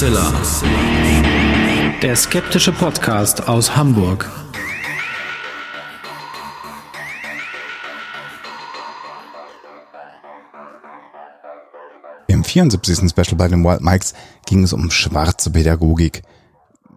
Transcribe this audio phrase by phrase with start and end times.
[0.00, 0.32] Hoaxilla.
[2.00, 4.30] Der skeptische Podcast aus Hamburg.
[12.28, 13.10] Im 74.
[13.10, 14.14] Special bei den Wild Mikes
[14.46, 16.22] ging es um schwarze Pädagogik.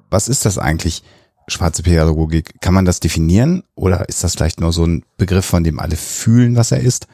[0.09, 1.03] Was ist das eigentlich?
[1.49, 2.61] Schwarze Pädagogik.
[2.61, 5.97] Kann man das definieren oder ist das vielleicht nur so ein Begriff, von dem alle
[5.97, 7.07] fühlen, was er ist?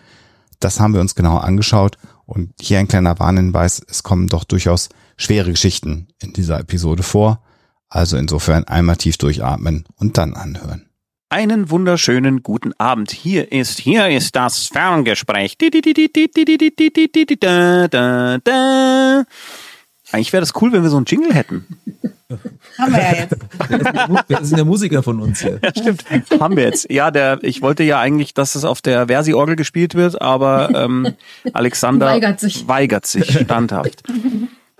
[0.59, 3.81] Das haben wir uns genau angeschaut und hier ein kleiner Warnhinweis.
[3.89, 7.43] Es kommen doch durchaus schwere Geschichten in dieser Episode vor.
[7.89, 10.85] Also insofern einmal tief durchatmen und dann anhören.
[11.29, 13.11] Einen wunderschönen guten Abend.
[13.11, 15.57] Hier ist, hier ist das Ferngespräch.
[20.11, 21.67] Eigentlich wäre das cool, wenn wir so einen Jingle hätten.
[22.77, 23.35] Haben wir ja jetzt.
[24.27, 25.59] Wer ist denn der Musiker von uns hier?
[25.63, 26.03] Ja, stimmt.
[26.39, 26.91] Haben wir jetzt.
[26.91, 31.13] Ja, der, ich wollte ja eigentlich, dass es auf der Versi-Orgel gespielt wird, aber ähm,
[31.53, 32.67] Alexander Weigert sich.
[32.67, 34.03] weigert sich standhaft.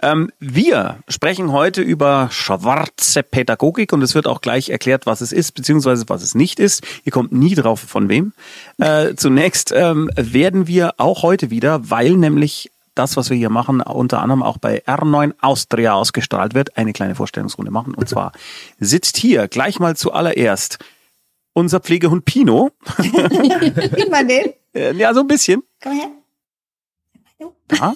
[0.01, 5.31] Ähm, wir sprechen heute über schwarze Pädagogik und es wird auch gleich erklärt, was es
[5.31, 6.83] ist, beziehungsweise was es nicht ist.
[7.03, 8.33] Ihr kommt nie drauf, von wem.
[8.77, 13.81] Äh, zunächst ähm, werden wir auch heute wieder, weil nämlich das, was wir hier machen,
[13.81, 17.93] unter anderem auch bei R9 Austria ausgestrahlt wird, eine kleine Vorstellungsrunde machen.
[17.93, 18.31] Und zwar
[18.79, 20.79] sitzt hier gleich mal zuallererst
[21.53, 22.71] unser Pflegehund Pino.
[22.99, 24.53] Sieht man den?
[24.73, 25.63] Äh, Ja, so ein bisschen.
[25.81, 26.09] Komm her.
[27.71, 27.93] Ja.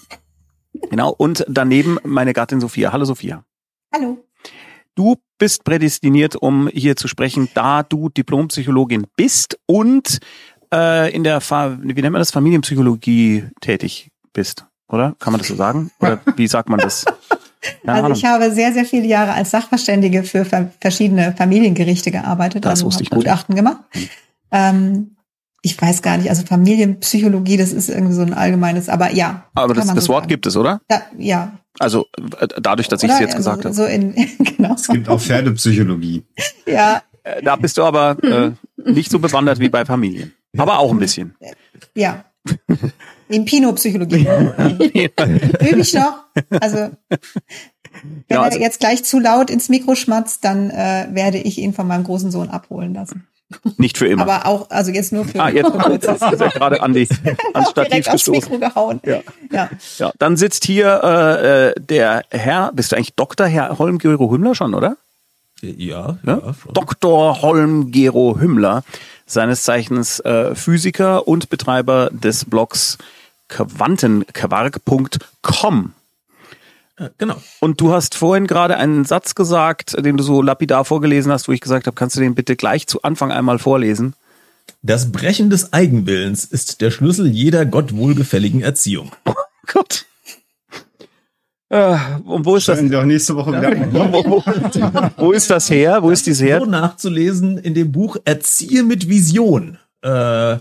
[0.90, 1.14] Genau.
[1.18, 2.92] Und daneben meine Gattin Sophia.
[2.92, 3.44] Hallo Sophia.
[3.94, 4.24] Hallo.
[4.96, 10.20] Du bist prädestiniert, um hier zu sprechen, da du Diplompsychologin bist und
[10.74, 15.16] äh, in der, Fa wie nennt man das, Familienpsychologie tätig bist, oder?
[15.20, 15.92] Kann man das so sagen?
[16.00, 17.06] Oder wie sagt man das?
[17.86, 22.66] Keine also ich habe sehr, sehr viele Jahre als Sachverständige für ver verschiedene Familiengerichte gearbeitet.
[22.66, 23.84] Das also wusste ich habe Gutachten gemacht.
[24.52, 25.13] Ähm,
[25.66, 29.46] ich weiß gar nicht, also Familienpsychologie, das ist irgendwie so ein allgemeines, aber ja.
[29.56, 30.28] Aber das, das so Wort sagen.
[30.30, 30.82] gibt es, oder?
[30.90, 31.58] Da, ja.
[31.80, 32.06] Also
[32.40, 33.90] äh, dadurch, dass ich es jetzt gesagt also, habe.
[33.90, 34.74] So in, genau.
[34.76, 36.24] Es gibt auch Pferdepsychologie.
[36.68, 38.52] Ja, Äh, Da bist du aber äh,
[38.92, 40.34] nicht so bewandert wie bei Familien.
[40.58, 41.34] Aber auch ein bisschen.
[41.96, 42.26] ja.
[43.30, 44.28] In Pinopsychologie.
[44.80, 46.26] Übe ich noch.
[46.60, 46.90] Also, wenn
[48.30, 51.74] Ja, also- er jetzt gleich zu laut ins Mikro schmatzt, dann äh, werde ich ihn
[51.74, 53.26] von meinem großen Sohn abholen lassen.
[53.78, 54.24] Nicht für immer.
[54.24, 57.08] Aber auch, also jetzt nur für ah, jetzt ist ja gerade an die
[57.54, 58.52] ans Stativ direkt aufs gestoßen.
[58.52, 59.00] Mikro gehauen.
[59.06, 59.20] Ja.
[59.52, 59.70] ja.
[59.98, 63.48] Ja, dann sitzt hier äh, der Herr, bist du eigentlich Dr.
[63.48, 64.98] Herr Holm-Gero Hümmler schon, oder?
[65.62, 66.42] Ja, Ja?
[66.46, 66.74] ja, schon.
[66.74, 67.42] Dr.
[67.42, 68.84] Holm-Gero Hümmler,
[69.26, 72.98] seines Zeichens äh, Physiker und Betreiber des Blogs
[73.50, 75.94] quantenquark.com.
[77.18, 77.36] Genau.
[77.60, 81.52] Und du hast vorhin gerade einen Satz gesagt, den du so lapidar vorgelesen hast, wo
[81.52, 84.14] ich gesagt habe, kannst du den bitte gleich zu Anfang einmal vorlesen?
[84.82, 89.12] Das Brechen des Eigenwillens ist der Schlüssel jeder Gott wohlgefälligen Erziehung.
[89.74, 90.06] Gott.
[91.70, 92.78] Äh, und wo ist das?
[92.78, 93.72] Schreiben Sie auch nächste Woche wieder.
[93.92, 94.44] Wo, wo,
[95.18, 96.04] wo ist das her?
[96.04, 96.60] Wo ist dies her?
[96.60, 100.58] So nachzulesen in dem Buch Erziehe mit Vision äh,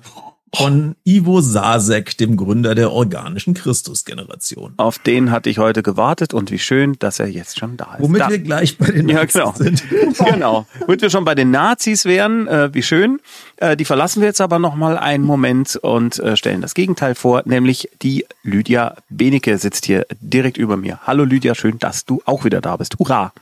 [0.55, 4.75] von Ivo Sasek, dem Gründer der organischen Christusgeneration.
[4.77, 8.03] Auf den hatte ich heute gewartet und wie schön, dass er jetzt schon da ist.
[8.03, 8.29] Womit da.
[8.29, 9.53] wir gleich bei den Ja, Nazis genau.
[9.55, 9.83] sind.
[10.19, 10.67] genau.
[10.81, 13.21] Womit wir schon bei den Nazis wären, äh, wie schön.
[13.57, 17.15] Äh, die verlassen wir jetzt aber noch mal einen Moment und äh, stellen das Gegenteil
[17.15, 21.01] vor, nämlich die Lydia Benecke sitzt hier direkt über mir.
[21.07, 22.99] Hallo Lydia, schön, dass du auch wieder da bist.
[22.99, 23.33] Hurra.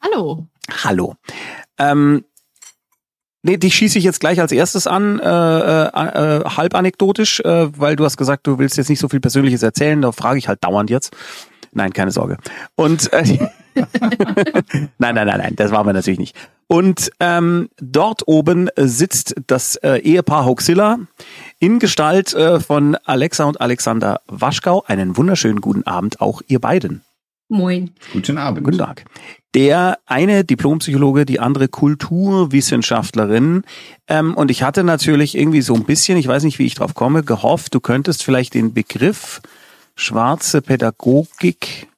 [0.00, 0.46] Hallo.
[0.84, 1.16] Hallo.
[1.76, 2.24] Ähm,
[3.42, 7.78] nee, dich schieße ich jetzt gleich als erstes an, äh, äh, äh, halb anekdotisch, äh,
[7.78, 10.48] weil du hast gesagt, du willst jetzt nicht so viel Persönliches erzählen, da frage ich
[10.48, 11.16] halt dauernd jetzt.
[11.72, 12.38] Nein, keine Sorge.
[12.74, 13.22] Und äh,
[14.98, 16.36] nein, nein, nein, nein, das waren wir natürlich nicht.
[16.66, 20.98] Und ähm, dort oben sitzt das äh, Ehepaar Hoxilla
[21.58, 24.84] in Gestalt äh, von Alexa und Alexander Waschkau.
[24.86, 27.02] Einen wunderschönen guten Abend auch ihr beiden.
[27.50, 27.90] Moin.
[28.12, 28.64] Guten Abend.
[28.64, 29.04] Guten Tag.
[29.54, 33.64] Der eine Diplompsychologe, die andere Kulturwissenschaftlerin.
[34.06, 36.94] Ähm, und ich hatte natürlich irgendwie so ein bisschen, ich weiß nicht, wie ich drauf
[36.94, 39.40] komme, gehofft, du könntest vielleicht den Begriff
[39.96, 41.88] schwarze Pädagogik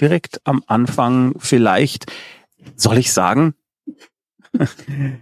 [0.00, 2.06] direkt am Anfang vielleicht,
[2.76, 3.54] soll ich sagen,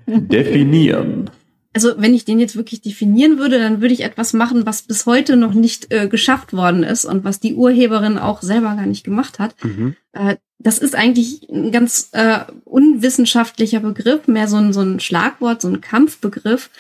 [0.07, 1.31] definieren.
[1.73, 5.07] Also wenn ich den jetzt wirklich definieren würde, dann würde ich etwas machen, was bis
[5.07, 9.05] heute noch nicht äh, geschafft worden ist und was die Urheberin auch selber gar nicht
[9.05, 9.55] gemacht hat.
[9.63, 9.95] Mhm.
[10.13, 15.63] Äh, das ist eigentlich ein ganz äh, unwissenschaftlicher Begriff, mehr so ein, so ein Schlagwort,
[15.63, 16.71] so ein Kampfbegriff,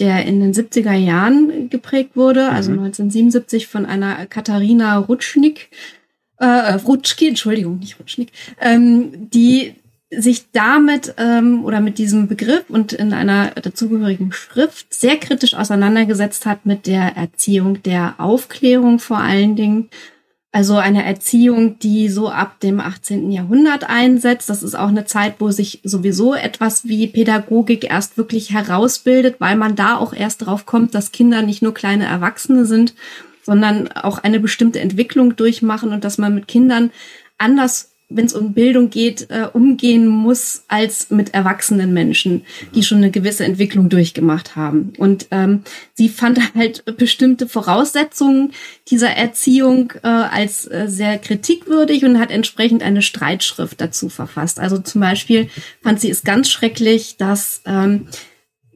[0.00, 2.78] der in den 70er Jahren geprägt wurde, also Mhm.
[2.80, 5.70] 1977 von einer Katharina Rutschnik,
[6.38, 9.74] äh, Rutschki, Entschuldigung, nicht Rutschnik, ähm, die
[10.14, 16.44] sich damit ähm, oder mit diesem Begriff und in einer dazugehörigen Schrift sehr kritisch auseinandergesetzt
[16.44, 19.88] hat mit der Erziehung, der Aufklärung vor allen Dingen
[20.54, 23.30] Also eine Erziehung, die so ab dem 18.
[23.30, 24.50] Jahrhundert einsetzt.
[24.50, 29.56] Das ist auch eine Zeit, wo sich sowieso etwas wie Pädagogik erst wirklich herausbildet, weil
[29.56, 32.94] man da auch erst drauf kommt, dass Kinder nicht nur kleine Erwachsene sind,
[33.42, 36.90] sondern auch eine bestimmte Entwicklung durchmachen und dass man mit Kindern
[37.38, 42.42] anders wenn es um Bildung geht, äh, umgehen muss als mit erwachsenen Menschen,
[42.74, 44.92] die schon eine gewisse Entwicklung durchgemacht haben.
[44.98, 45.62] Und ähm,
[45.94, 48.52] sie fand halt bestimmte Voraussetzungen
[48.88, 54.60] dieser Erziehung äh, als äh, sehr kritikwürdig und hat entsprechend eine Streitschrift dazu verfasst.
[54.60, 55.48] Also zum Beispiel
[55.82, 58.06] fand sie es ganz schrecklich, dass ähm,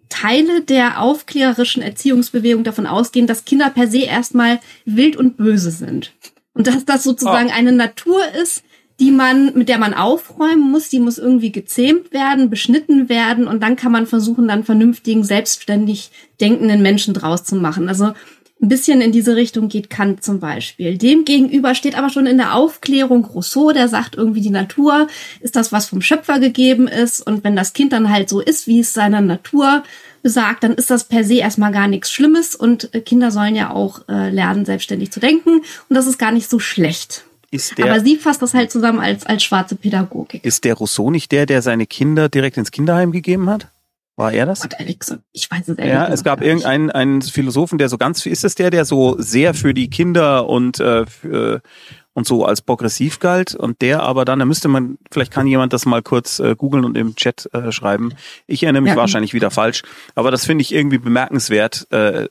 [0.09, 6.13] Teile der aufklärerischen Erziehungsbewegung davon ausgehen, dass Kinder per se erstmal wild und böse sind.
[6.55, 7.55] Und dass das sozusagen oh.
[7.55, 8.63] eine Natur ist,
[8.99, 13.63] die man, mit der man aufräumen muss, die muss irgendwie gezähmt werden, beschnitten werden und
[13.63, 16.11] dann kann man versuchen, dann vernünftigen, selbstständig
[16.41, 17.89] denkenden Menschen draus zu machen.
[17.89, 18.13] Also
[18.61, 20.97] ein bisschen in diese Richtung geht Kant zum Beispiel.
[20.97, 25.09] Demgegenüber steht aber schon in der Aufklärung Rousseau, der sagt irgendwie, die Natur
[25.41, 27.21] ist das, was vom Schöpfer gegeben ist.
[27.21, 29.83] Und wenn das Kind dann halt so ist, wie es seiner Natur
[30.23, 32.55] besagt, dann ist das per se erstmal gar nichts Schlimmes.
[32.55, 35.59] Und Kinder sollen ja auch äh, lernen, selbstständig zu denken.
[35.59, 37.27] Und das ist gar nicht so schlecht.
[37.51, 40.45] Ist der, Aber sie fasst das halt zusammen als, als schwarze Pädagogik.
[40.45, 43.69] Ist der Rousseau nicht der, der seine Kinder direkt ins Kinderheim gegeben hat?
[44.17, 44.63] War er das?
[44.63, 48.25] Gott, Alex, ich weiß es ehrlich Ja, es gab irgendeinen einen Philosophen, der so ganz,
[48.25, 51.61] ist es der, der so sehr für die Kinder und äh, für,
[52.15, 55.75] und so als progressiv galt und der aber dann, da müsste man, vielleicht kann jemand
[55.75, 58.15] das mal kurz äh, googeln und im Chat äh, schreiben.
[58.47, 58.97] Ich erinnere mich ja.
[58.97, 59.83] wahrscheinlich wieder falsch,
[60.15, 62.29] aber das finde ich irgendwie bemerkenswert, äh,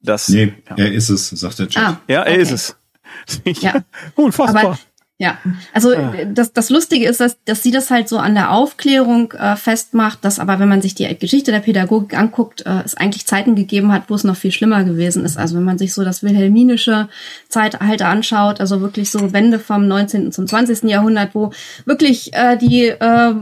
[0.00, 0.30] dass.
[0.30, 0.76] Nee, ja.
[0.76, 1.82] er ist es, sagt der Chat.
[1.82, 2.40] Ah, ja, er okay.
[2.40, 2.76] ist es.
[3.46, 3.82] ja.
[4.16, 4.64] Unfassbar.
[4.64, 4.78] Aber
[5.20, 5.36] ja,
[5.74, 6.14] also ja.
[6.32, 10.24] das, das Lustige ist, dass, dass sie das halt so an der Aufklärung äh, festmacht,
[10.24, 13.92] dass aber, wenn man sich die Geschichte der Pädagogik anguckt, äh, es eigentlich Zeiten gegeben
[13.92, 15.36] hat, wo es noch viel schlimmer gewesen ist.
[15.36, 17.10] Also wenn man sich so das wilhelminische
[17.50, 20.32] Zeitalter anschaut, also wirklich so Wende vom 19.
[20.32, 20.84] zum 20.
[20.84, 21.50] Jahrhundert, wo
[21.84, 23.34] wirklich äh, die äh,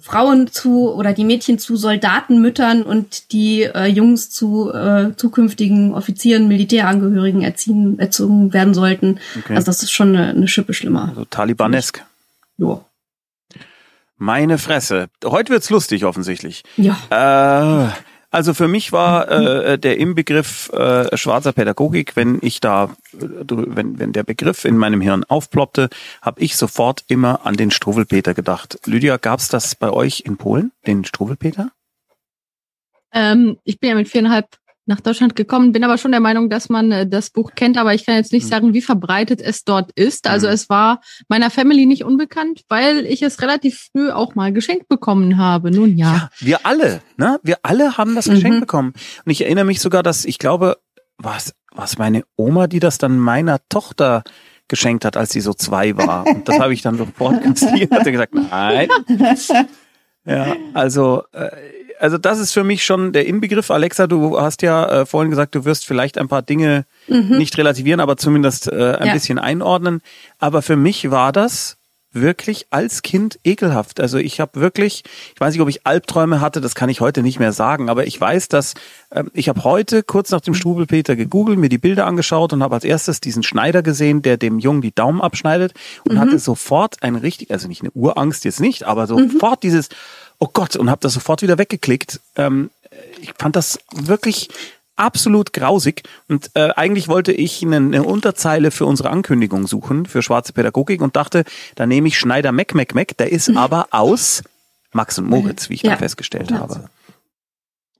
[0.00, 6.46] Frauen zu oder die Mädchen zu Soldatenmüttern und die äh, Jungs zu äh, zukünftigen Offizieren,
[6.46, 9.18] Militärangehörigen erziehen, erzogen werden sollten.
[9.38, 9.54] Okay.
[9.54, 11.08] Also das ist schon eine, eine Schippe schlimmer schlimmer.
[11.08, 12.04] Also talibanesk.
[12.58, 12.84] Ja.
[14.16, 15.08] Meine Fresse.
[15.24, 16.62] Heute wird's lustig offensichtlich.
[16.76, 16.98] Ja.
[17.10, 17.90] Äh,
[18.30, 23.98] also für mich war äh, der Inbegriff äh, schwarzer Pädagogik, wenn ich da, äh, wenn,
[23.98, 25.88] wenn der Begriff in meinem Hirn aufploppte,
[26.20, 28.78] habe ich sofort immer an den Struwelpeter gedacht.
[28.84, 31.72] Lydia, gab's das bei euch in Polen, den Struwelpeter?
[33.12, 34.46] Ähm, ich bin ja mit viereinhalb
[34.90, 37.94] nach Deutschland gekommen, bin aber schon der Meinung, dass man äh, das Buch kennt, aber
[37.94, 38.48] ich kann jetzt nicht mhm.
[38.48, 40.26] sagen, wie verbreitet es dort ist.
[40.26, 40.52] Also mhm.
[40.52, 45.38] es war meiner Family nicht unbekannt, weil ich es relativ früh auch mal geschenkt bekommen
[45.38, 45.70] habe.
[45.70, 46.12] Nun ja.
[46.12, 47.40] ja wir alle, ne?
[47.42, 48.34] Wir alle haben das mhm.
[48.34, 48.92] geschenkt bekommen.
[49.24, 50.76] Und ich erinnere mich sogar, dass ich glaube,
[51.16, 54.24] was, was meine Oma, die das dann meiner Tochter
[54.68, 56.26] geschenkt hat, als sie so zwei war.
[56.26, 58.88] Und das habe ich dann sofort kastriert und gesagt, nein.
[60.26, 61.48] Ja, also äh,
[62.00, 63.70] also das ist für mich schon der Inbegriff.
[63.70, 67.36] Alexa, du hast ja äh, vorhin gesagt, du wirst vielleicht ein paar Dinge mhm.
[67.36, 69.12] nicht relativieren, aber zumindest äh, ein ja.
[69.12, 70.00] bisschen einordnen.
[70.38, 71.76] Aber für mich war das
[72.12, 74.00] wirklich als Kind ekelhaft.
[74.00, 75.04] Also ich habe wirklich,
[75.34, 78.06] ich weiß nicht, ob ich Albträume hatte, das kann ich heute nicht mehr sagen, aber
[78.06, 78.74] ich weiß, dass
[79.10, 82.74] äh, ich habe heute kurz nach dem Strubelpeter gegoogelt, mir die Bilder angeschaut und habe
[82.74, 85.72] als erstes diesen Schneider gesehen, der dem Jungen die Daumen abschneidet
[86.04, 86.18] und mhm.
[86.18, 89.30] hatte sofort ein richtig, also nicht eine Urangst jetzt nicht, aber mhm.
[89.30, 89.68] sofort mhm.
[89.68, 89.88] dieses
[90.40, 92.20] oh Gott, und habe das sofort wieder weggeklickt.
[92.34, 92.70] Ähm,
[93.20, 94.48] ich fand das wirklich
[94.96, 100.22] absolut grausig und äh, eigentlich wollte ich eine, eine Unterzeile für unsere Ankündigung suchen für
[100.22, 101.44] schwarze Pädagogik und dachte,
[101.74, 104.42] da nehme ich Schneider Mac Mac Mac, der ist aber aus
[104.92, 105.90] Max und Moritz, wie ich ja.
[105.90, 106.58] dann festgestellt ja.
[106.58, 106.90] habe.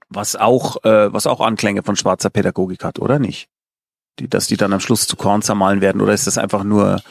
[0.09, 3.47] Was auch äh, was auch Anklänge von schwarzer Pädagogik hat, oder nicht?
[4.19, 7.01] Die, dass die dann am Schluss zu Korn zermahlen werden oder ist das einfach nur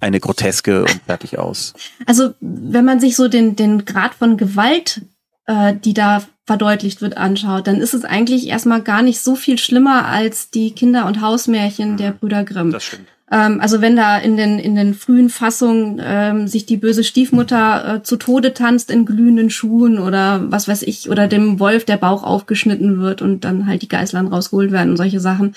[0.00, 1.74] eine groteske und fertig aus.
[2.06, 5.02] Also wenn man sich so den, den Grad von Gewalt,
[5.46, 9.58] äh, die da verdeutlicht wird, anschaut, dann ist es eigentlich erstmal gar nicht so viel
[9.58, 12.70] schlimmer als die Kinder- und Hausmärchen der Brüder Grimm.
[12.70, 13.08] Das stimmt.
[13.30, 17.96] Ähm, also wenn da in den, in den frühen Fassungen ähm, sich die böse Stiefmutter
[17.96, 21.96] äh, zu Tode tanzt in glühenden Schuhen oder was weiß ich, oder dem Wolf der
[21.96, 25.54] Bauch aufgeschnitten wird und dann halt die Geißlern rausgeholt werden und solche Sachen.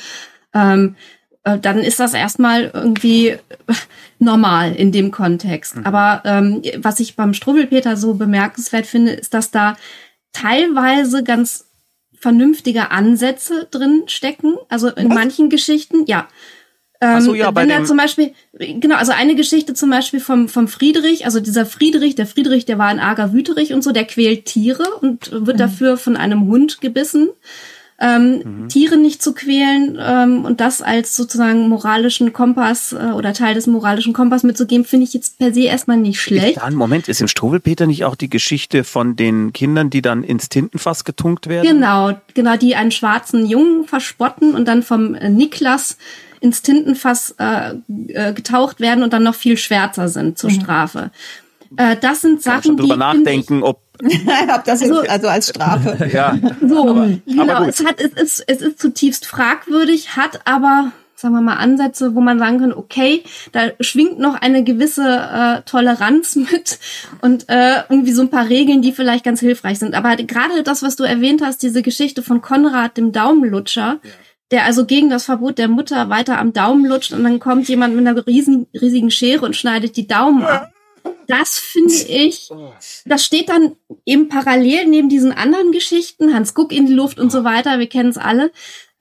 [0.54, 3.38] Ähm, äh, dann ist das erstmal irgendwie
[4.20, 5.78] normal in dem Kontext.
[5.78, 5.86] Mhm.
[5.86, 9.78] Aber ähm, was ich beim Struwwelpeter so bemerkenswert finde, ist, dass da
[10.34, 11.66] teilweise ganz
[12.20, 14.56] vernünftige Ansätze drin stecken.
[14.68, 15.16] Also in was?
[15.16, 16.28] manchen Geschichten, ja.
[17.02, 20.68] Ähm, so, ja, wenn er zum Beispiel, genau, also eine Geschichte zum Beispiel vom, vom
[20.68, 24.46] Friedrich, also dieser Friedrich, der Friedrich, der war ein arger Wüterich und so, der quält
[24.46, 25.60] Tiere und wird mhm.
[25.60, 27.30] dafür von einem Hund gebissen.
[28.00, 28.70] Ähm, mhm.
[28.70, 33.68] Tiere nicht zu quälen ähm, und das als sozusagen moralischen Kompass äh, oder Teil des
[33.68, 36.58] moralischen Kompass mitzugeben, finde ich jetzt per se erstmal nicht schlecht.
[36.58, 40.24] Ist da, Moment, ist im Struwelpeter nicht auch die Geschichte von den Kindern, die dann
[40.24, 41.68] ins Tintenfass getunkt werden?
[41.68, 45.98] Genau, genau, die einen schwarzen Jungen verspotten und dann vom äh, Niklas
[46.40, 47.74] ins Tintenfass äh,
[48.08, 50.62] äh, getaucht werden und dann noch viel schwärzer sind zur mhm.
[50.62, 51.12] Strafe.
[51.76, 53.82] Äh, das sind Sachen, Kann schon drüber die nachdenken, ob
[54.56, 56.10] ob das also, also als Strafe.
[56.14, 56.38] ja.
[56.62, 57.54] So, aber, genau.
[57.54, 62.16] Aber es hat, es ist, es ist zutiefst fragwürdig, hat aber, sagen wir mal, Ansätze,
[62.16, 66.80] wo man sagen kann, okay, da schwingt noch eine gewisse äh, Toleranz mit
[67.22, 69.96] und äh, irgendwie so ein paar Regeln, die vielleicht ganz hilfreich sind.
[69.96, 74.00] Aber gerade das, was du erwähnt hast, diese Geschichte von Konrad, dem Daumenlutscher,
[74.52, 77.96] der also gegen das Verbot der Mutter weiter am Daumen lutscht und dann kommt jemand
[77.96, 80.72] mit einer riesen, riesigen Schere und schneidet die Daumen ab.
[81.28, 82.50] Das finde ich,
[83.06, 83.76] das steht dann
[84.06, 87.88] eben parallel neben diesen anderen Geschichten, Hans Guck in die Luft und so weiter, wir
[87.88, 88.52] kennen es alle.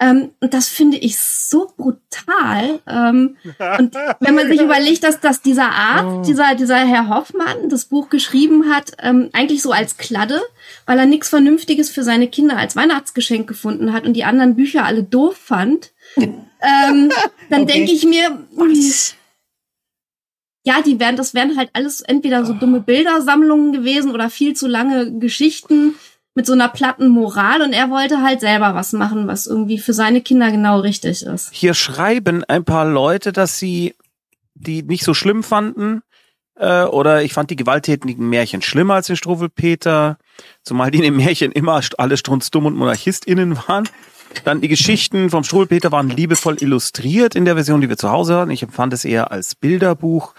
[0.01, 2.79] Ähm, und das finde ich so brutal.
[2.87, 3.37] Ähm,
[3.79, 6.23] und wenn man sich überlegt, dass, dass dieser Arzt, oh.
[6.23, 10.41] dieser, dieser Herr Hoffmann das Buch geschrieben hat, ähm, eigentlich so als Kladde,
[10.87, 14.85] weil er nichts Vernünftiges für seine Kinder als Weihnachtsgeschenk gefunden hat und die anderen Bücher
[14.85, 17.11] alle doof fand, ähm,
[17.51, 17.73] dann okay.
[17.73, 18.47] denke ich mir,
[20.69, 24.69] ja, die wären, das wären halt alles entweder so dumme Bildersammlungen gewesen oder viel zu
[24.69, 25.95] lange Geschichten
[26.35, 29.95] mit so einer platten Moral und er wollte halt selber was machen, was irgendwie für
[29.95, 31.49] seine Kinder genau richtig ist.
[31.55, 33.95] Hier schreiben ein paar Leute, dass sie
[34.53, 36.03] die nicht so schlimm fanden,
[36.57, 40.19] äh, oder ich fand die gewalttätigen Märchen schlimmer als den Struwwelpeter,
[40.65, 43.89] zumal die in den Märchen immer alle strunzdumm und MonarchistInnen waren.
[44.45, 48.37] Dann die Geschichten vom Struwwelpeter waren liebevoll illustriert in der Version, die wir zu Hause
[48.37, 48.51] hatten.
[48.51, 50.35] Ich empfand es eher als Bilderbuch.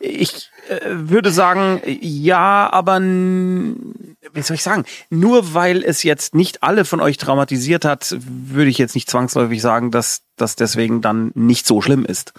[0.00, 4.84] Ich äh, würde sagen, ja, aber wie soll ich sagen?
[5.10, 9.60] Nur weil es jetzt nicht alle von euch traumatisiert hat, würde ich jetzt nicht zwangsläufig
[9.62, 12.32] sagen, dass das deswegen dann nicht so schlimm ist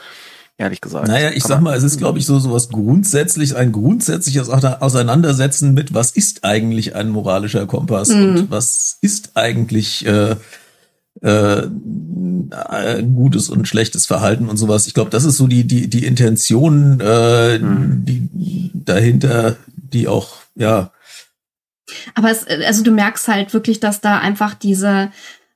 [0.59, 1.07] ehrlich gesagt.
[1.07, 5.93] Naja, ich sag mal, es ist, glaube ich, so sowas grundsätzlich, ein grundsätzliches Auseinandersetzen mit,
[5.93, 8.23] was ist eigentlich ein moralischer Kompass mhm.
[8.23, 10.35] und was ist eigentlich äh,
[11.21, 11.63] äh,
[13.03, 14.87] gutes und schlechtes Verhalten und sowas.
[14.87, 18.05] Ich glaube, das ist so die die die Intention, äh, mhm.
[18.05, 20.91] die dahinter, die auch ja.
[22.13, 25.11] Aber es, also du merkst halt wirklich, dass da einfach diese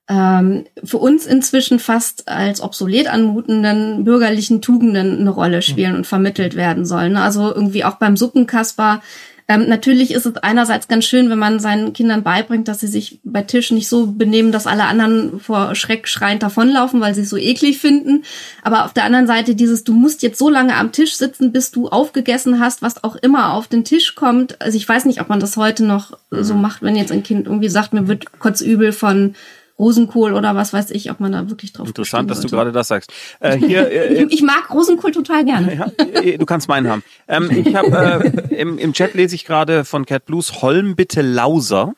[0.10, 6.55] ähm, für uns inzwischen fast als obsolet anmutenden bürgerlichen Tugenden eine Rolle spielen und vermittelt
[6.55, 7.15] werden sollen.
[7.15, 9.01] Also irgendwie auch beim Suppenkasper
[9.47, 13.19] ähm, natürlich ist es einerseits ganz schön, wenn man seinen Kindern beibringt, dass sie sich
[13.23, 17.29] bei Tisch nicht so benehmen, dass alle anderen vor Schreck schreiend davonlaufen, weil sie es
[17.29, 18.23] so eklig finden.
[18.62, 21.71] Aber auf der anderen Seite dieses, du musst jetzt so lange am Tisch sitzen, bis
[21.71, 24.62] du aufgegessen hast, was auch immer auf den Tisch kommt.
[24.62, 26.62] Also ich weiß nicht, ob man das heute noch so mhm.
[26.62, 29.35] macht, wenn jetzt ein Kind irgendwie sagt, mir wird kurz übel von
[29.80, 32.88] Rosenkohl oder was weiß ich, ob man da wirklich drauf Interessant, dass du gerade das
[32.88, 33.12] sagst.
[33.39, 35.75] Äh, hier, äh, ich, ich, mag Rosenkohl total gerne.
[35.75, 37.03] Ja, äh, du kannst meinen haben.
[37.27, 41.22] Ähm, ich habe äh, im, im Chat lese ich gerade von Cat Blues Holm bitte
[41.22, 41.94] Lauser.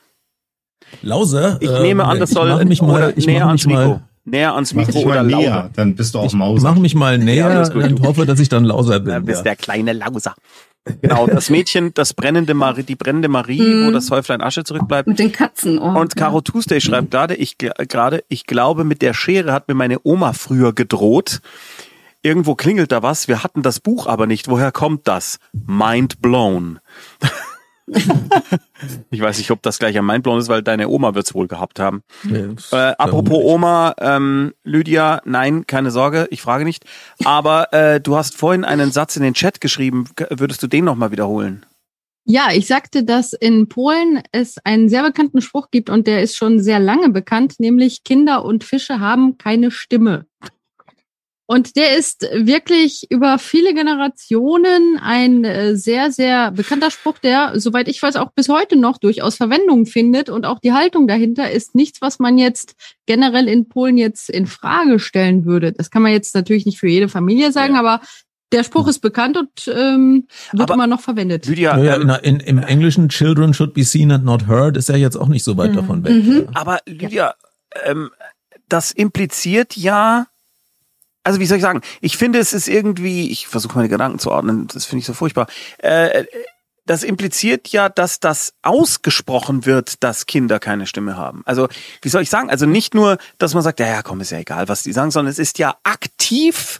[1.02, 1.58] Lauser?
[1.60, 3.88] Ich nehme an, das soll mich mal, ich näher ans Mikro.
[3.88, 5.70] Mal, näher ans Mikro oder näher, Lauser.
[5.74, 6.68] Dann bist du auch Mauser.
[6.68, 9.14] Ich mach mich mal näher ja, und hoffe, dass ich dann Lauser bin.
[9.14, 9.44] Du bist ja.
[9.44, 10.34] der kleine Lauser.
[11.02, 13.86] Genau, das Mädchen, das brennende Marie, die brennende Marie, mm.
[13.86, 15.08] wo das Häuflein Asche zurückbleibt.
[15.08, 15.78] Mit den Katzen.
[15.78, 16.42] Oh, und Caro ja.
[16.42, 20.72] Tuesday schreibt gerade, ich gerade, ich glaube, mit der Schere hat mir meine Oma früher
[20.72, 21.40] gedroht.
[22.22, 23.28] Irgendwo klingelt da was.
[23.28, 24.48] Wir hatten das Buch aber nicht.
[24.48, 25.38] Woher kommt das?
[25.52, 26.80] Mind blown.
[29.10, 31.78] ich weiß nicht, ob das gleich ein Mindblown ist, weil deine Oma wird's wohl gehabt
[31.78, 32.02] haben.
[32.24, 36.84] Ja, äh, apropos Oma, ähm, Lydia, nein, keine Sorge, ich frage nicht.
[37.24, 40.08] Aber äh, du hast vorhin einen Satz in den Chat geschrieben.
[40.30, 41.64] Würdest du den nochmal wiederholen?
[42.28, 46.36] Ja, ich sagte, dass in Polen es einen sehr bekannten Spruch gibt und der ist
[46.36, 50.26] schon sehr lange bekannt, nämlich Kinder und Fische haben keine Stimme.
[51.46, 57.86] Und der ist wirklich über viele Generationen ein äh, sehr, sehr bekannter Spruch, der, soweit
[57.86, 60.28] ich weiß, auch bis heute noch durchaus Verwendung findet.
[60.28, 62.74] Und auch die Haltung dahinter ist nichts, was man jetzt
[63.06, 65.72] generell in Polen jetzt in Frage stellen würde.
[65.72, 67.80] Das kann man jetzt natürlich nicht für jede Familie sagen, ja.
[67.80, 68.00] aber
[68.52, 71.46] der Spruch ist bekannt und ähm, wird aber immer noch verwendet.
[71.46, 74.88] Lydia, ja, ähm, in, in, im Englischen Children should be seen and not heard ist
[74.88, 75.76] ja jetzt auch nicht so weit mhm.
[75.76, 76.24] davon weg.
[76.24, 76.48] Mhm.
[76.54, 77.34] Aber Lydia,
[77.84, 78.10] ähm,
[78.68, 80.26] das impliziert ja,
[81.26, 84.30] also wie soll ich sagen, ich finde, es ist irgendwie, ich versuche meine Gedanken zu
[84.30, 85.48] ordnen, das finde ich so furchtbar.
[85.78, 86.24] Äh,
[86.84, 91.42] das impliziert ja, dass das ausgesprochen wird, dass Kinder keine Stimme haben.
[91.44, 91.66] Also,
[92.00, 92.48] wie soll ich sagen?
[92.48, 95.10] Also nicht nur, dass man sagt, ja, ja, komm, ist ja egal, was die sagen,
[95.10, 96.78] sondern es ist ja aktiv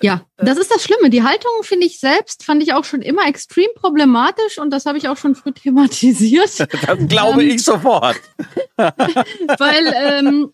[0.00, 1.10] Ja, das ist das Schlimme.
[1.10, 4.96] Die Haltung finde ich selbst, fand ich auch schon immer extrem problematisch und das habe
[4.96, 6.60] ich auch schon früh thematisiert.
[6.86, 8.18] das glaube ähm, ich sofort.
[8.76, 10.52] weil ähm,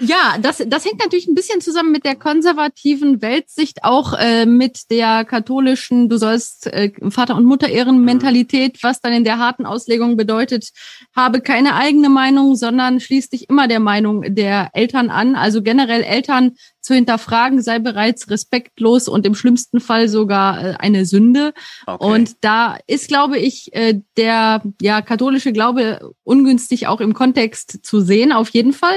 [0.00, 4.90] ja, das, das hängt natürlich ein bisschen zusammen mit der konservativen Weltsicht, auch äh, mit
[4.90, 9.66] der katholischen, du sollst äh, Vater und Mutter ehren Mentalität, was dann in der harten
[9.66, 10.70] Auslegung bedeutet,
[11.16, 15.34] habe keine eigene Meinung, sondern schließ dich immer der Meinung der Eltern an.
[15.34, 21.04] Also generell Eltern zu hinterfragen sei bereits respektlos und im schlimmsten Fall sogar äh, eine
[21.04, 21.52] Sünde.
[21.86, 22.04] Okay.
[22.04, 28.00] Und da ist, glaube ich, äh, der ja katholische Glaube ungünstig auch im Kontext zu
[28.00, 28.96] sehen, auf jeden Fall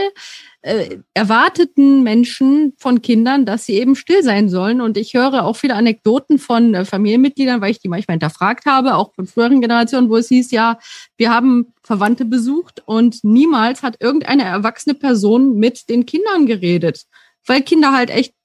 [0.64, 4.80] äh, erwarteten Menschen von Kindern, dass sie eben still sein sollen.
[4.82, 8.96] Und ich höre auch viele Anekdoten von äh, Familienmitgliedern, weil ich die manchmal hinterfragt habe,
[8.96, 10.78] auch von früheren Generationen, wo es hieß, ja,
[11.18, 17.06] wir haben Verwandte besucht und niemals hat irgendeine erwachsene Person mit den Kindern geredet,
[17.48, 18.36] weil Kinder halt echt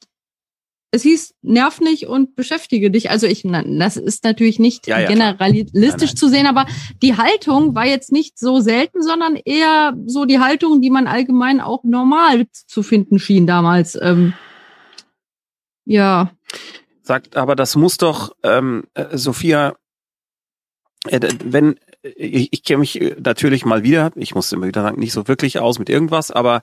[0.96, 3.10] es hieß, nerv nicht und beschäftige dich.
[3.10, 6.66] Also ich, das ist natürlich nicht ja, ja, generalistisch nein, zu sehen, aber
[7.02, 11.60] die Haltung war jetzt nicht so selten, sondern eher so die Haltung, die man allgemein
[11.60, 13.96] auch normal zu finden schien damals.
[14.00, 14.32] Ähm,
[15.84, 16.32] ja.
[17.02, 19.76] Sagt, aber das muss doch, ähm, äh, Sophia,
[21.06, 21.78] äh, wenn
[22.16, 25.58] ich, ich kenne mich natürlich mal wieder, ich muss immer wieder sagen, nicht so wirklich
[25.58, 26.60] aus mit irgendwas, aber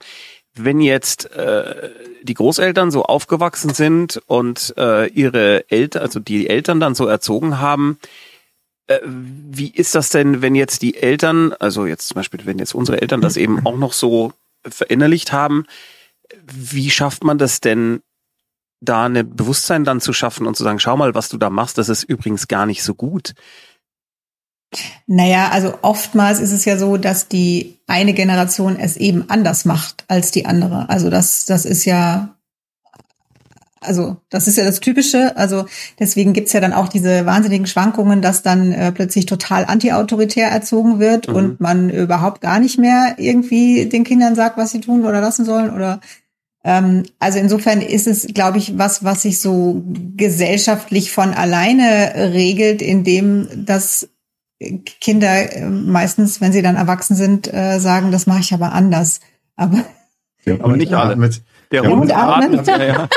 [0.54, 1.90] wenn jetzt äh,
[2.22, 7.58] die Großeltern so aufgewachsen sind und äh, ihre Eltern, also die Eltern dann so erzogen
[7.58, 7.98] haben,
[8.86, 12.74] äh, wie ist das denn, wenn jetzt die Eltern, also jetzt zum Beispiel, wenn jetzt
[12.74, 14.32] unsere Eltern das eben auch noch so
[14.66, 15.66] verinnerlicht haben,
[16.46, 18.00] wie schafft man das denn,
[18.80, 21.78] da eine Bewusstsein dann zu schaffen und zu sagen, schau mal, was du da machst,
[21.78, 23.32] das ist übrigens gar nicht so gut.
[25.06, 30.04] Naja, also oftmals ist es ja so, dass die eine Generation es eben anders macht
[30.08, 30.88] als die andere.
[30.88, 32.36] Also das, das ist ja,
[33.80, 35.36] also das ist ja das Typische.
[35.36, 35.66] Also
[35.98, 40.98] deswegen gibt's ja dann auch diese wahnsinnigen Schwankungen, dass dann äh, plötzlich total antiautoritär erzogen
[40.98, 41.34] wird mhm.
[41.34, 45.44] und man überhaupt gar nicht mehr irgendwie den Kindern sagt, was sie tun oder lassen
[45.44, 46.00] sollen oder
[46.64, 49.82] ähm, also insofern ist es, glaube ich, was, was sich so
[50.16, 54.08] gesellschaftlich von alleine regelt, indem das
[55.00, 59.20] Kinder äh, meistens, wenn sie dann erwachsen sind, äh, sagen, das mache ich aber anders.
[59.56, 59.84] Aber,
[60.44, 61.16] ja, aber nicht alle.
[61.16, 62.68] Mit, der, der Hund, Hund atmet.
[62.68, 62.68] atmet.
[62.68, 63.08] Ja, ja.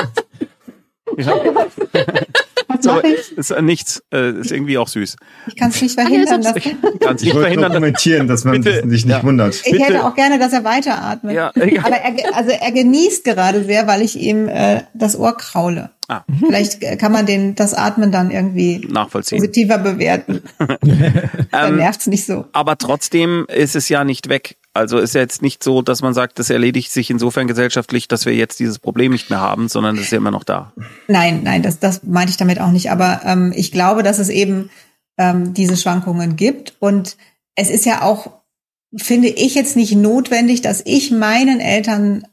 [2.84, 3.38] Was so, ich?
[3.38, 5.16] Ist äh, nichts, äh, ist irgendwie auch süß.
[5.46, 8.88] Ich kann es nicht verhindern, dass ich kann es nicht verhindern, kommentieren, dass man bitte,
[8.88, 9.22] sich nicht ja.
[9.22, 9.54] wundert.
[9.54, 9.84] Ich bitte.
[9.84, 11.34] hätte auch gerne, dass er weiteratmet.
[11.34, 11.84] Ja, ja.
[11.84, 15.90] Aber er, also er genießt gerade sehr, weil ich ihm äh, das Ohr kraule.
[16.10, 16.22] Ah.
[16.38, 19.38] Vielleicht kann man den, das Atmen dann irgendwie Nachvollziehen.
[19.38, 20.42] positiver bewerten.
[20.58, 22.46] dann ähm, nervt's nicht so.
[22.52, 24.56] Aber trotzdem ist es ja nicht weg.
[24.78, 28.26] Also ist ja jetzt nicht so, dass man sagt, das erledigt sich insofern gesellschaftlich, dass
[28.26, 30.72] wir jetzt dieses Problem nicht mehr haben, sondern das ist ja immer noch da.
[31.08, 32.92] Nein, nein, das, das meinte ich damit auch nicht.
[32.92, 34.70] Aber ähm, ich glaube, dass es eben
[35.18, 36.76] ähm, diese Schwankungen gibt.
[36.78, 37.16] Und
[37.56, 38.30] es ist ja auch,
[38.96, 42.24] finde ich jetzt nicht notwendig, dass ich meinen Eltern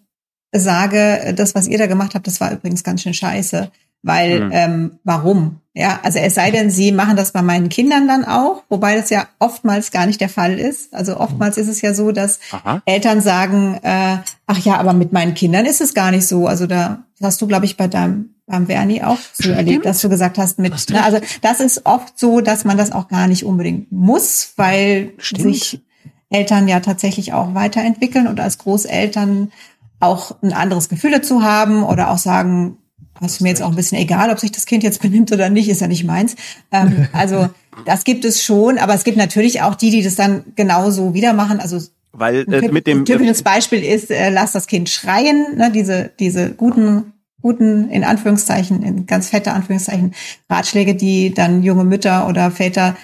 [0.56, 3.72] sage, das, was ihr da gemacht habt, das war übrigens ganz schön scheiße.
[4.06, 4.52] Weil, mhm.
[4.54, 5.62] ähm, warum?
[5.74, 9.10] Ja, also es sei denn, sie machen das bei meinen Kindern dann auch, wobei das
[9.10, 10.94] ja oftmals gar nicht der Fall ist.
[10.94, 12.84] Also oftmals ist es ja so, dass Aha.
[12.86, 16.48] Eltern sagen, äh, ach ja, aber mit meinen Kindern ist es gar nicht so.
[16.48, 19.58] Also da hast du, glaube ich, bei deinem beim Verni auch so Stimmt.
[19.58, 22.92] erlebt, dass du gesagt hast, mit, ne, also das ist oft so, dass man das
[22.92, 25.42] auch gar nicht unbedingt muss, weil Stimmt.
[25.42, 25.82] sich
[26.30, 29.52] Eltern ja tatsächlich auch weiterentwickeln und als Großeltern
[30.00, 32.78] auch ein anderes Gefühl dazu haben oder auch sagen,
[33.22, 35.70] ist mir jetzt auch ein bisschen egal, ob sich das Kind jetzt benimmt oder nicht,
[35.70, 36.36] ist ja nicht meins.
[36.72, 37.50] Ähm, also
[37.86, 41.34] das gibt es schon, aber es gibt natürlich auch die, die das dann genauso wieder
[41.34, 41.60] machen.
[41.60, 41.80] Also
[42.12, 46.12] weil äh, mit dem ein typisches Beispiel ist, äh, lass das Kind schreien, ne, diese
[46.20, 50.14] diese guten guten in Anführungszeichen in ganz fette Anführungszeichen
[50.50, 52.96] Ratschläge, die dann junge Mütter oder Väter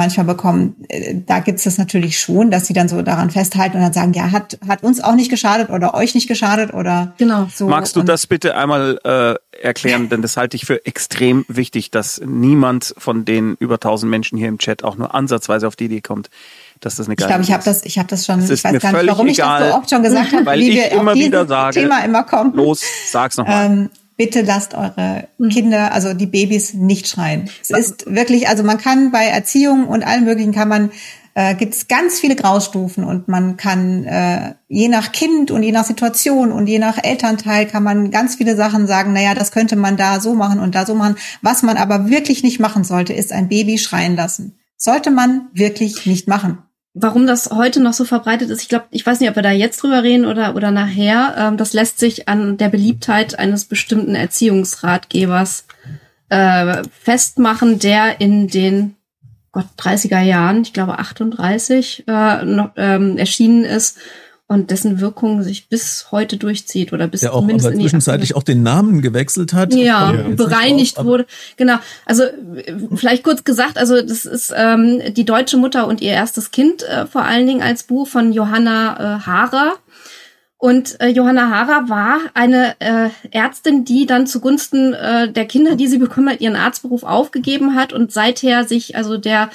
[0.00, 3.76] manchmal bekommen, äh, da gibt es das natürlich schon, dass sie dann so daran festhalten
[3.76, 7.12] und dann sagen, ja, hat, hat uns auch nicht geschadet oder euch nicht geschadet oder
[7.18, 7.48] genau.
[7.54, 7.68] so.
[7.68, 12.20] Magst du das bitte einmal äh, erklären, denn das halte ich für extrem wichtig, dass
[12.24, 16.00] niemand von den über 1000 Menschen hier im Chat auch nur ansatzweise auf die Idee
[16.00, 16.30] kommt,
[16.80, 18.64] dass das eine geile Ich glaube, ich habe das, ich habe das schon, das ich
[18.64, 20.76] weiß gar nicht, warum egal, ich das so oft schon gesagt habe, weil wie ich
[20.76, 22.54] wir immer wieder sage, Thema immer kommen.
[22.54, 23.66] Los, sag's nochmal.
[23.66, 25.48] Ähm, bitte lasst eure mhm.
[25.48, 27.48] Kinder, also die Babys, nicht schreien.
[27.62, 30.90] Es ist wirklich, also man kann bei Erziehung und allem Möglichen kann man
[31.32, 35.72] äh, gibt es ganz viele Graustufen und man kann äh, je nach Kind und je
[35.72, 39.76] nach Situation und je nach Elternteil kann man ganz viele Sachen sagen, naja, das könnte
[39.76, 41.16] man da so machen und da so machen.
[41.40, 44.58] Was man aber wirklich nicht machen sollte, ist ein Baby schreien lassen.
[44.76, 46.58] Sollte man wirklich nicht machen.
[46.94, 49.50] Warum das heute noch so verbreitet ist, ich glaube, ich weiß nicht, ob wir da
[49.50, 54.14] jetzt drüber reden oder, oder nachher, ähm, das lässt sich an der Beliebtheit eines bestimmten
[54.14, 55.66] Erziehungsratgebers
[56.30, 58.96] äh, festmachen, der in den
[59.52, 63.98] Gott, 30er Jahren, ich glaube 38, äh, noch, ähm, erschienen ist
[64.50, 68.42] und dessen Wirkung sich bis heute durchzieht oder bis der auch zumindest aber zwischenzeitlich auch
[68.42, 69.72] den Namen gewechselt hat.
[69.72, 70.28] Ja, ja.
[70.30, 71.26] bereinigt auf, wurde.
[71.56, 71.76] Genau.
[72.04, 72.24] Also
[72.96, 77.06] vielleicht kurz gesagt, also das ist ähm, die deutsche Mutter und ihr erstes Kind äh,
[77.06, 79.74] vor allen Dingen als Buch von Johanna äh, Haarer.
[80.60, 85.86] Und äh, Johanna Hara war eine äh, Ärztin, die dann zugunsten äh, der Kinder, die
[85.86, 89.48] sie bekommen hat, ihren Arztberuf aufgegeben hat und seither sich also der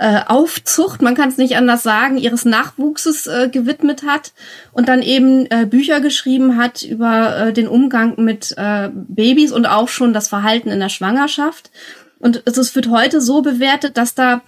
[0.00, 4.32] äh, Aufzucht, man kann es nicht anders sagen, ihres Nachwuchses äh, gewidmet hat
[4.72, 9.66] und dann eben äh, Bücher geschrieben hat über äh, den Umgang mit äh, Babys und
[9.66, 11.70] auch schon das Verhalten in der Schwangerschaft.
[12.18, 14.42] Und es wird heute so bewertet, dass da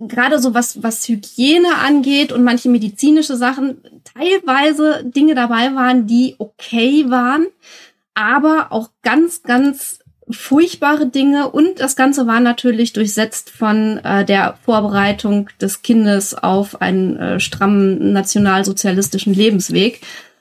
[0.00, 3.78] gerade so was, was Hygiene angeht und manche medizinische Sachen
[4.14, 7.46] teilweise Dinge dabei waren, die okay waren,
[8.14, 14.58] aber auch ganz, ganz furchtbare Dinge und das Ganze war natürlich durchsetzt von äh, der
[14.64, 20.00] Vorbereitung des Kindes auf einen äh, strammen nationalsozialistischen Lebensweg.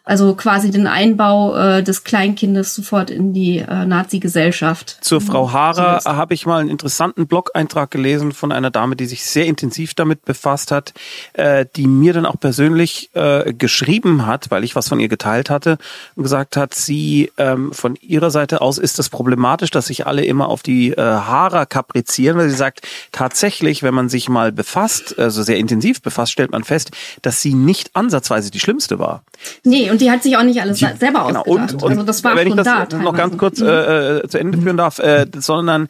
[0.10, 4.98] Also quasi den Einbau äh, des Kleinkindes sofort in die äh, Nazi-Gesellschaft.
[5.02, 9.06] Zur Frau Hara so habe ich mal einen interessanten Blog-Eintrag gelesen von einer Dame, die
[9.06, 10.95] sich sehr intensiv damit befasst hat,
[11.34, 15.52] äh, die mir dann auch persönlich äh, geschrieben hat, weil ich was von ihr geteilt
[15.52, 15.78] hatte
[16.15, 20.26] und gesagt hat, sie ähm, von ihrer Seite aus ist es problematisch, dass sich alle
[20.26, 25.19] immer auf die äh, Hara kaprizieren, weil sie sagt, tatsächlich, wenn man sich mal befasst,
[25.19, 26.89] also sehr intensiv befasst, stellt man fest,
[27.22, 29.22] dass sie nicht ansatzweise die schlimmste war.
[29.63, 31.74] Nee, und die hat sich auch nicht alles die, selber genau, ausgedacht.
[31.74, 34.40] Und, und also das war wenn ich das da, noch ganz kurz äh, äh, zu
[34.40, 35.88] Ende führen darf, äh, sondern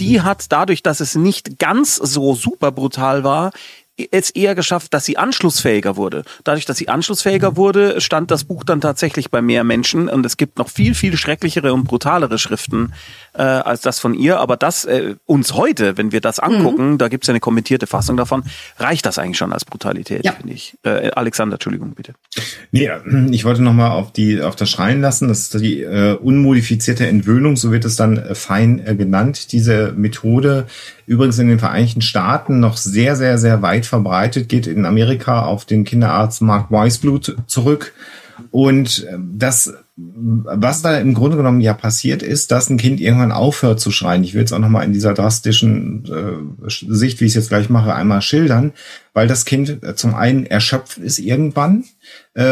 [0.00, 3.52] die hat dadurch, dass es nicht ganz so super brutal war,
[4.10, 6.24] es eher geschafft, dass sie anschlussfähiger wurde.
[6.42, 7.56] Dadurch, dass sie anschlussfähiger mhm.
[7.56, 11.16] wurde, stand das Buch dann tatsächlich bei mehr Menschen und es gibt noch viel, viel
[11.16, 12.92] schrecklichere und brutalere Schriften
[13.34, 14.38] äh, als das von ihr.
[14.38, 16.98] Aber das äh, uns heute, wenn wir das angucken, mhm.
[16.98, 18.44] da gibt es ja eine kommentierte Fassung davon,
[18.78, 20.32] reicht das eigentlich schon als Brutalität, ja.
[20.32, 20.76] finde ich.
[20.82, 22.14] Äh, Alexander, Entschuldigung, bitte.
[22.70, 22.90] Nee,
[23.30, 25.28] ich wollte nochmal auf die auf das schreien lassen.
[25.28, 29.52] Das ist die äh, unmodifizierte Entwöhnung, so wird es dann äh, fein äh, genannt.
[29.52, 30.66] Diese Methode
[31.06, 35.64] übrigens in den Vereinigten Staaten noch sehr, sehr, sehr weit verbreitet, geht in Amerika auf
[35.64, 37.92] den Kinderarzt Mark Weisblut zurück.
[38.50, 43.30] Und äh, das, was da im Grunde genommen ja passiert ist, dass ein Kind irgendwann
[43.30, 44.24] aufhört zu schreien.
[44.24, 47.70] Ich will es auch nochmal in dieser drastischen äh, Sicht, wie ich es jetzt gleich
[47.70, 48.72] mache, einmal schildern,
[49.12, 51.84] weil das Kind äh, zum einen erschöpft ist irgendwann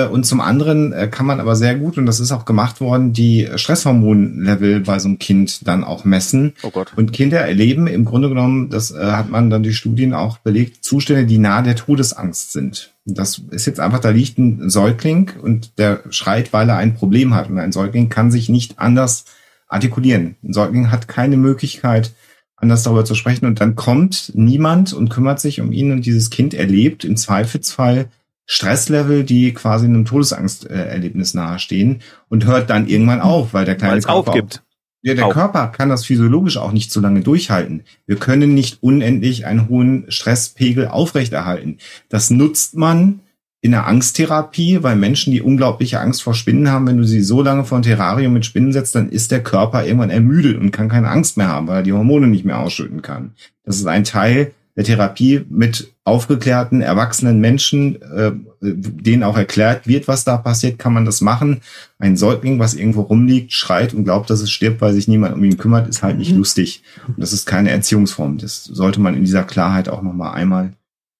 [0.06, 3.12] und zum anderen äh, kann man aber sehr gut, und das ist auch gemacht worden,
[3.12, 6.54] die Stresshormonlevel bei so einem Kind dann auch messen.
[6.62, 6.92] Oh Gott.
[6.96, 10.84] Und Kinder erleben im Grunde genommen, das äh, hat man dann die Studien auch belegt,
[10.84, 12.92] Zustände, die nahe der Todesangst sind.
[13.04, 17.34] Das ist jetzt einfach, da liegt ein Säugling und der schreit, weil er ein Problem
[17.34, 17.50] hat.
[17.50, 19.24] Und ein Säugling kann sich nicht anders
[19.66, 20.36] artikulieren.
[20.44, 22.12] Ein Säugling hat keine Möglichkeit,
[22.56, 23.46] anders darüber zu sprechen.
[23.46, 28.08] Und dann kommt niemand und kümmert sich um ihn und dieses Kind erlebt im Zweifelsfall
[28.52, 34.30] Stresslevel, die quasi einem Todesangsterlebnis nahestehen und hört dann irgendwann auf, weil der kleine Körper
[34.30, 34.62] aufgibt.
[35.00, 35.32] Ja, der auf.
[35.32, 37.84] Körper kann das physiologisch auch nicht so lange durchhalten.
[38.06, 41.78] Wir können nicht unendlich einen hohen Stresspegel aufrechterhalten.
[42.10, 43.20] Das nutzt man
[43.62, 47.40] in der Angsttherapie, weil Menschen, die unglaubliche Angst vor Spinnen haben, wenn du sie so
[47.40, 50.90] lange vor ein Terrarium mit Spinnen setzt, dann ist der Körper irgendwann ermüdet und kann
[50.90, 53.32] keine Angst mehr haben, weil er die Hormone nicht mehr ausschütten kann.
[53.64, 60.08] Das ist ein Teil der Therapie mit aufgeklärten, erwachsenen Menschen, äh, denen auch erklärt wird,
[60.08, 61.60] was da passiert, kann man das machen.
[61.98, 65.44] Ein Säugling, was irgendwo rumliegt, schreit und glaubt, dass es stirbt, weil sich niemand um
[65.44, 66.38] ihn kümmert, ist halt nicht mhm.
[66.38, 66.82] lustig.
[67.06, 68.38] Und das ist keine Erziehungsform.
[68.38, 70.72] Das sollte man in dieser Klarheit auch nochmal einmal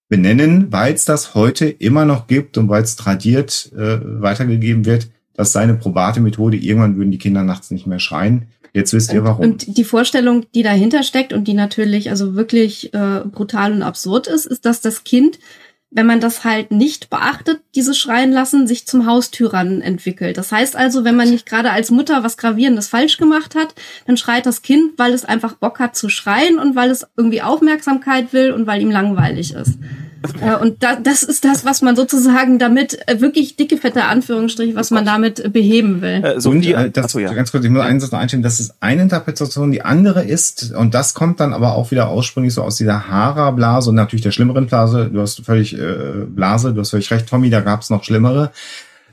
[0.09, 5.09] benennen, weil es das heute immer noch gibt und weil es tradiert äh, weitergegeben wird,
[5.35, 8.49] dass seine probate Methode, irgendwann würden die Kinder nachts nicht mehr schreien.
[8.75, 9.45] Jetzt wisst ihr warum.
[9.45, 14.27] Und die Vorstellung, die dahinter steckt und die natürlich also wirklich äh, brutal und absurd
[14.29, 15.39] ist, ist, dass das Kind,
[15.91, 20.39] wenn man das halt nicht beachtet, dieses Schreien lassen, sich zum Haustyrannen entwickelt.
[20.39, 23.75] Das heißt also, wenn man nicht gerade als Mutter was Gravierendes falsch gemacht hat,
[24.07, 27.43] dann schreit das Kind, weil es einfach Bock hat zu schreien und weil es irgendwie
[27.43, 29.79] Aufmerksamkeit will und weil ihm langweilig ist.
[30.41, 34.75] Äh, und da, das ist das, was man sozusagen damit äh, wirklich dicke, fette Anführungsstriche,
[34.75, 36.25] was man damit beheben will.
[36.25, 37.33] Äh, so und die, das, Achso, ja.
[37.33, 40.73] ganz kurz, ich muss einen Satz noch einstimmen, das ist eine Interpretation, die andere ist,
[40.73, 44.33] und das kommt dann aber auch wieder ursprünglich so aus dieser Hara-Blase und natürlich der
[44.33, 47.91] schlimmeren Blase, du hast völlig, äh, Blase, du hast völlig recht, Tommy, da gab es
[47.91, 48.53] noch schlimmere.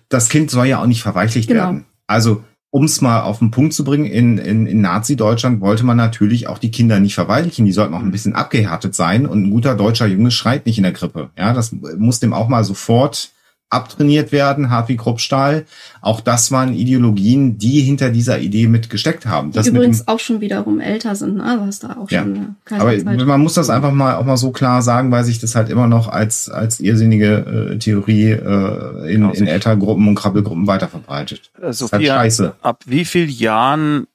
[0.10, 1.62] Das Kind soll ja auch nicht verweichlicht genau.
[1.62, 1.86] werden.
[2.08, 5.98] Also um es mal auf den Punkt zu bringen, in, in, in Nazi-Deutschland wollte man
[5.98, 7.66] natürlich auch die Kinder nicht verweichlichen.
[7.66, 9.26] Die sollten auch ein bisschen abgehärtet sein.
[9.26, 11.32] Und ein guter deutscher Junge schreit nicht in der Krippe.
[11.38, 13.32] Ja, das muss dem auch mal sofort
[13.70, 15.66] abtrainiert werden, hart wie Kruppstahl.
[16.02, 19.52] Auch das waren Ideologien, die hinter dieser Idee mit gesteckt haben.
[19.52, 21.58] Die übrigens auch schon wiederum älter sind, ne?
[21.60, 22.24] Du hast da auch Ja.
[22.24, 23.26] schon aber Kaiserzeit.
[23.28, 25.88] man muss das einfach mal auch mal so klar sagen, weil sich das halt immer
[25.88, 31.52] noch als als irrsinnige äh, Theorie äh, in, Genau, in Elterngruppen und Krabbelgruppen weiterverbreitet.
[31.58, 32.54] Äh, Das ist halt Sophia, scheiße.
[32.64, 34.08] ab wie viel Jahren,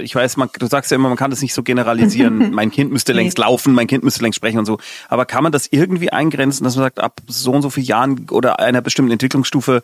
[0.00, 2.92] ich weiß, man, du sagst ja immer, man kann das nicht so generalisieren, mein Kind
[2.92, 3.20] müsste Nee.
[3.22, 4.78] längst laufen, mein Kind müsste längst sprechen und so.
[5.08, 8.26] Aber kann man das irgendwie eingrenzen, dass man sagt, ab so und so vielen Jahren
[8.30, 9.82] oder einer bestimmten Entwicklungsstufe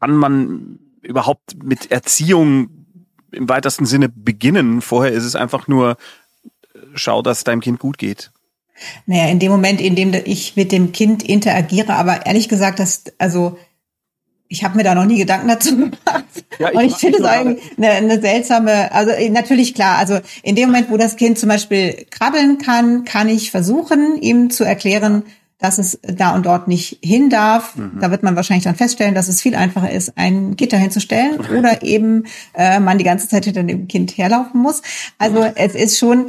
[0.00, 2.70] kann man überhaupt mit Erziehung
[3.32, 4.80] im weitesten Sinne beginnen?
[4.80, 5.96] Vorher ist es einfach nur,
[6.74, 8.30] äh, schau, dass deinem Kind gut geht.
[9.06, 13.04] Naja, in dem Moment, in dem ich mit dem Kind interagiere, aber ehrlich gesagt, das,
[13.18, 13.58] also
[14.48, 16.24] ich habe mir da noch nie Gedanken dazu gemacht.
[16.58, 20.20] Ja, ich und ich finde es eigentlich eine, eine seltsame, also äh, natürlich klar, also
[20.42, 24.64] in dem Moment, wo das Kind zum Beispiel krabbeln kann, kann ich versuchen, ihm zu
[24.64, 25.24] erklären,
[25.62, 27.76] dass es da und dort nicht hin darf.
[27.76, 27.98] Mhm.
[28.00, 31.82] Da wird man wahrscheinlich dann feststellen, dass es viel einfacher ist, ein Gitter hinzustellen oder
[31.82, 34.82] eben äh, man die ganze Zeit hinter dem Kind herlaufen muss.
[35.18, 36.26] Also es ist schon,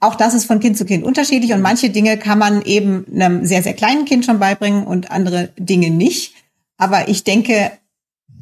[0.00, 3.46] auch das ist von Kind zu Kind unterschiedlich und manche Dinge kann man eben einem
[3.46, 6.34] sehr, sehr kleinen Kind schon beibringen und andere Dinge nicht.
[6.78, 7.70] Aber ich denke,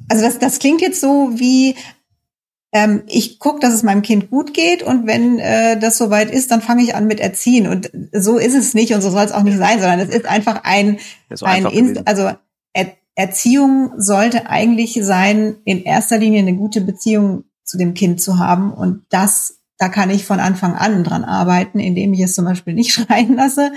[0.09, 1.75] also das, das klingt jetzt so wie,
[2.75, 6.51] ähm, ich gucke, dass es meinem Kind gut geht und wenn äh, das soweit ist,
[6.51, 7.69] dann fange ich an mit Erziehen.
[7.69, 10.27] Und so ist es nicht und so soll es auch nicht sein, sondern es ist
[10.27, 10.99] einfach ein,
[11.33, 12.33] so ein Inst also
[12.73, 18.41] er Erziehung sollte eigentlich sein, in erster Linie eine gute Beziehung zu dem Kind zu
[18.41, 18.73] haben.
[18.73, 22.75] Und das, da kann ich von Anfang an dran arbeiten, indem ich es zum Beispiel
[22.75, 23.71] nicht schreien lasse.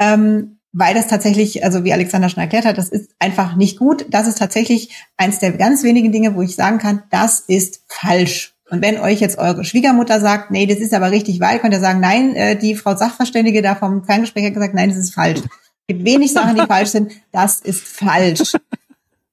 [0.00, 4.06] Ähm, weil das tatsächlich, also wie Alexander schon erklärt hat, das ist einfach nicht gut.
[4.08, 8.54] Das ist tatsächlich eins der ganz wenigen Dinge, wo ich sagen kann, das ist falsch.
[8.70, 11.80] Und wenn euch jetzt eure Schwiegermutter sagt, nee, das ist aber richtig wahr, könnt ihr
[11.80, 15.40] sagen, nein, äh, die Frau Sachverständige da vom Ferngespräch hat gesagt, nein, das ist falsch.
[15.40, 17.12] Es gibt wenig Sachen, die falsch sind.
[17.32, 18.54] Das ist falsch.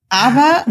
[0.10, 0.66] Aber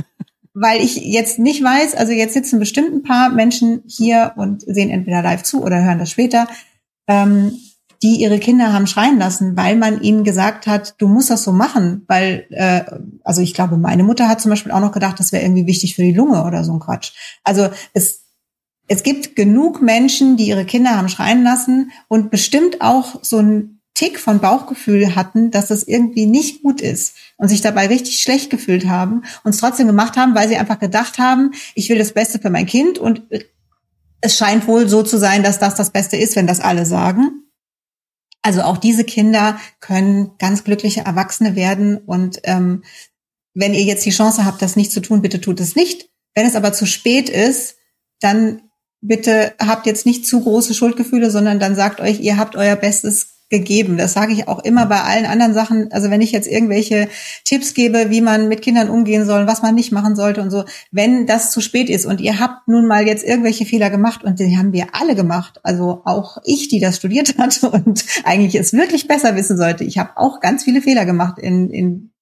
[0.52, 4.90] weil ich jetzt nicht weiß, also jetzt sitzen bestimmt ein paar Menschen hier und sehen
[4.90, 6.46] entweder live zu oder hören das später,
[7.06, 7.52] ähm,
[8.02, 11.52] die ihre Kinder haben schreien lassen, weil man ihnen gesagt hat, du musst das so
[11.52, 12.84] machen, weil, äh,
[13.24, 15.96] also ich glaube, meine Mutter hat zum Beispiel auch noch gedacht, das wäre irgendwie wichtig
[15.96, 17.12] für die Lunge oder so ein Quatsch.
[17.42, 18.24] Also es,
[18.86, 23.80] es gibt genug Menschen, die ihre Kinder haben schreien lassen und bestimmt auch so ein
[23.94, 28.48] Tick von Bauchgefühl hatten, dass das irgendwie nicht gut ist und sich dabei richtig schlecht
[28.48, 32.12] gefühlt haben und es trotzdem gemacht haben, weil sie einfach gedacht haben, ich will das
[32.12, 33.22] Beste für mein Kind und
[34.20, 37.47] es scheint wohl so zu sein, dass das das Beste ist, wenn das alle sagen.
[38.42, 42.82] Also auch diese Kinder können ganz glückliche Erwachsene werden und ähm,
[43.54, 46.10] wenn ihr jetzt die Chance habt, das nicht zu tun, bitte tut es nicht.
[46.34, 47.76] Wenn es aber zu spät ist,
[48.20, 48.62] dann
[49.00, 53.27] bitte habt jetzt nicht zu große Schuldgefühle, sondern dann sagt euch, ihr habt euer Bestes
[53.50, 53.96] gegeben.
[53.96, 55.90] Das sage ich auch immer bei allen anderen Sachen.
[55.90, 57.08] Also wenn ich jetzt irgendwelche
[57.44, 60.64] Tipps gebe, wie man mit Kindern umgehen soll, was man nicht machen sollte und so,
[60.90, 64.38] wenn das zu spät ist und ihr habt nun mal jetzt irgendwelche Fehler gemacht und
[64.38, 68.72] die haben wir alle gemacht, also auch ich, die das studiert hat und eigentlich es
[68.72, 69.84] wirklich besser wissen sollte.
[69.84, 72.12] Ich habe auch ganz viele Fehler gemacht in, in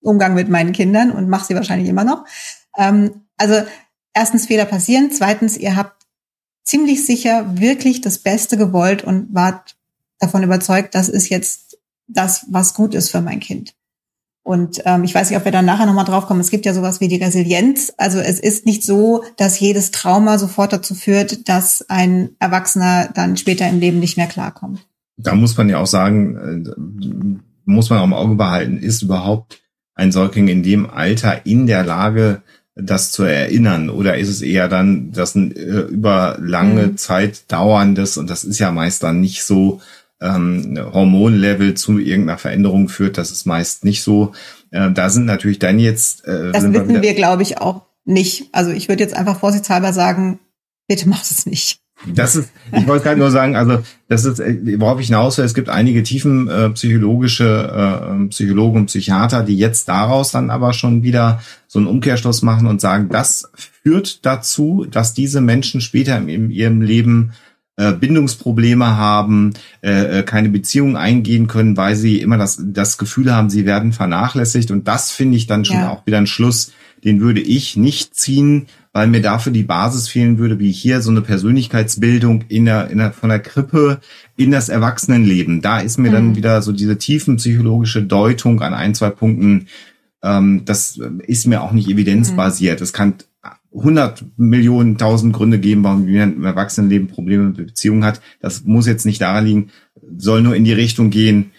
[0.00, 2.24] Umgang mit meinen Kindern und mache sie wahrscheinlich immer noch.
[2.78, 3.62] Ähm, also
[4.14, 6.06] erstens Fehler passieren, zweitens ihr habt
[6.62, 9.76] ziemlich sicher wirklich das Beste gewollt und wart
[10.18, 13.74] davon überzeugt, das ist jetzt das, was gut ist für mein Kind.
[14.42, 16.38] Und ähm, ich weiß nicht, ob wir dann nachher nochmal drauf kommen.
[16.38, 17.92] Es gibt ja sowas wie die Resilienz.
[17.96, 23.36] Also es ist nicht so, dass jedes Trauma sofort dazu führt, dass ein Erwachsener dann
[23.36, 24.86] später im Leben nicht mehr klarkommt.
[25.16, 27.30] Da muss man ja auch sagen, äh,
[27.64, 29.60] muss man auch im Auge behalten, ist überhaupt
[29.96, 32.42] ein Säugling in dem Alter in der Lage,
[32.76, 33.90] das zu erinnern?
[33.90, 36.96] Oder ist es eher dann, dass ein äh, über lange Mhm.
[36.98, 39.80] Zeit dauerndes, und das ist ja meist dann nicht so,
[40.20, 44.32] ähm, Hormonlevel zu irgendeiner Veränderung führt, das ist meist nicht so.
[44.70, 46.26] Äh, da sind natürlich dann jetzt.
[46.26, 48.48] Äh, Das wissen wieder- wir, glaube ich, auch nicht.
[48.52, 50.38] Also ich würde jetzt einfach vorsichtshalber sagen,
[50.88, 51.80] bitte macht es nicht.
[52.14, 55.46] Das ist, ich wollte gerade nur sagen, also das ist, äh, worauf ich hinaus will,
[55.46, 57.46] es gibt einige tiefen äh, psychologische
[58.22, 62.66] äh, Psychologen und Psychiater, die jetzt daraus dann aber schon wieder so einen Umkehrschluss machen
[62.66, 67.32] und sagen, das führt dazu, dass diese Menschen später in ihrem Leben
[67.76, 73.32] äh, Bindungsprobleme haben, äh, äh, keine Beziehung eingehen können, weil sie immer das, das Gefühl
[73.34, 74.70] haben, sie werden vernachlässigt.
[74.70, 75.90] Und das finde ich dann schon Ja.
[75.90, 76.72] auch wieder ein Schluss,
[77.04, 81.10] den würde ich nicht ziehen, weil mir dafür die Basis fehlen würde, wie hier so
[81.10, 84.00] eine Persönlichkeitsbildung in der, in der, von der Krippe
[84.36, 85.60] in das Erwachsenenleben.
[85.60, 86.36] Da ist mir dann Mhm.
[86.36, 89.66] wieder so diese tiefen psychologische Deutung an ein, zwei Punkten,
[90.22, 92.80] ähm, das ist mir auch nicht evidenzbasiert.
[92.80, 93.14] Es kann
[93.76, 98.20] hundert Millionen, tausend Gründe geben, warum jemand im Erwachsenenleben Probleme mit Beziehungen hat.
[98.40, 99.70] Das muss jetzt nicht daran liegen,
[100.16, 101.50] soll nur in die Richtung gehen,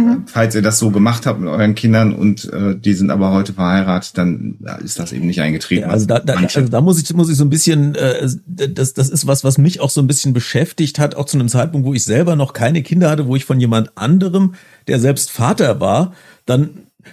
[0.00, 0.24] Mhm.
[0.26, 3.52] falls ihr das so gemacht habt mit euren Kindern und äh, die sind aber heute
[3.52, 5.82] verheiratet, dann ja, ist das eben nicht eingetreten.
[5.82, 8.94] Ja, also da, da, also da muss ich muss ich so ein bisschen äh, das
[8.94, 11.86] das ist was was mich auch so ein bisschen beschäftigt hat auch zu einem Zeitpunkt
[11.86, 14.54] wo ich selber noch keine Kinder hatte wo ich von jemand anderem
[14.88, 16.14] der selbst Vater war
[16.46, 16.70] dann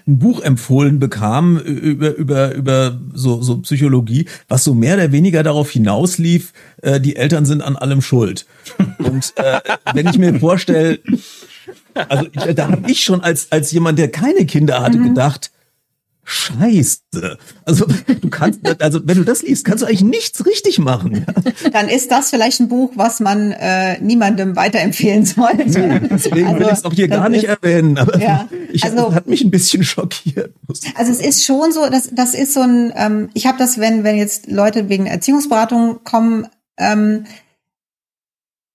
[0.08, 5.44] ein Buch empfohlen bekam über über über so so Psychologie was so mehr oder weniger
[5.44, 8.46] darauf hinauslief äh, die Eltern sind an allem schuld.
[9.00, 9.60] Und äh,
[9.94, 11.00] wenn ich mir vorstelle
[12.10, 15.52] also da habe ich schon als als jemand der keine Kinder hatte gedacht
[16.30, 17.38] Scheiße.
[17.64, 17.86] Also
[18.22, 21.26] du kannst, also wenn du das liest, kannst du eigentlich nichts richtig machen.
[21.26, 21.70] Ja?
[21.72, 25.64] Dann ist das vielleicht ein Buch, was man äh, niemandem weiterempfehlen sollte.
[26.12, 27.98] Deswegen will Also, ich es auch hier gar nicht ist- erwähnen.
[27.98, 30.54] Aber Ja, ich, also- das hat mich ein bisschen schockiert.
[30.96, 34.04] Also es ist schon so, das, das ist so ein, ähm, ich habe das, wenn,
[34.04, 37.24] wenn jetzt Leute wegen Erziehungsberatung kommen, ähm,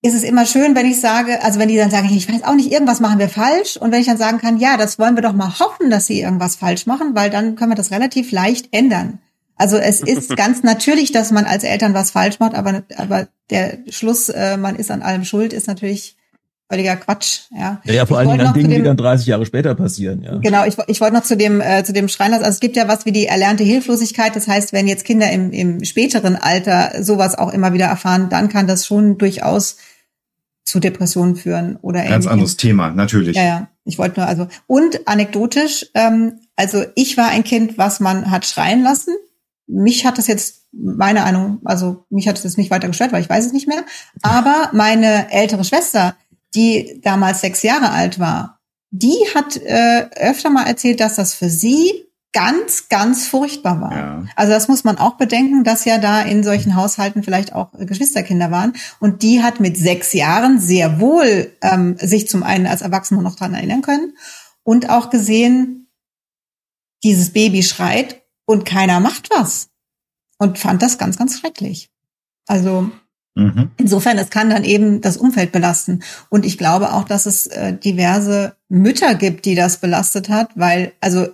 [0.04, 2.54] ist es immer schön, wenn ich sage, also wenn die dann sagen, ich weiß auch
[2.56, 3.76] nicht, irgendwas machen wir falsch.
[3.76, 6.20] Und wenn ich dann sagen kann, ja, das wollen wir doch mal hoffen, dass sie
[6.20, 9.20] irgendwas falsch machen, weil dann können wir das relativ leicht ändern.
[9.56, 13.78] Also es ist ganz natürlich, dass man als Eltern was falsch macht, aber, aber der
[13.90, 16.16] Schluss, äh, man ist an allem schuld, ist natürlich
[16.68, 17.42] völliger Quatsch.
[17.50, 20.22] Ja, Ja, ja vor Dingen an Dingen, die dem- dann 30 Jahre später passieren.
[20.22, 20.38] Ja.
[20.38, 22.44] Genau, ich, ich wollte noch zu dem äh, zu dem Schreien lassen.
[22.44, 24.34] Also es gibt ja was wie die erlernte Hilflosigkeit.
[24.34, 28.48] Das heißt, wenn jetzt Kinder im, im späteren Alter sowas auch immer wieder erfahren, dann
[28.48, 29.76] kann das schon durchaus
[30.72, 32.32] zu Depressionen führen oder Ganz ähnlichem.
[32.32, 33.36] anderes Thema, natürlich.
[33.36, 33.68] Ja, ja.
[33.84, 35.86] Ich wollte nur also und anekdotisch.
[35.92, 39.14] Ähm, also ich war ein Kind, was man hat schreien lassen.
[39.66, 43.20] Mich hat das jetzt meine Ahnung, also mich hat es jetzt nicht weiter gestört, weil
[43.20, 43.84] ich weiß es nicht mehr.
[44.22, 46.16] Aber meine ältere Schwester,
[46.54, 48.58] die damals sechs Jahre alt war,
[48.90, 53.96] die hat äh, öfter mal erzählt, dass das für sie ganz, ganz furchtbar war.
[53.96, 54.24] Ja.
[54.36, 57.84] Also das muss man auch bedenken, dass ja da in solchen Haushalten vielleicht auch äh,
[57.84, 58.72] Geschwisterkinder waren.
[59.00, 63.36] Und die hat mit sechs Jahren sehr wohl ähm, sich zum einen als Erwachsene noch
[63.36, 64.14] dran erinnern können
[64.62, 65.88] und auch gesehen,
[67.04, 69.68] dieses Baby schreit und keiner macht was.
[70.38, 71.90] Und fand das ganz, ganz schrecklich.
[72.46, 72.90] Also
[73.34, 73.70] Mhm.
[73.78, 76.02] Insofern, es kann dann eben das Umfeld belasten.
[76.28, 80.92] Und ich glaube auch, dass es äh, diverse Mütter gibt, die das belastet hat, weil,
[81.00, 81.28] also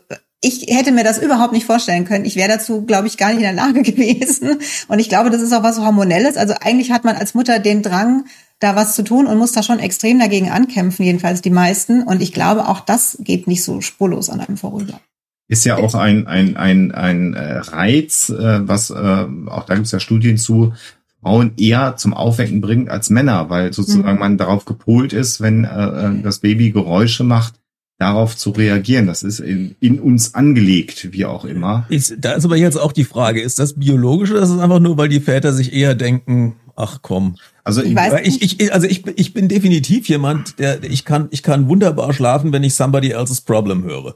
[0.48, 2.24] ich hätte mir das überhaupt nicht vorstellen können.
[2.24, 4.58] Ich wäre dazu, glaube ich, gar nicht in der Lage gewesen.
[4.88, 6.36] Und ich glaube, das ist auch was Hormonelles.
[6.36, 8.24] Also eigentlich hat man als Mutter den Drang,
[8.60, 12.02] da was zu tun und muss da schon extrem dagegen ankämpfen, jedenfalls die meisten.
[12.02, 15.00] Und ich glaube, auch das geht nicht so spurlos an einem vorüber.
[15.46, 19.86] Ist ja auch ein, ein, ein, ein äh, Reiz, äh, was äh, auch da gibt
[19.86, 20.74] es ja Studien zu,
[21.22, 24.18] Frauen eher zum Aufwecken bringt als Männer, weil sozusagen Mhm.
[24.18, 27.54] man darauf gepolt ist, wenn äh, äh, das Baby Geräusche macht,
[27.98, 29.06] darauf zu reagieren.
[29.06, 31.86] Das ist in, in uns angelegt, wie auch immer.
[31.88, 34.78] Ist, da ist aber jetzt auch die Frage, ist das biologisch oder ist es einfach
[34.78, 37.36] nur, weil die Väter sich eher denken, ach komm.
[37.64, 41.68] Also Ich ich, ich, also ich, ich bin definitiv jemand, der, ich kann, ich kann
[41.68, 44.14] wunderbar schlafen, wenn ich somebody else's problem höre.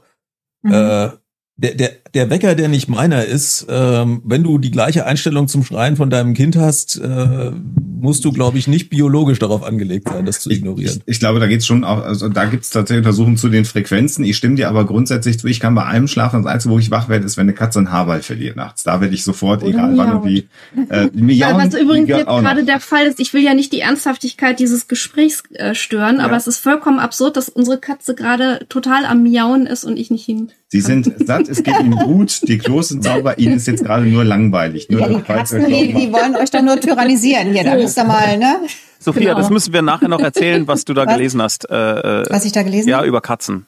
[0.63, 0.71] Mhm.
[0.71, 1.09] Äh,
[1.55, 5.63] der, der, der Wecker, der nicht meiner ist, ähm, wenn du die gleiche Einstellung zum
[5.63, 10.25] Schreien von deinem Kind hast, äh, musst du, glaube ich, nicht biologisch darauf angelegt sein,
[10.25, 11.03] das zu ignorieren.
[11.05, 14.25] Ich, ich glaube, da geht's schon auch, also da gibt's tatsächlich Untersuchungen zu den Frequenzen.
[14.25, 16.43] Ich stimme dir aber grundsätzlich zu, ich kann bei allem schlafen.
[16.43, 18.83] Das Einzige, wo ich wach werde, ist, wenn eine Katze einen Haarball verliert nachts.
[18.83, 20.47] Da werde ich sofort, Oder egal wann und wie.
[20.89, 24.59] Äh, miauen, was übrigens jetzt gerade der Fall ist, ich will ja nicht die Ernsthaftigkeit
[24.59, 26.25] dieses Gesprächs äh, stören, Ja.
[26.25, 30.09] aber es ist vollkommen absurd, dass unsere Katze gerade total am Miauen ist und ich
[30.09, 30.51] nicht hin.
[30.73, 34.05] Sie sind satt, es geht ihnen gut, die Klos sind sauber, ihnen ist jetzt gerade
[34.07, 34.89] nur langweilig.
[34.89, 37.53] Nur Ja, die Katzen, die, die wollen euch doch nur tyrannisieren.
[37.53, 38.55] Hier, da müsst ihr mal, ne?
[38.97, 39.37] Sophia, Genau.
[39.37, 41.13] das müssen wir nachher noch erzählen, was du da Was?
[41.15, 41.69] gelesen hast.
[41.69, 43.07] Äh, äh, Was ich da gelesen ja, habe.
[43.07, 43.67] über Katzen.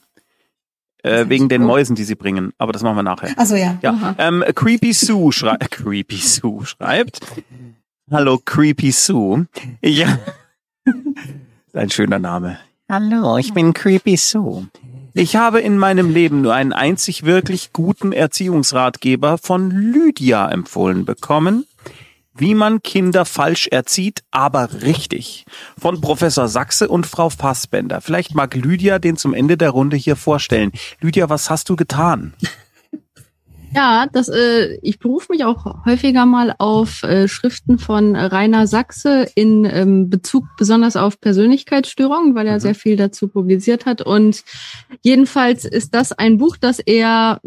[1.04, 2.54] Äh, wegen den Mäusen, die sie bringen.
[2.58, 3.36] Aber das machen wir nachher.
[3.38, 3.78] Ach so, ja.
[3.84, 7.20] Ja, ähm, Creepy Sue schreibt, Creepy Sue schreibt,
[8.10, 9.46] hallo Creepy Sue.
[9.84, 10.18] Ja,
[11.74, 12.58] ein schöner Name.
[12.90, 14.66] Hallo, ich bin Creepy Sue.
[15.18, 21.66] Ich habe in meinem Leben nur einen einzig wirklich guten Erziehungsratgeber von Lydia empfohlen bekommen.
[22.34, 25.46] Wie man Kinder falsch erzieht, aber richtig.
[25.80, 28.02] Von Professor Sachse und Frau Fassbender.
[28.02, 30.74] Vielleicht mag Lydia den zum Ende der Runde hier vorstellen.
[31.00, 32.34] Lydia, was hast du getan?
[33.76, 39.28] Ja, das, äh, ich berufe mich auch häufiger mal auf äh, Schriften von Rainer Sachse
[39.36, 42.60] in ähm, Bezug besonders auf Persönlichkeitsstörungen, weil er Mhm.
[42.62, 44.02] sehr viel dazu publiziert hat.
[44.02, 44.44] Und
[45.02, 47.42] jedenfalls ist das ein Buch, das eher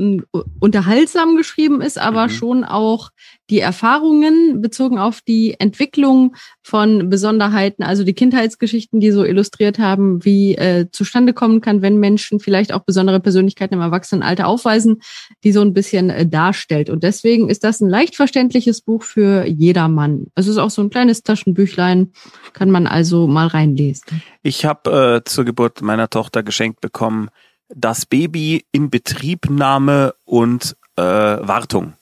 [0.61, 2.31] unterhaltsam geschrieben ist, aber Mhm.
[2.31, 3.09] schon auch
[3.51, 10.25] die Erfahrungen bezogen auf die Entwicklung von Besonderheiten, also die Kindheitsgeschichten, die so illustriert haben,
[10.25, 15.01] wie äh, zustande kommen kann, wenn Menschen vielleicht auch besondere Persönlichkeiten im Erwachsenenalter aufweisen,
[15.45, 16.91] die so ein bisschen äh, darstellt.
[16.91, 20.27] Und deswegen ist das ein leicht verständliches Buch für jedermann.
[20.35, 22.13] Es ist auch so ein kleines Taschenbüchlein,
[22.53, 24.23] kann man also mal reinlesen.
[24.43, 27.31] Ich habe äh, zur Geburt meiner Tochter geschenkt bekommen,
[27.69, 31.95] das Baby in Betriebnahme und äh, Wartung.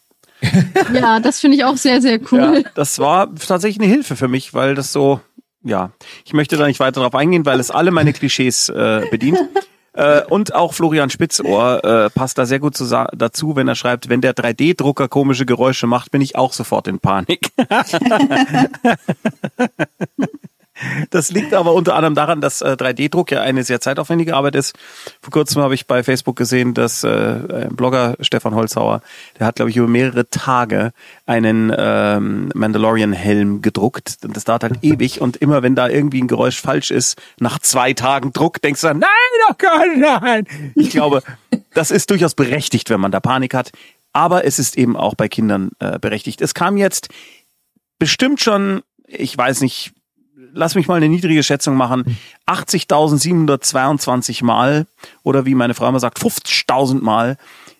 [0.92, 2.62] Ja, das finde ich auch sehr, sehr cool.
[2.64, 5.20] Ja, das war tatsächlich eine Hilfe für mich, weil das so,
[5.62, 5.90] ja,
[6.24, 9.38] ich möchte da nicht weiter drauf eingehen, weil es alle meine Klischees äh, bedient.
[9.96, 14.10] Äh, und auch Florian Spitzohr äh, passt da sehr gut zu dazu, wenn er schreibt,
[14.10, 17.48] wenn der 3D-Drucker komische Geräusche macht, bin ich auch sofort in Panik.
[21.10, 24.76] Das liegt aber unter anderem daran, dass äh, 3D-Druck ja eine sehr zeitaufwendige Arbeit ist.
[25.22, 29.00] Vor kurzem habe ich bei Facebook gesehen, dass äh, ein Blogger Stefan Holzhauer,
[29.38, 30.92] der hat, glaube ich, über mehrere Tage
[31.24, 34.18] einen ähm, Mandalorian-Helm gedruckt.
[34.22, 35.20] Und das dauert halt ewig.
[35.20, 38.88] Und immer wenn da irgendwie ein Geräusch falsch ist, nach zwei Tagen Druck, denkst du
[38.88, 39.08] dann, nein,
[39.48, 40.46] doch kein, nein.
[40.74, 41.22] Ich glaube,
[41.72, 43.70] das ist durchaus berechtigt, wenn man da Panik hat.
[44.12, 46.40] Aber es ist eben auch bei Kindern äh, berechtigt.
[46.40, 47.08] Es kam jetzt
[47.98, 49.92] bestimmt schon, ich weiß nicht,
[50.56, 54.86] lass mich mal eine niedrige Schätzung machen, 80.722 Mal
[55.22, 57.36] oder wie meine Frau immer sagt, 50.000 Mal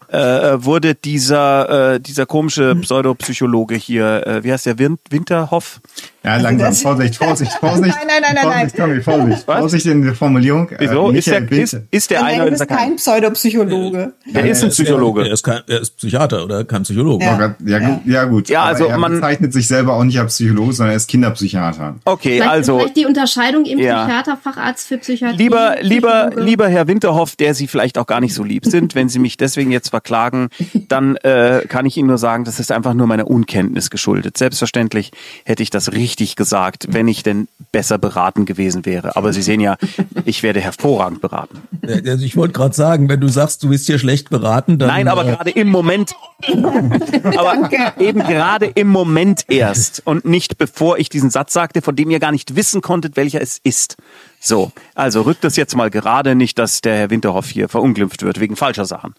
[0.09, 5.81] äh, wurde dieser äh, dieser komische Pseudopsychologe hier, äh, wie heißt der, Win Winterhoff?
[6.27, 7.95] Ja, langsam, Vorsicht, Vorsicht, Vorsicht.
[7.97, 9.49] Nein, nein, nein, nein, Vorsicht, Tommy, Vorsicht.
[9.49, 9.59] Was?
[9.61, 10.68] Vorsicht in der Formulierung.
[10.79, 11.12] Wieso?
[11.12, 14.12] Äh, ist, der, ist, ist der Nein, bist kein Pseudopsychologe.
[14.27, 15.22] Der ist ein Psychologe.
[15.27, 17.24] Er ist, kein, er ist Psychiater oder kein Psychologe.
[17.24, 17.79] Ja, Ja.
[17.79, 18.49] gut, ja gut.
[18.49, 21.09] Ja, Aber also er man- bezeichnet sich selber auch nicht als Psychologe, sondern er ist
[21.09, 21.95] Kinderpsychiater.
[22.05, 24.05] Okay, Vielleicht, also vielleicht die Unterscheidung im Ja.
[24.05, 25.37] Psychiater, Facharzt für Psychiatrie.
[25.37, 29.09] lieber, lieber, lieber Herr Winterhoff, der Sie vielleicht auch gar nicht so lieb sind, wenn
[29.09, 30.49] Sie mich deswegen jetzt verklagen,
[30.89, 34.37] dann äh, kann ich Ihnen nur sagen, das ist einfach nur meiner Unkenntnis geschuldet.
[34.39, 35.12] Selbstverständlich
[35.45, 39.17] hätte ich das richtig gesagt, wenn ich denn besser beraten gewesen wäre.
[39.17, 39.77] Aber Sie sehen ja,
[40.25, 41.61] ich werde hervorragend beraten.
[41.83, 44.89] Also ich wollte gerade sagen, wenn du sagst, du bist hier schlecht beraten, dann.
[44.89, 46.14] Nein, aber äh, gerade im Moment.
[46.47, 52.11] aber eben gerade im Moment erst und nicht bevor ich diesen Satz sagte, von dem
[52.11, 53.97] ihr gar nicht wissen konntet, welcher es ist.
[54.41, 58.41] So, also rückt das jetzt mal gerade nicht, dass der Herr Winterhoff hier verunglimpft wird
[58.41, 59.14] wegen falscher Sachen.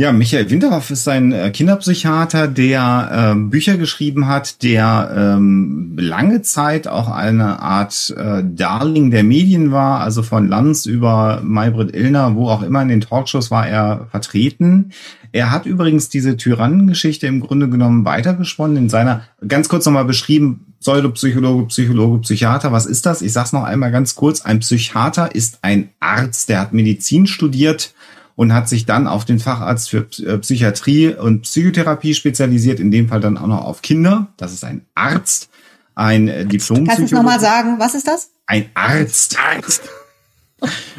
[0.00, 6.42] Ja, Michael Winterhoff ist ein äh, Kinderpsychiater, der ähm, Bücher geschrieben hat, der ähm, lange
[6.42, 12.36] Zeit auch eine Art äh, Darling der Medien war, also von Lanz über Maybrit Illner,
[12.36, 14.92] wo auch immer in den Talkshows war er vertreten.
[15.32, 20.74] Er hat übrigens diese Tyrannengeschichte im Grunde genommen weitergesponnen in seiner, ganz kurz nochmal beschrieben,
[20.80, 23.20] Pseudopsychologe, Psychologe, Psychiater, was ist das?
[23.20, 27.94] Ich sag's noch einmal ganz kurz, ein Psychiater ist ein Arzt, der hat Medizin studiert
[28.38, 33.08] und hat sich dann auf den Facharzt für äh, Psychiatrie und Psychotherapie spezialisiert, in dem
[33.08, 34.28] Fall dann auch noch auf Kinder.
[34.36, 35.50] Das ist ein Arzt,
[35.96, 37.80] ein äh, Kannst du es nochmal sagen?
[37.80, 38.30] Was ist das?
[38.46, 39.36] Ein Arzt.
[39.40, 39.82] Arzt.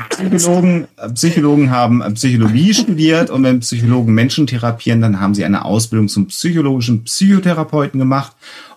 [0.09, 5.63] Psychologen, äh, Psychologen haben Psychologie studiert und wenn Psychologen Menschen therapieren, dann haben sie eine
[5.63, 8.33] Ausbildung zum psychologischen Psychotherapeuten gemacht.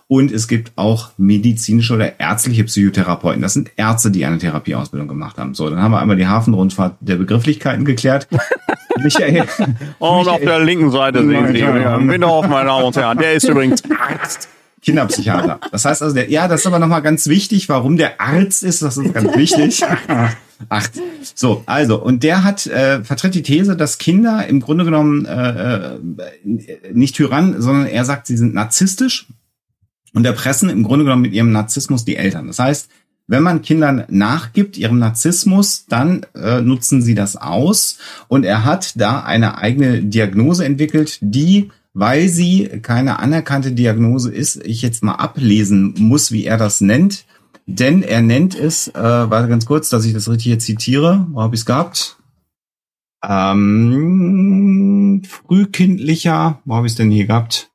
[0.07, 3.41] Und es gibt auch medizinische oder ärztliche Psychotherapeuten.
[3.41, 5.53] Das sind Ärzte, die eine Therapieausbildung gemacht haben.
[5.53, 8.27] So, dann haben wir einmal die Hafenrundfahrt der Begrifflichkeiten geklärt.
[9.03, 9.45] Michael,
[9.99, 13.17] Und auf der linken Seite sehen Sie Herrn Winterhoff, meine Damen und Herren.
[13.17, 14.49] Der ist übrigens Arzt.
[14.83, 15.59] Kinderpsychiater.
[15.71, 18.81] Das heißt also, der, ja, das ist aber nochmal ganz wichtig, warum der Arzt ist,
[18.81, 19.81] das ist ganz wichtig.
[20.69, 20.87] Ach,
[21.33, 25.95] so, also, und der hat, äh, vertritt die These, dass Kinder im Grunde genommen äh,
[25.95, 25.99] äh,
[26.93, 29.27] nicht Tyrann, sondern er sagt, sie sind narzisstisch
[30.13, 32.47] und erpressen im Grunde genommen mit ihrem Narzissmus die Eltern.
[32.47, 32.89] Das heißt,
[33.27, 37.97] wenn man Kindern nachgibt, ihrem Narzissmus, dann äh, nutzen sie das aus.
[38.27, 44.57] Und er hat da eine eigene Diagnose entwickelt, die, weil sie keine anerkannte Diagnose ist,
[44.65, 47.25] ich jetzt mal ablesen muss, wie er das nennt.
[47.65, 51.25] Denn er nennt es, äh, warte ganz kurz, dass ich das richtig hier zitiere.
[51.31, 52.17] Wo habe ich es gehabt?
[53.25, 57.71] Ähm, frühkindlicher, wo habe ich es denn hier gehabt?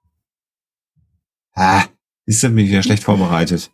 [1.55, 1.85] Ah,
[2.29, 3.71] ist bin ich wieder schlecht vorbereitet.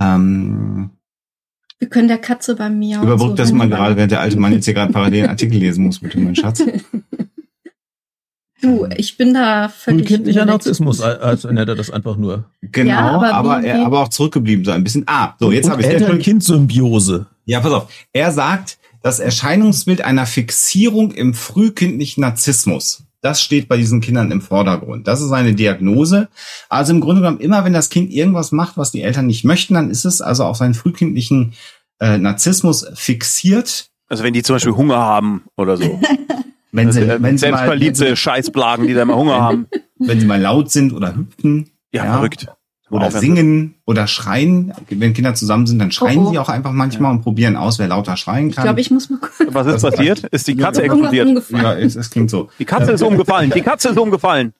[0.00, 0.90] Ähm,
[1.78, 3.02] Wir können der Katze bei mir.
[3.02, 5.84] überbrückt das mal gerade, während der alte Mann jetzt hier gerade parallel einen Artikel lesen
[5.84, 6.62] muss, bitte, mein Schatz.
[8.62, 10.06] Du, ich bin da völlig.
[10.06, 10.66] Frühkindlicher überlegt.
[10.66, 12.44] Narzissmus, also nennt er das einfach nur.
[12.60, 15.04] Genau, Ja, aber aber, er aber auch zurückgeblieben so ein bisschen.
[15.06, 17.24] Ah, so, jetzt habe ich Eltern-Kind-Symbiose.
[17.46, 17.90] Ja, pass auf.
[18.12, 23.04] Er sagt, das Erscheinungsbild einer Fixierung im frühkindlichen Narzissmus.
[23.22, 25.06] Das steht bei diesen Kindern im Vordergrund.
[25.06, 26.28] Das ist eine Diagnose.
[26.68, 29.74] Also im Grunde genommen, immer wenn das Kind irgendwas macht, was die Eltern nicht möchten,
[29.74, 31.52] dann ist es also auf seinen frühkindlichen
[32.00, 33.90] äh, Narzissmus fixiert.
[34.08, 36.00] Also wenn die zum Beispiel Hunger haben oder so.
[36.72, 39.66] Wenn sie, Äh, wenn sie, mal, Selbstverliebte Scheißblagen, die da immer Hunger haben.
[39.98, 41.68] wenn sie mal laut sind oder hüpfen.
[41.92, 42.12] Ja, Ja.
[42.14, 42.46] verrückt.
[42.90, 43.20] Oder Aufhören.
[43.20, 44.72] singen oder schreien.
[44.88, 46.30] Wenn Kinder zusammen sind, dann schreien Oh, oh.
[46.32, 48.64] sie auch einfach manchmal und probieren aus, wer lauter schreien Ich kann.
[48.64, 49.34] glaube, ich muss mal kurz.
[49.54, 50.24] Was ist passiert?
[50.24, 51.26] Ist die Katze explodiert?
[51.28, 51.62] umgefallen.
[51.64, 52.50] ja, es, es klingt so.
[52.58, 53.50] Die Katze ist umgefallen.
[53.54, 54.52] Die Katze ist umgefallen.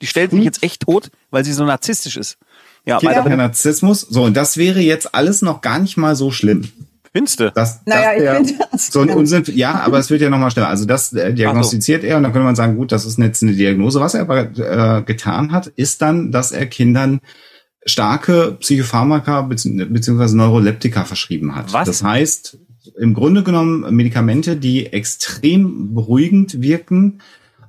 [0.00, 2.36] Die stellt sich jetzt echt tot, weil sie so narzisstisch ist.
[2.84, 4.00] Ja, per Narzissmus.
[4.00, 6.68] So, und das wäre jetzt alles noch gar nicht mal so schlimm.
[7.12, 7.50] Findest du?
[7.52, 8.86] Das, Naja, das ich finde das.
[8.88, 10.68] so ein Unsinn, ja, aber es wird ja nochmal schlimmer.
[10.68, 13.52] Also das äh, diagnostiziert er und dann könnte man sagen, gut, das ist jetzt eine
[13.52, 14.00] Diagnose.
[14.00, 14.40] Was er aber
[14.98, 17.20] äh, getan hat, ist dann, dass er Kindern
[17.84, 21.72] starke Psychopharmaka bezieh- beziehungsweise Neuroleptika verschrieben hat.
[21.72, 21.86] Was?
[21.86, 22.58] Das heißt,
[22.98, 27.20] im Grunde genommen Medikamente, die extrem beruhigend wirken,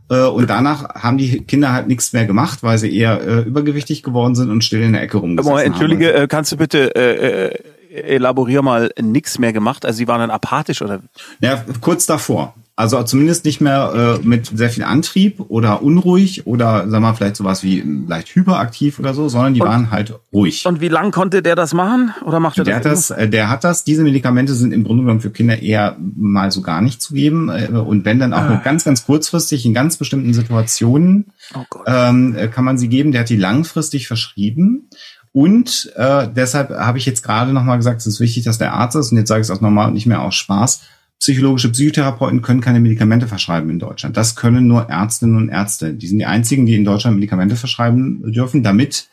[0.10, 4.04] äh, und danach haben die Kinder halt nichts mehr gemacht, weil sie eher äh, übergewichtig
[4.04, 6.24] geworden sind und still in der Ecke rumgesessen Moment, entschuldige, haben.
[6.24, 7.60] äh, kannst du bitte äh, äh,
[7.94, 9.86] elaborier mal nix mehr gemacht?
[9.86, 11.02] Also sie waren dann apathisch oder?
[11.40, 12.54] Ja, kurz davor.
[12.76, 17.36] Also zumindest nicht mehr äh, mit sehr viel Antrieb oder unruhig oder wir mal vielleicht
[17.36, 20.66] sowas wie leicht hyperaktiv oder so, sondern die Und- waren halt ruhig.
[20.66, 22.16] Und wie lang konnte der das machen?
[22.26, 23.10] Oder macht er Der hat das?
[23.10, 23.84] das, äh, der hat das.
[23.84, 27.50] Diese Medikamente sind im Grunde genommen für Kinder eher mal so gar nicht zu geben
[27.50, 32.36] äh, und wenn dann auch nur ganz, ganz kurzfristig in ganz bestimmten Situationen Oh ähm,
[32.36, 33.12] äh, kann man sie geben.
[33.12, 34.90] Der hat die langfristig verschrieben.
[35.34, 38.96] Und äh, deshalb habe ich jetzt gerade nochmal gesagt, es ist wichtig, dass der Arzt
[38.96, 39.12] ist.
[39.12, 40.84] Und jetzt sage ich es auch nochmal und nicht mehr aus Spaß.
[41.20, 44.16] Psychologische Psychotherapeuten können keine Medikamente verschreiben in Deutschland.
[44.16, 45.94] Das können nur Ärztinnen und Ärzte.
[45.94, 49.10] Die sind die einzigen, die in Deutschland Medikamente verschreiben dürfen, damit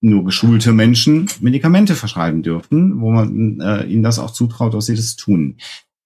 [0.00, 4.94] nur geschulte Menschen Medikamente verschreiben dürfen, wo man äh, ihnen das auch zutraut, dass sie
[4.94, 5.56] das tun.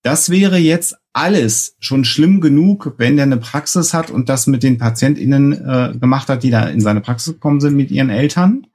[0.02, 4.62] Das wäre jetzt alles schon schlimm genug, wenn der eine Praxis hat und das mit
[4.62, 8.68] den PatientInnen äh, gemacht hat, die da in seine Praxis gekommen sind mit ihren Eltern.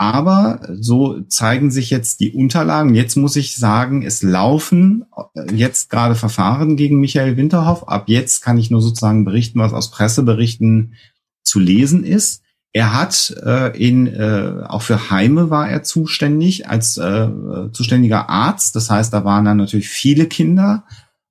[0.00, 2.94] Aber so zeigen sich jetzt die Unterlagen.
[2.94, 7.88] Jetzt muss ich sagen, es laufen äh, jetzt gerade Verfahren gegen Michael Winterhoff.
[7.88, 10.94] Ab jetzt kann ich nur sozusagen berichten, was aus Presseberichten
[11.42, 12.42] zu lesen ist.
[12.72, 17.28] Er hat äh, in äh, auch für Heime war er zuständig als äh,
[17.72, 18.76] zuständiger Arzt.
[18.76, 20.84] Das heißt, da waren dann natürlich viele Kinder.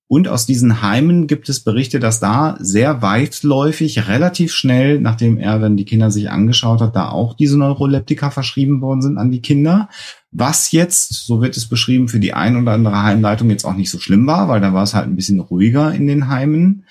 [0.09, 5.59] Und aus diesen Heimen gibt es Berichte, dass da sehr weitläufig, relativ schnell, nachdem er
[5.59, 9.41] dann die Kinder sich angeschaut hat, da auch diese Neuroleptika verschrieben worden sind an die
[9.41, 9.89] Kinder.
[10.31, 13.89] Was jetzt, so wird es beschrieben, für die ein oder andere Heimleitung jetzt auch nicht
[13.89, 16.85] so schlimm war, weil da war es halt ein bisschen ruhiger in den Heimen.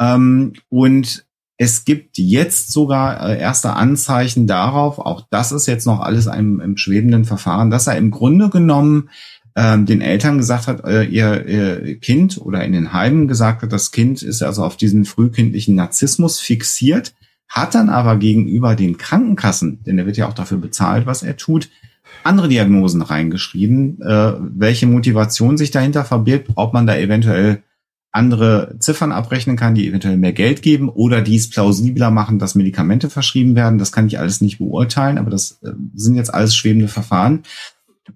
[0.00, 1.26] Ähm, und
[1.58, 6.60] es gibt jetzt sogar äh, erste Anzeichen darauf, auch das ist jetzt noch alles einem,
[6.60, 9.10] im schwebenden Verfahren, dass er im Grunde genommen
[9.56, 13.72] ähm, den Eltern gesagt hat, äh, ihr, ihr Kind oder in den Heimen gesagt hat,
[13.72, 17.14] das Kind ist also auf diesen frühkindlichen Narzissmus fixiert,
[17.48, 21.38] hat dann aber gegenüber den Krankenkassen, denn er wird ja auch dafür bezahlt, was er
[21.38, 21.70] tut,
[22.22, 27.62] andere Diagnosen reingeschrieben, äh, welche Motivation sich dahinter verbirgt, ob man da eventuell
[28.12, 33.10] andere Ziffern abrechnen kann, die eventuell mehr Geld geben oder dies plausibler machen, dass Medikamente
[33.10, 33.78] verschrieben werden.
[33.78, 37.42] Das kann ich alles nicht beurteilen, aber das äh, sind jetzt alles schwebende Verfahren.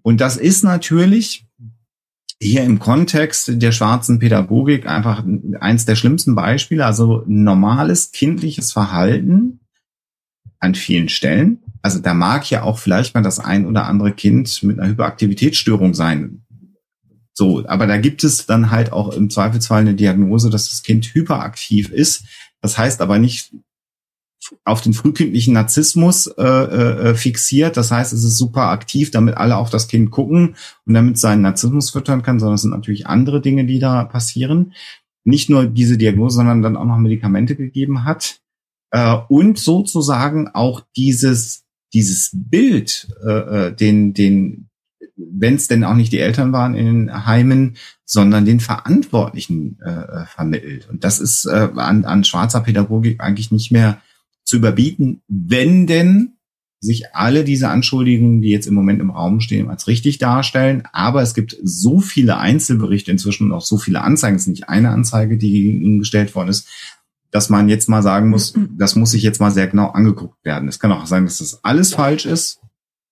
[0.03, 1.47] Und das ist natürlich
[2.43, 5.24] hier im Kontext der schwarzen Pädagogik einfach
[5.61, 6.86] eins der schlimmsten Beispiele.
[6.86, 9.61] Also normales kindliches Verhalten
[10.59, 11.59] an vielen Stellen.
[11.82, 15.95] Also da mag ja auch vielleicht mal das ein oder andere Kind mit einer Hyperaktivitätsstörung
[15.95, 16.45] sein.
[17.32, 21.14] So, aber da gibt es dann halt auch im Zweifelsfall eine Diagnose, dass das Kind
[21.14, 22.24] hyperaktiv ist.
[22.61, 23.55] Das heißt aber nicht
[24.64, 27.76] auf den frühkindlichen Narzissmus äh, äh, fixiert.
[27.76, 31.43] Das heißt, es ist super aktiv, damit alle auf das Kind gucken und damit seinen
[31.43, 34.72] Narzissmus füttern kann, sondern es sind natürlich andere Dinge, die da passieren.
[35.24, 38.41] Nicht nur diese Diagnose, sondern dann auch noch Medikamente gegeben hat.
[38.91, 43.30] Äh, und sozusagen auch dieses, dieses Bild, äh,
[43.68, 44.70] äh, den, den,
[45.16, 47.76] wenn es denn auch nicht die Eltern waren in den Heimen,
[48.07, 50.88] sondern den Verantwortlichen äh, vermittelt.
[50.88, 54.01] Und das ist äh, an, an schwarzer Pädagogik eigentlich nicht mehr
[54.51, 56.32] zu überbieten, wenn denn
[56.80, 60.82] sich alle diese Anschuldigungen, die jetzt im Moment im Raum stehen, als richtig darstellen.
[60.92, 64.36] Aber es gibt so viele Einzelberichte inzwischen und auch so viele Anzeigen.
[64.36, 66.68] Es ist nicht eine Anzeige, die gegen ihn gestellt worden ist,
[67.30, 70.68] dass man jetzt mal sagen muss, das muss sich jetzt mal sehr genau angeguckt werden.
[70.68, 72.61] Es kann auch sein, dass das alles falsch ist,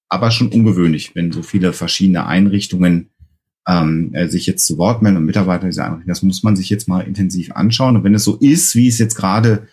[0.08, 3.10] aber schon ungewöhnlich, wenn so viele verschiedene Einrichtungen
[3.68, 6.08] ähm, äh, sich jetzt zu Wort melden und Mitarbeiter dieser Einrichtungen.
[6.08, 7.96] Das muss man sich jetzt mal intensiv anschauen.
[7.96, 9.68] Und wenn es so ist, wie ich es jetzt gerade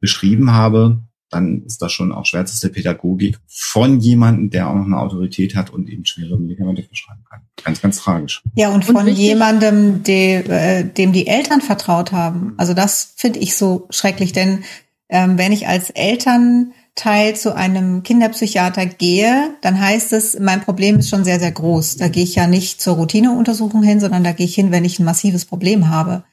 [0.00, 4.98] beschrieben habe, dann ist das schon auch schwärzeste Pädagogik von jemandem, der auch noch eine
[4.98, 7.40] Autorität hat und eben schwere Medikamente verschreiben kann.
[7.62, 8.42] Ganz, ganz tragisch.
[8.54, 12.54] Ja, und Und von wichtig- jemandem, de, äh, dem die Eltern vertraut haben.
[12.56, 14.64] Also das finde ich so schrecklich, denn
[15.10, 21.08] ähm, wenn ich als Elternteil zu einem Kinderpsychiater gehe, dann heißt es, mein Problem ist
[21.08, 21.96] schon sehr, sehr groß.
[21.96, 24.98] Da gehe ich ja nicht zur Routineuntersuchung hin, sondern da gehe ich hin, wenn ich
[24.98, 26.24] ein massives Problem habe.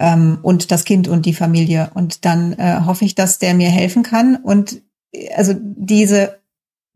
[0.00, 1.92] Ähm, und das Kind und die Familie.
[1.94, 4.34] Und dann äh, hoffe ich, dass der mir helfen kann.
[4.36, 4.82] Und
[5.12, 6.40] äh, also diese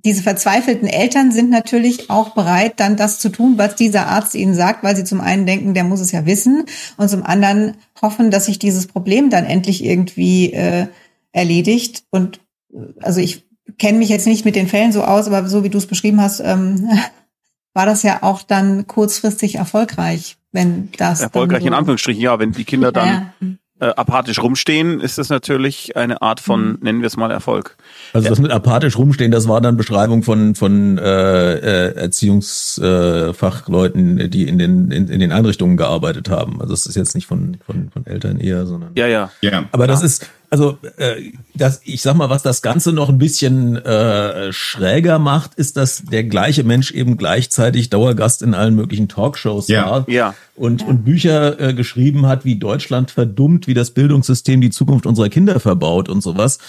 [0.04, 4.54] diese verzweifelten Eltern sind natürlich auch bereit, dann das zu tun, was dieser Arzt ihnen
[4.54, 6.66] sagt, weil sie zum einen denken, der muss es ja wissen,
[6.98, 10.88] und zum anderen hoffen, dass sich dieses Problem dann endlich irgendwie äh,
[11.32, 12.04] erledigt.
[12.10, 12.40] Und
[12.72, 13.46] äh, also ich
[13.78, 16.20] kenne mich jetzt nicht mit den Fällen so aus, aber so wie du es beschrieben
[16.20, 16.86] hast, ähm,
[17.72, 22.38] war das ja auch dann kurzfristig erfolgreich, wenn das Erfolgreich dann so in Anführungsstrichen, ja,
[22.38, 23.48] wenn die Kinder dann Ja, ja.
[23.88, 26.44] äh, apathisch rumstehen, ist das natürlich eine Art Mhm.
[26.44, 27.76] von, nennen wir es mal, Erfolg.
[28.12, 31.54] Also das mit apathisch rumstehen, das war dann Beschreibung von von äh,
[31.90, 36.60] äh, Erziehungsfachleuten, die in den in, in den Einrichtungen gearbeitet haben.
[36.60, 39.30] Also es ist jetzt nicht von von von Eltern eher, sondern Ja, ja.
[39.40, 39.64] Ja.
[39.72, 43.74] Aber das ist, also äh, das, ich sag mal, was das Ganze noch ein bisschen
[43.74, 49.66] äh, schräger macht, ist, dass der gleiche Mensch eben gleichzeitig Dauergast in allen möglichen Talkshows
[49.66, 49.90] Ja.
[49.90, 50.34] war Ja.
[50.54, 55.28] und, und Bücher äh, geschrieben hat, wie Deutschland verdummt, wie das Bildungssystem die Zukunft unserer
[55.28, 56.60] Kinder verbaut und sowas.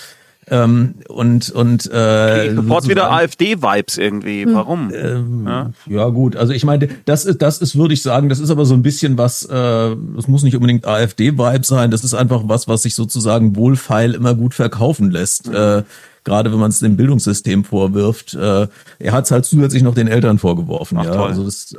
[0.48, 4.46] Ähm, und und äh, Sofort wieder AfD-Vibes irgendwie.
[4.48, 4.92] Warum?
[4.94, 5.72] ähm, Ja.
[5.88, 6.10] ja.
[6.10, 8.76] gut, also ich meine, das ist, das ist, würde ich sagen, das ist aber so
[8.76, 12.84] ein bisschen was, äh, das muss nicht unbedingt AfD-Vibe sein, das ist einfach was, was
[12.84, 15.48] sich sozusagen wohlfeil immer gut verkaufen lässt.
[15.48, 15.56] Mhm.
[15.56, 15.84] Äh,
[16.24, 18.34] Gerade wenn man es dem Bildungssystem vorwirft.
[18.34, 18.68] Äh,
[18.98, 20.98] er hat es halt zusätzlich noch den Eltern vorgeworfen.
[21.00, 21.28] Ach, ja, toll.
[21.28, 21.76] also das,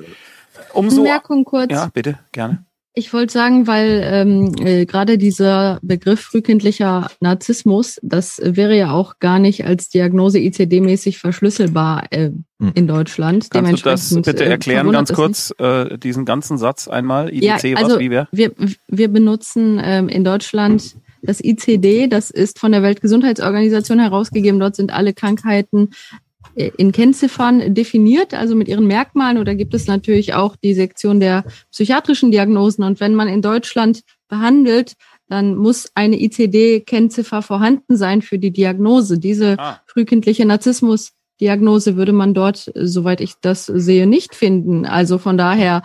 [0.73, 1.03] Umso.
[1.03, 1.73] Bemerkung kurz.
[1.73, 2.65] Ja, bitte, gerne.
[2.99, 9.19] Ich wollte sagen, weil ähm, äh, gerade dieser Begriff frühkindlicher Narzissmus, das wäre ja auch
[9.19, 12.73] gar nicht als Diagnose ICD-mäßig verschlüsselbar äh, Hm.
[12.75, 13.51] in Deutschland.
[13.51, 17.29] Kannst du das bitte äh, erklären, verwundert ganz kurz, äh, diesen ganzen Satz einmal?
[17.29, 18.29] IDC, Ja, also was, wie wer?
[18.33, 18.53] wir,
[18.89, 24.59] wir benutzen ähm, in Deutschland das ICD, das ist von der Weltgesundheitsorganisation herausgegeben.
[24.59, 26.26] Dort sind alle Krankheiten äh,
[26.57, 29.39] in Kennziffern definiert, also mit ihren Merkmalen.
[29.39, 32.83] Oder gibt es natürlich auch die Sektion der psychiatrischen Diagnosen.
[32.83, 34.95] Und wenn man in Deutschland behandelt,
[35.29, 39.19] dann muss eine ICD-Kennziffer vorhanden sein für die Diagnose.
[39.19, 39.81] Diese Ah.
[39.87, 44.87] frühkindliche Narzissmus Diagnose würde man dort, äh, soweit ich das sehe, nicht finden.
[44.87, 45.83] Also von daher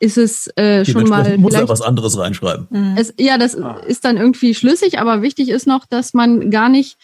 [0.00, 2.68] ist es äh, schon mal muss er was anderes reinschreiben.
[2.96, 3.80] Es, ja, das Ah.
[3.86, 6.96] ist dann irgendwie schlüssig, aber wichtig ist noch, dass man gar nicht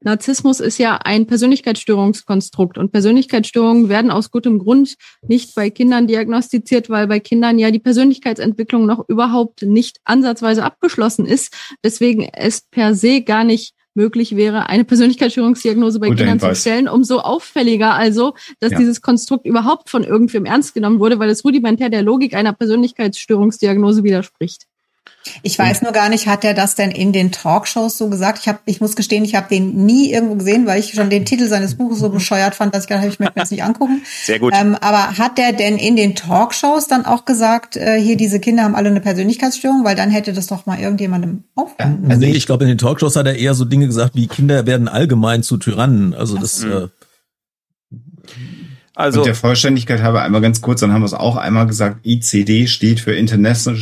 [0.00, 4.94] Narzissmus ist ja ein Persönlichkeitsstörungskonstrukt und Persönlichkeitsstörungen werden aus gutem Grund
[5.26, 11.26] nicht bei Kindern diagnostiziert, weil bei Kindern ja die Persönlichkeitsentwicklung noch überhaupt nicht ansatzweise abgeschlossen
[11.26, 16.46] ist, deswegen es per se gar nicht möglich wäre, eine Persönlichkeitsstörungsdiagnose bei Guter Kindern zu
[16.46, 16.60] Hinweis.
[16.60, 16.88] stellen.
[16.88, 18.78] Umso auffälliger also, dass Ja.
[18.78, 24.04] dieses Konstrukt überhaupt von irgendwem ernst genommen wurde, weil es rudimentär der Logik einer Persönlichkeitsstörungsdiagnose
[24.04, 24.66] widerspricht.
[25.42, 28.38] Ich weiß nur gar nicht, hat er das denn in den Talkshows so gesagt?
[28.40, 31.24] Ich, hab, ich muss gestehen, ich habe den nie irgendwo gesehen, weil ich schon den
[31.24, 33.62] Titel seines Buches so bescheuert fand, dass ich gedacht habe, ich möchte mir das nicht
[33.64, 34.02] angucken.
[34.24, 34.52] Sehr gut.
[34.56, 38.64] Ähm, aber hat der denn in den Talkshows dann auch gesagt, äh, hier diese Kinder
[38.64, 42.10] haben alle eine Persönlichkeitsstörung, weil dann hätte das doch mal irgendjemandem auffallen müssen.
[42.10, 44.26] Also nee, ich- ich glaube, in den Talkshows hat er eher so Dinge gesagt, wie
[44.26, 46.14] Kinder werden allgemein zu Tyrannen.
[46.14, 46.72] Also das, Mhm.
[46.72, 46.86] äh,
[48.94, 52.04] Also, und der Vollständigkeit habe einmal ganz kurz, dann haben wir es auch einmal gesagt,
[52.04, 53.78] ICD steht für International,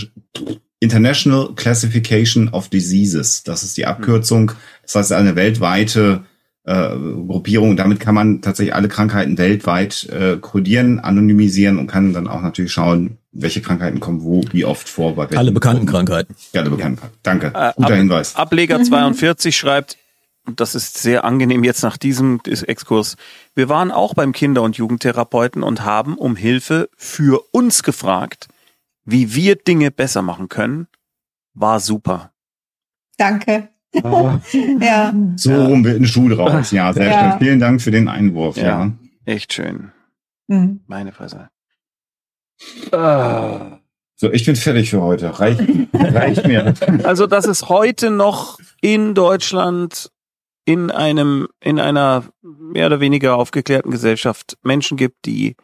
[0.81, 3.43] International Classification of Diseases.
[3.43, 4.53] Das ist die Abkürzung.
[4.83, 6.25] Das heißt, eine weltweite
[6.65, 6.91] äh,
[7.27, 7.77] Gruppierung.
[7.77, 12.73] Damit kann man tatsächlich alle Krankheiten weltweit äh, kodieren, anonymisieren und kann dann auch natürlich
[12.73, 15.15] schauen, welche Krankheiten kommen wo, wie oft vor.
[15.17, 16.07] Bei welchen alle bekannten Gruppen.
[16.07, 16.35] Krankheiten.
[16.53, 17.19] Ja, alle bekannten Krankheiten.
[17.23, 17.47] Danke.
[17.49, 18.37] Äh, Guter ab- Hinweis.
[18.37, 19.97] Ableger 42 schreibt,
[20.47, 23.17] und das ist sehr angenehm jetzt nach diesem Exkurs,
[23.55, 28.49] wir waren auch beim Kinder- und Jugendtherapeuten und haben um Hilfe für uns gefragt,
[29.07, 30.89] wie wir Dinge besser machen können.
[31.55, 32.33] War super.
[33.17, 33.71] Danke.
[33.95, 35.15] ja.
[35.37, 36.71] So rum wird ein Schuh draus.
[36.71, 37.31] Ja, sehr Ja.
[37.31, 37.39] schön.
[37.39, 38.57] Vielen Dank für den Einwurf.
[38.59, 38.65] Ja.
[38.65, 38.93] Ja.
[39.25, 39.91] Echt schön.
[40.49, 40.81] Mhm.
[40.87, 41.49] Meine Fresse.
[44.19, 45.39] So, ich bin fertig für heute.
[45.39, 45.61] Reicht,
[45.93, 46.75] reicht mir.
[47.05, 50.11] Also, dass es heute noch in Deutschland
[50.65, 55.55] in einem, in einer mehr oder weniger aufgeklärten Gesellschaft Menschen gibt, die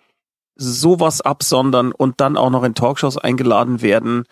[0.54, 4.24] sowas absondern und dann auch noch in Talkshows eingeladen werden,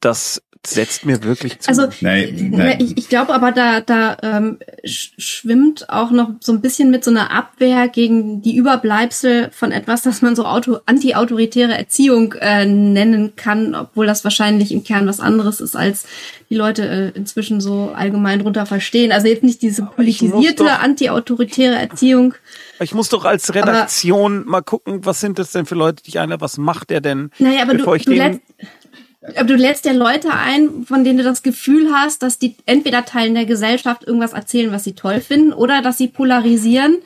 [0.00, 1.68] das setzt mir wirklich zu.
[1.68, 2.78] Also Nein, nein.
[2.80, 7.04] ich, ich glaube aber, da, da ähm, sch schwimmt auch noch so ein bisschen mit
[7.04, 12.64] so einer Abwehr gegen die Überbleibsel von etwas, das man so auto anti-autoritäre Erziehung äh,
[12.64, 16.06] nennen kann, obwohl das wahrscheinlich im Kern was anderes ist, als
[16.50, 19.12] die Leute äh, inzwischen so allgemein drunter verstehen.
[19.12, 22.34] Also jetzt nicht diese politisierte anti-autoritäre Erziehung.
[22.80, 26.18] Ich muss doch als Redaktion mal gucken, was sind das denn für Leute, die ich
[26.18, 27.30] einlade, was macht der denn?
[27.38, 28.42] Naja, aber du, bevor ich du, den- lädst,
[29.36, 33.04] aber du lädst ja Leute ein, von denen du das Gefühl hast, dass die entweder
[33.04, 36.98] Teilen der Gesellschaft irgendwas erzählen, was sie toll finden, oder dass sie polarisieren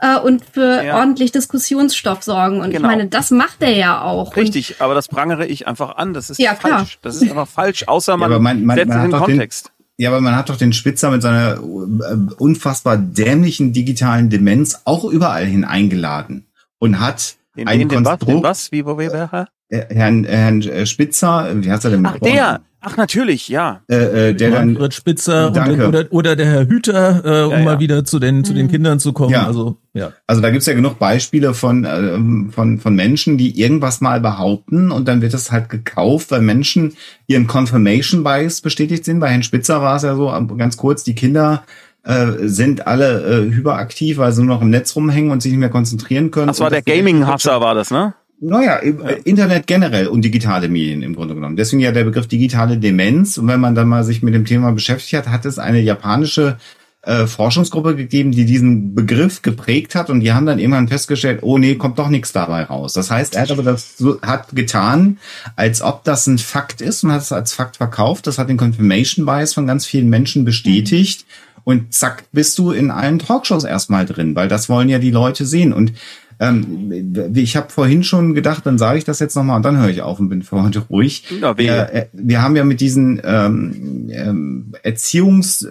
[0.00, 0.96] äh, und für Ja.
[0.98, 2.60] ordentlich Diskussionsstoff sorgen.
[2.60, 2.88] Und Genau.
[2.88, 4.34] ich meine, das macht er ja auch.
[4.34, 6.14] Richtig, aber das prangere ich einfach an.
[6.14, 6.78] Das ist Ja, klar.
[6.78, 6.98] falsch.
[7.02, 9.70] Das ist einfach falsch, außer man, aber man- man- setzt man den- Kontext.
[10.00, 15.04] Ja, aber man hat doch den Spitzer mit seiner äh, unfassbar dämlichen digitalen Demenz auch
[15.04, 16.46] überall hin eingeladen
[16.78, 18.18] und hat Den, ein den, den was?
[18.18, 18.72] Den Konstrukt, was?
[18.72, 19.48] Wie, wo, wer, wer?
[19.68, 22.06] äh, Herrn, Herrn äh, Spitzer, wie heißt er denn?
[22.06, 22.60] Ach, der.
[22.82, 23.82] Ach, natürlich, ja.
[23.90, 25.76] Äh, äh, der dann, Manfred Spitzer und Danke.
[25.76, 27.64] dann, oder, oder der Herr Hüter, äh, um Ja, ja.
[27.66, 28.70] mal wieder zu den, zu den Mhm.
[28.70, 29.32] Kindern zu kommen.
[29.32, 29.46] Ja.
[29.46, 30.12] Also, ja.
[30.26, 34.90] also da gibt's ja genug Beispiele von, ähm, von, von Menschen, die irgendwas mal behaupten
[34.90, 36.94] und dann wird es halt gekauft, weil Menschen
[37.26, 39.20] ihren Confirmation Bias bestätigt sind.
[39.20, 41.64] Bei Herrn Spitzer war es ja so, ähm, ganz kurz, die Kinder
[42.04, 45.60] äh, sind alle äh, hyperaktiv, weil sie nur noch im Netz rumhängen und sich nicht
[45.60, 46.48] mehr konzentrieren können.
[46.48, 48.14] Das war der Gaming-Hasser, war das, ne?
[48.40, 51.56] Naja, äh, Internet generell und digitale Medien im Grunde genommen.
[51.56, 53.36] Deswegen ja der Begriff digitale Demenz.
[53.36, 56.56] Und wenn man dann mal sich mit dem Thema beschäftigt hat, hat es eine japanische
[57.02, 61.56] äh, Forschungsgruppe gegeben, die diesen Begriff geprägt hat und die haben dann irgendwann festgestellt, oh
[61.56, 62.92] nee, kommt doch nichts dabei raus.
[62.92, 65.18] Das heißt, er hat aber das so, hat getan,
[65.56, 68.26] als ob das ein Fakt ist und hat es als Fakt verkauft.
[68.26, 71.24] Das hat den Confirmation Bias von ganz vielen Menschen bestätigt.
[71.64, 75.44] Und zack, bist du in allen Talkshows erstmal drin, weil das wollen ja die Leute
[75.46, 75.72] sehen.
[75.72, 75.92] Und
[76.38, 76.90] ähm,
[77.34, 79.90] wie- ich habe vorhin schon gedacht, dann sage ich das jetzt nochmal und dann höre
[79.90, 81.24] ich auf und bin für heute ruhig.
[81.40, 85.70] Ja, wir, äh, wir haben ja mit diesen ähm, ähm, Erziehungs äh,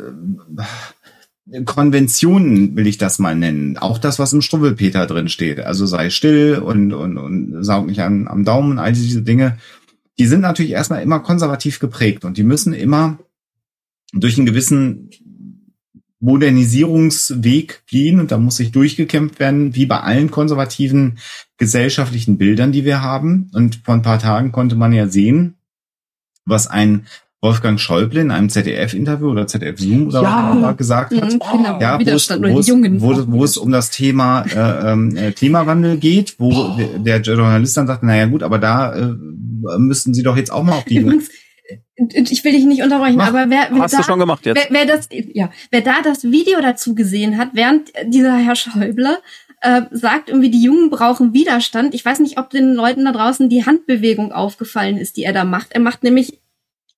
[1.66, 3.78] Konventionen will ich das mal nennen.
[3.78, 5.60] Auch das, was im Struwwelpeter drin steht.
[5.60, 9.58] Also sei still und, und, und saug nicht an, am Daumen, all diese Dinge.
[10.20, 13.18] Die sind natürlich erstmal immer konservativ geprägt und die müssen immer
[14.14, 15.10] durch einen gewissen
[16.20, 21.18] Modernisierungsweg gehen und da muss sich durchgekämpft werden, wie bei allen konservativen
[21.58, 23.50] gesellschaftlichen Bildern, die wir haben.
[23.54, 25.56] Und vor ein paar Tagen konnte man ja sehen,
[26.46, 27.06] was ein
[27.42, 30.36] Wolfgang Schäuble in einem ZDF-Interview oder ZDF-Zoom oder Ja.
[30.36, 31.34] was auch immer gesagt hat.
[31.34, 31.40] Mhm,
[31.80, 32.70] Ja, wo es, wo, es,
[33.02, 37.88] wo, wo um das Thema äh, ähm, äh, Klimawandel geht, wo der, der Journalist dann
[37.88, 39.16] sagt, naja gut, aber da äh,
[39.78, 41.00] müssten Sie doch jetzt auch mal auf die...
[42.12, 43.28] Ich will dich nicht unterbrechen, Mach.
[43.28, 47.38] aber wer, wer da, gemacht wer, wer das, ja, wer da das Video dazu gesehen
[47.38, 49.20] hat, während dieser Herr Schäuble
[49.62, 51.94] äh, sagt irgendwie, die Jungen brauchen Widerstand.
[51.94, 55.44] Ich weiß nicht, ob den Leuten da draußen die Handbewegung aufgefallen ist, die er da
[55.44, 55.74] macht.
[55.74, 56.40] Er macht nämlich,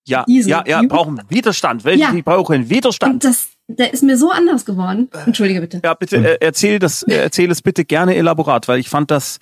[0.06, 1.84] Ja, ja, ja, Jugend- brauchen Widerstand.
[1.84, 2.12] Welche, Ja.
[2.12, 3.14] die brauchen Widerstand.
[3.16, 5.10] und das, der ist mir so anders geworden.
[5.26, 5.82] Entschuldige bitte.
[5.84, 9.40] Ja, bitte, äh, erzähl das, äh, erzähl es bitte gerne elaborat, weil ich fand das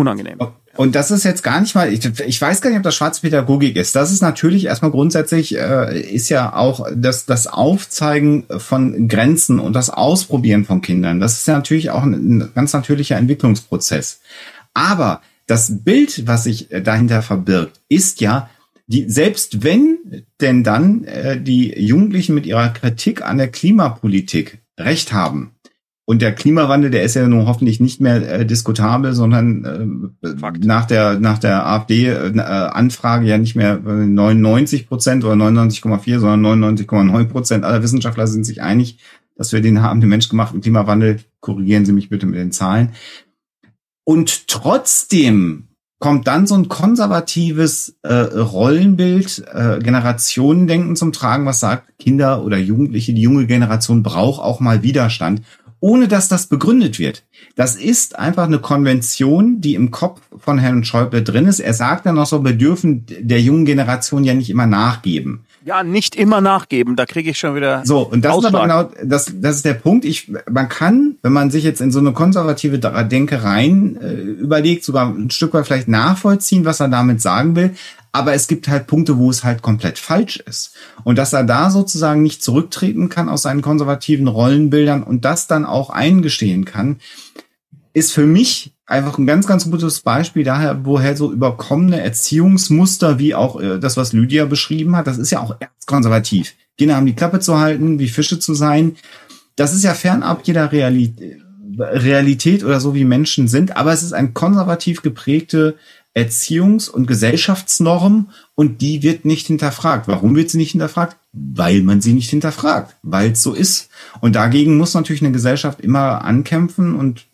[0.00, 0.38] unangenehm.
[0.76, 3.20] Und das ist jetzt gar nicht mal, ich, ich weiß gar nicht, ob das schwarze
[3.22, 3.94] Pädagogik ist.
[3.96, 9.74] Das ist natürlich erstmal grundsätzlich, äh, ist ja auch das, das Aufzeigen von Grenzen und
[9.74, 11.20] das Ausprobieren von Kindern.
[11.20, 14.20] Das ist ja natürlich auch ein, ein ganz natürlicher Entwicklungsprozess.
[14.72, 18.48] Aber das Bild, was sich äh, dahinter verbirgt, ist ja,
[18.86, 25.12] die, selbst wenn denn dann äh, die Jugendlichen mit ihrer Kritik an der Klimapolitik recht
[25.12, 25.52] haben,
[26.10, 30.84] und der Klimawandel, der ist ja nun hoffentlich nicht mehr äh, diskutabel, sondern äh, nach
[30.84, 37.64] der nach der AfD-Anfrage ja nicht mehr äh, 99 Prozent oder 99,4, sondern 99,9 Prozent
[37.64, 38.98] aller Wissenschaftler sind sich einig,
[39.36, 41.20] dass wir den haben, den menschgemachten Klimawandel.
[41.38, 42.90] Korrigieren Sie mich bitte mit den Zahlen.
[44.02, 45.68] Und trotzdem
[46.00, 52.56] kommt dann so ein konservatives äh, Rollenbild, äh, Generationendenken zum Tragen, was sagt, Kinder oder
[52.56, 55.42] Jugendliche, die junge Generation braucht auch mal Widerstand,
[55.80, 57.24] ohne dass das begründet wird.
[57.56, 61.60] Das ist einfach eine Konvention, die im Kopf von Herrn Schäuble drin ist.
[61.60, 65.44] Er sagt dann noch so, wir dürfen der jungen Generation ja nicht immer nachgeben.
[65.64, 67.82] Ja, nicht immer nachgeben, da kriege ich schon wieder.
[67.84, 68.52] So, und das Ausschlag.
[68.52, 70.06] ist aber genau, das, das ist der Punkt.
[70.06, 74.84] Ich, man kann, wenn man sich jetzt in so eine konservative Denke rein äh, überlegt,
[74.84, 77.74] sogar ein Stück weit vielleicht nachvollziehen, was er damit sagen will.
[78.12, 80.74] Aber es gibt halt Punkte, wo es halt komplett falsch ist.
[81.04, 85.64] Und dass er da sozusagen nicht zurücktreten kann aus seinen konservativen Rollenbildern und das dann
[85.64, 86.96] auch eingestehen kann,
[87.92, 93.34] ist für mich einfach ein ganz, ganz gutes Beispiel daher, woher so überkommene Erziehungsmuster, wie
[93.34, 96.54] auch äh, das, was Lydia beschrieben hat, das ist ja auch erzkonservativ.
[96.76, 98.96] Kinder haben die Klappe zu halten, wie Fische zu sein.
[99.56, 101.42] Das ist ja fernab jeder Realität,
[101.78, 105.76] Realität oder so, wie Menschen sind, aber es ist ein konservativ geprägte
[106.16, 110.08] Erziehungs- und Gesellschaftsnorm und die wird nicht hinterfragt.
[110.08, 111.16] Warum wird sie nicht hinterfragt?
[111.32, 113.90] Weil man sie nicht hinterfragt, weil es so ist.
[114.20, 117.26] Und dagegen muss natürlich eine Gesellschaft immer ankämpfen und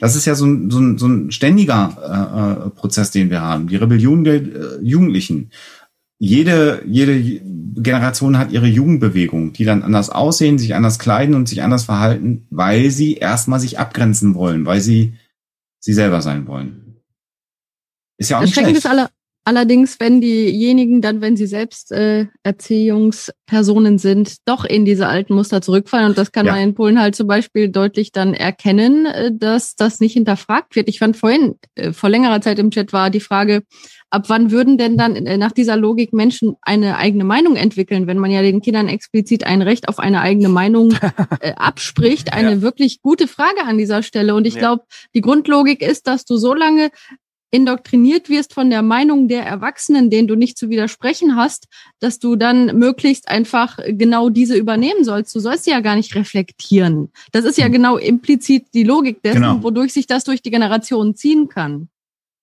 [0.00, 3.40] das ist ja so ein, so ein, so ein ständiger äh, äh, Prozess, den wir
[3.40, 3.68] haben.
[3.68, 5.50] Die Rebellion der äh, Jugendlichen.
[6.18, 7.40] Jede, jede
[7.80, 12.46] Generation hat ihre Jugendbewegung, die dann anders aussehen, sich anders kleiden und sich anders verhalten,
[12.50, 15.14] weil sie erstmal sich abgrenzen wollen, weil sie
[15.78, 16.91] sie selber sein wollen.
[18.22, 18.76] Ist ja auch nicht schlecht.
[18.76, 19.08] ist alle,
[19.44, 25.60] Allerdings, wenn diejenigen dann, wenn sie selbst äh, Erziehungspersonen sind, doch in diese alten Muster
[25.60, 26.52] zurückfallen, und das kann Ja.
[26.52, 30.88] man in Polen halt zum Beispiel deutlich dann erkennen, äh, dass das nicht hinterfragt wird.
[30.88, 33.62] Ich fand vorhin, äh, vor längerer Zeit im Chat war die Frage,
[34.10, 38.18] ab wann würden denn dann äh, nach dieser Logik Menschen eine eigene Meinung entwickeln, wenn
[38.18, 40.92] man ja den Kindern explizit ein Recht auf eine eigene Meinung
[41.40, 42.32] äh, abspricht?
[42.32, 44.36] Eine wirklich gute Frage an dieser Stelle.
[44.36, 44.60] Und ich Ja.
[44.60, 44.84] glaube,
[45.16, 46.90] die Grundlogik ist, dass du so lange
[47.52, 51.68] indoktriniert wirst von der Meinung der Erwachsenen, denen du nicht zu widersprechen hast,
[52.00, 55.34] dass du dann möglichst einfach genau diese übernehmen sollst.
[55.34, 57.10] Du sollst sie ja gar nicht reflektieren.
[57.30, 59.62] Das ist ja genau implizit die Logik dessen, Genau.
[59.62, 61.88] wodurch sich das durch die Generationen ziehen kann.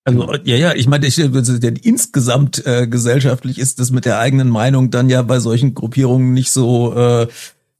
[0.05, 4.49] Also ja, ja, ich meine, ich, der, insgesamt äh, gesellschaftlich ist das mit der eigenen
[4.49, 7.27] Meinung dann ja bei solchen Gruppierungen nicht so äh,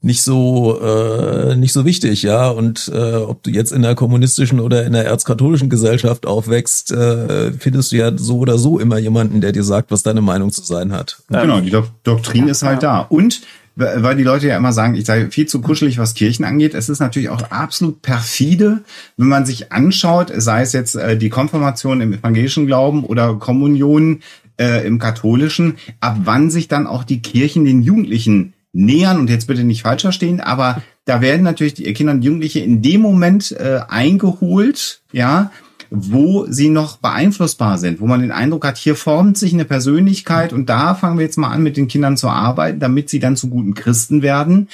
[0.02, 2.50] nicht so äh, nicht so wichtig, ja.
[2.50, 7.52] Und äh, ob du jetzt in der kommunistischen oder in der erzkatholischen Gesellschaft aufwächst, äh,
[7.52, 10.64] findest du ja so oder so immer jemanden, der dir sagt, was deine Meinung zu
[10.64, 11.22] sein hat.
[11.30, 13.02] Genau, die Dok Doktrin ist halt da.
[13.02, 13.42] Und
[13.80, 16.74] weil die Leute ja immer sagen, ich sei viel zu kuschelig, was Kirchen angeht.
[16.74, 18.82] Es ist natürlich auch absolut perfide,
[19.16, 24.20] wenn man sich anschaut, sei es jetzt äh, die Konfirmation im evangelischen Glauben oder Kommunion
[24.60, 29.48] äh, im katholischen, ab wann sich dann auch die Kirchen den Jugendlichen nähern und jetzt
[29.48, 33.52] bitte nicht falsch verstehen, aber da werden natürlich die Kinder und Jugendliche in dem Moment
[33.52, 35.52] äh, eingeholt, ja,
[35.90, 40.54] wo sie noch beeinflussbar sind, wo man den Eindruck hat, hier formt sich eine Persönlichkeit
[40.54, 43.36] und da fangen wir jetzt mal an, mit den Kindern zu arbeiten, damit sie dann
[43.36, 44.70] zu guten Christen werden.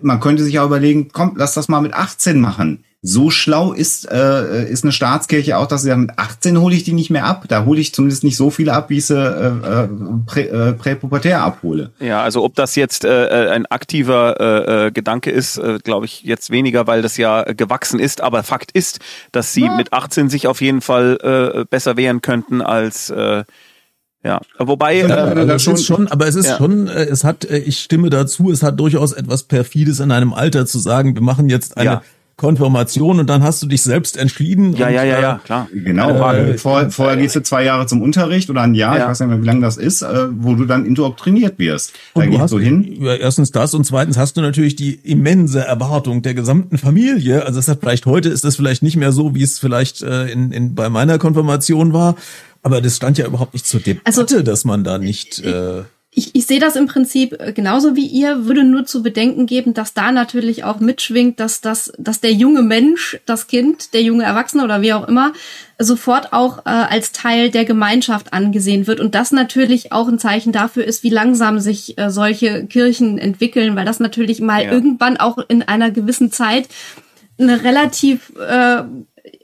[0.00, 2.82] Man könnte sich auch überlegen, komm, lass das mal mit 18 machen.
[3.04, 6.84] So schlau ist, äh, ist eine Staatskirche auch, dass sie sagen, mit 18 hole ich
[6.84, 7.46] die nicht mehr ab.
[7.48, 9.88] Da hole ich zumindest nicht so viele ab, wie ich sie äh, äh,
[10.24, 11.90] prä, äh, präpubertär abhole.
[11.98, 16.22] Ja, also ob das jetzt äh, ein aktiver äh, äh, Gedanke ist, äh, glaube ich
[16.22, 18.20] jetzt weniger, weil das ja äh, gewachsen ist.
[18.20, 19.00] Aber Fakt ist,
[19.32, 21.18] dass sie mit 18 sich auf jeden Fall
[21.56, 23.42] äh, besser wehren könnten als äh,
[24.24, 24.40] ja.
[24.60, 26.56] Wobei Ja, äh, ja, das ist schon, aber es ist Ja.
[26.56, 30.32] schon, äh, es hat, äh, ich stimme dazu, es hat durchaus etwas perfides in einem
[30.32, 32.02] Alter zu sagen, wir machen jetzt eine Ja.
[32.36, 34.74] Konfirmation und dann hast du dich selbst entschieden.
[34.76, 35.68] ja, und, ja, ja, äh, ja, klar.
[35.72, 39.02] Genau, Äh, vor, vorher gehst du zwei Jahre zum Unterricht oder ein Jahr, Ja.
[39.04, 41.92] ich weiß nicht mehr, wie lange das ist, äh, wo du dann indoktriniert wirst.
[42.14, 42.96] Da Und du gehst hast du hin.
[43.00, 47.44] Ja, erstens das und zweitens hast du natürlich die immense Erwartung der gesamten Familie.
[47.46, 50.26] Also es hat vielleicht heute ist das vielleicht nicht mehr so, wie es vielleicht äh,
[50.26, 52.16] in, in bei meiner Konfirmation war.
[52.64, 55.40] Aber das stand ja überhaupt nicht zur Debatte, Also- dass man da nicht.
[55.44, 55.82] Äh,
[56.14, 59.72] ich, ich sehe das im Prinzip äh, genauso wie ihr, würde nur zu bedenken geben,
[59.72, 64.24] dass da natürlich auch mitschwingt, dass das, dass der junge Mensch, das Kind, der junge
[64.24, 65.32] Erwachsene oder wie auch immer,
[65.78, 70.52] sofort auch äh, als Teil der Gemeinschaft angesehen wird und das natürlich auch ein Zeichen
[70.52, 74.70] dafür ist, wie langsam sich äh, solche Kirchen entwickeln, weil das natürlich mal Ja.
[74.70, 76.68] irgendwann auch in einer gewissen Zeit
[77.38, 78.82] eine relativ äh,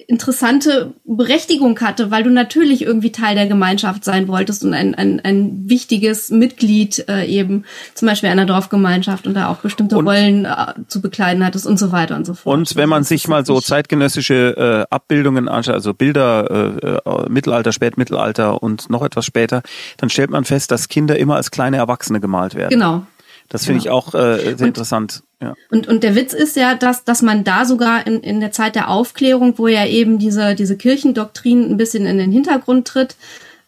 [0.09, 5.21] interessante Berechtigung hatte, weil du natürlich irgendwie Teil der Gemeinschaft sein wolltest und ein, ein,
[5.21, 7.65] ein wichtiges Mitglied äh, eben
[7.95, 11.79] zum Beispiel einer Dorfgemeinschaft und da auch bestimmte Und- Rollen äh, zu bekleiden hattest und
[11.79, 12.57] so weiter und so fort.
[12.57, 16.51] Und wenn man sich mal so zeitgenössische äh, Abbildungen anschaut, also Bilder
[16.83, 19.63] äh, äh, Mittelalter, Spätmittelalter und noch etwas später,
[19.99, 22.71] dann stellt man fest, dass Kinder immer als kleine Erwachsene gemalt werden.
[22.71, 23.07] Genau.
[23.49, 25.23] Das finde ich auch äh, sehr interessant.
[25.41, 25.55] Ja.
[25.71, 28.75] Und, und der Witz ist ja, dass, dass man da sogar in, in der Zeit
[28.75, 33.17] der Aufklärung, wo ja eben diese, diese Kirchendoktrin ein bisschen in den Hintergrund tritt,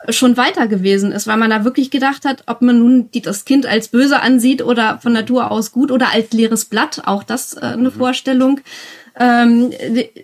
[0.08, 3.44] schon weiter gewesen ist, weil man da wirklich gedacht hat, ob man nun die, das
[3.44, 7.54] Kind als böse ansieht oder von Natur aus gut oder als leeres Blatt, auch das
[7.54, 8.60] äh, eine Vorstellung,
[9.18, 9.70] ähm,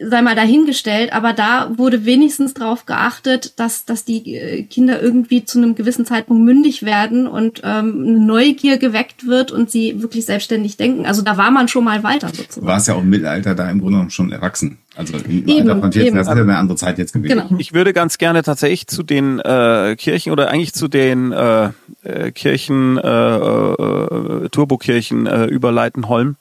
[0.01, 5.45] sei mal dahingestellt, aber da wurde wenigstens darauf geachtet, dass, dass die äh, Kinder irgendwie
[5.45, 10.27] zu einem gewissen Zeitpunkt mündig werden und ähm, eine Neugier geweckt wird und sie wirklich
[10.27, 11.07] selbstständig denken.
[11.07, 12.67] Also da war man schon mal weiter sozusagen.
[12.67, 14.79] warst ja auch im Mittelalter da im Grunde genommen schon erwachsen.
[14.97, 16.17] Also im Eben, Alter von 14, eben.
[16.17, 17.29] das ist ja eine andere Zeit jetzt gewesen.
[17.49, 17.49] Genau.
[17.59, 21.71] Ich würde ganz gerne tatsächlich zu den äh, Kirchen oder eigentlich zu den äh,
[22.03, 26.37] äh, Kirchen, äh, äh, Turbokirchen äh, überleiten, Holm,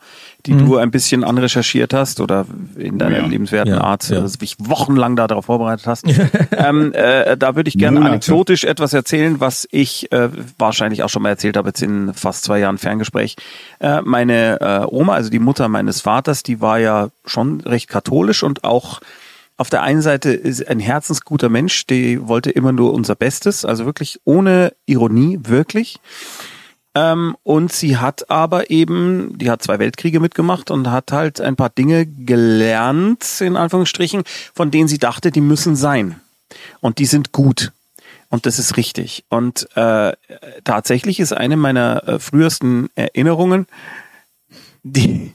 [0.45, 2.45] die du ein bisschen anrecherchiert hast oder
[2.77, 3.25] in deiner Ja.
[3.25, 4.21] liebenswerten Ja, Art, ja.
[4.21, 6.05] dass du dich wochenlang darauf vorbereitet hast.
[6.51, 8.11] ähm, äh, da würde ich gerne Monate.
[8.13, 10.29] anekdotisch etwas erzählen, was ich äh,
[10.59, 13.35] wahrscheinlich auch schon mal erzählt habe, jetzt in fast zwei Jahren Ferngespräch.
[13.79, 18.43] Äh, meine äh, Oma, also die Mutter meines Vaters, die war ja schon recht katholisch
[18.45, 19.01] und auch
[19.57, 23.85] auf der einen Seite ist ein herzensguter Mensch, die wollte immer nur unser Bestes, also
[23.85, 25.99] wirklich ohne Ironie, wirklich.
[26.93, 31.55] Ähm, und sie hat aber eben, die hat zwei Weltkriege mitgemacht und hat halt ein
[31.55, 34.23] paar Dinge gelernt, in Anführungsstrichen,
[34.53, 36.19] von denen sie dachte, die müssen sein.
[36.81, 37.71] Und die sind gut.
[38.29, 39.23] Und das ist richtig.
[39.29, 40.13] Und äh,
[40.63, 43.67] tatsächlich ist eine meiner äh, frühesten Erinnerungen,
[44.83, 45.33] die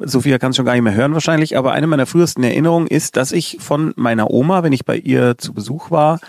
[0.00, 3.16] Sophia kann es schon gar nicht mehr hören wahrscheinlich, aber eine meiner frühesten Erinnerungen ist,
[3.16, 6.20] dass ich von meiner Oma, wenn ich bei ihr zu Besuch war,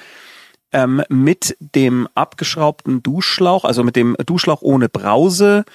[0.72, 5.66] ähm, mit dem abgeschraubten Duschschlauch, also mit dem Duschschlauch ohne Brause,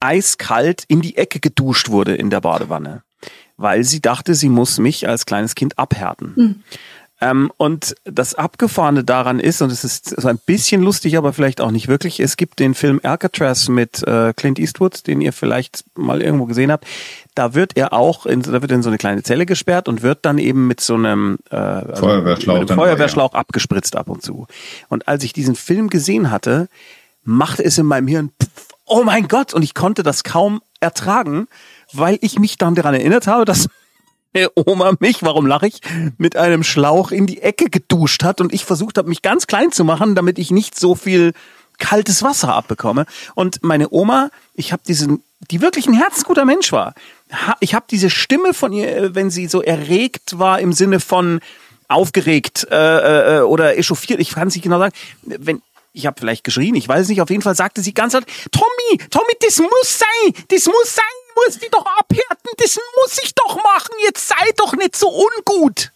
[0.00, 3.02] eiskalt in die Ecke geduscht wurde in der Badewanne,
[3.56, 6.34] weil sie dachte, sie muss mich als kleines Kind abhärten.
[6.34, 6.62] Hm.
[7.22, 11.60] Ähm, und das Abgefahrene daran ist, und es ist so ein bisschen lustig, aber vielleicht
[11.60, 15.84] auch nicht wirklich, es gibt den Film Alcatraz mit äh, Clint Eastwood, den ihr vielleicht
[15.94, 16.84] mal irgendwo gesehen habt.
[17.36, 20.02] Da wird er auch, in, da wird er in so eine kleine Zelle gesperrt und
[20.02, 24.22] wird dann eben mit so einem äh, also Feuerwehrschlauch mit einem Feuerwehrschlauch abgespritzt ab und
[24.22, 24.48] zu.
[24.88, 26.68] Und als ich diesen Film gesehen hatte,
[27.22, 28.50] machte es in meinem Hirn, pff,
[28.84, 31.46] oh mein Gott, und ich konnte das kaum ertragen,
[31.92, 33.68] weil ich mich dann daran erinnert habe, dass
[34.54, 35.80] Oma mich, warum lache ich,
[36.18, 39.72] mit einem Schlauch in die Ecke geduscht hat und ich versucht habe, mich ganz klein
[39.72, 41.32] zu machen, damit ich nicht so viel
[41.78, 43.06] kaltes Wasser abbekomme.
[43.34, 46.94] Und meine Oma, ich habe diesen, die wirklich ein herzensguter Mensch war.
[47.60, 51.40] Ich habe diese Stimme von ihr, äh, wenn sie so erregt war im Sinne von
[51.88, 55.60] aufgeregt äh, äh, oder echauffiert, ich kann es nicht genau sagen, wenn
[55.94, 58.24] ich habe vielleicht geschrien, ich weiß es nicht, auf jeden Fall sagte sie ganz laut,
[58.50, 61.04] Tommy, Tommy, das muss sein, das muss sein,
[61.36, 65.92] muss die doch abhärten, das muss ich doch machen, jetzt sei doch nicht so ungut.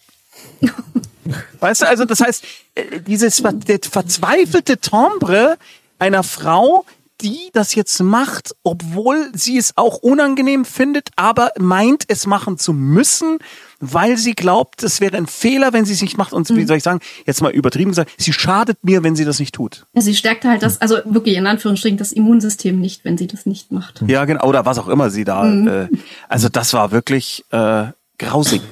[1.61, 5.59] Weißt du, also das heißt, äh, dieses verzweifelte Timbre
[5.99, 6.85] einer Frau,
[7.21, 12.73] die das jetzt macht, obwohl sie es auch unangenehm findet, aber meint, es machen zu
[12.73, 13.39] müssen,
[13.81, 16.33] weil sie glaubt, es wäre ein Fehler, wenn sie es nicht macht.
[16.33, 19.39] Und wie soll ich sagen, jetzt mal übertrieben gesagt, sie schadet mir, wenn sie das
[19.39, 19.87] nicht tut.
[19.95, 23.73] Sie stärkt halt das, also wirklich in Anführungsstrichen, das Immunsystem nicht, wenn sie das nicht
[23.73, 24.03] macht.
[24.07, 25.47] Ja, genau, oder was auch immer sie da.
[25.47, 25.89] Äh,
[26.29, 27.87] also das war wirklich äh,
[28.19, 28.63] grausig.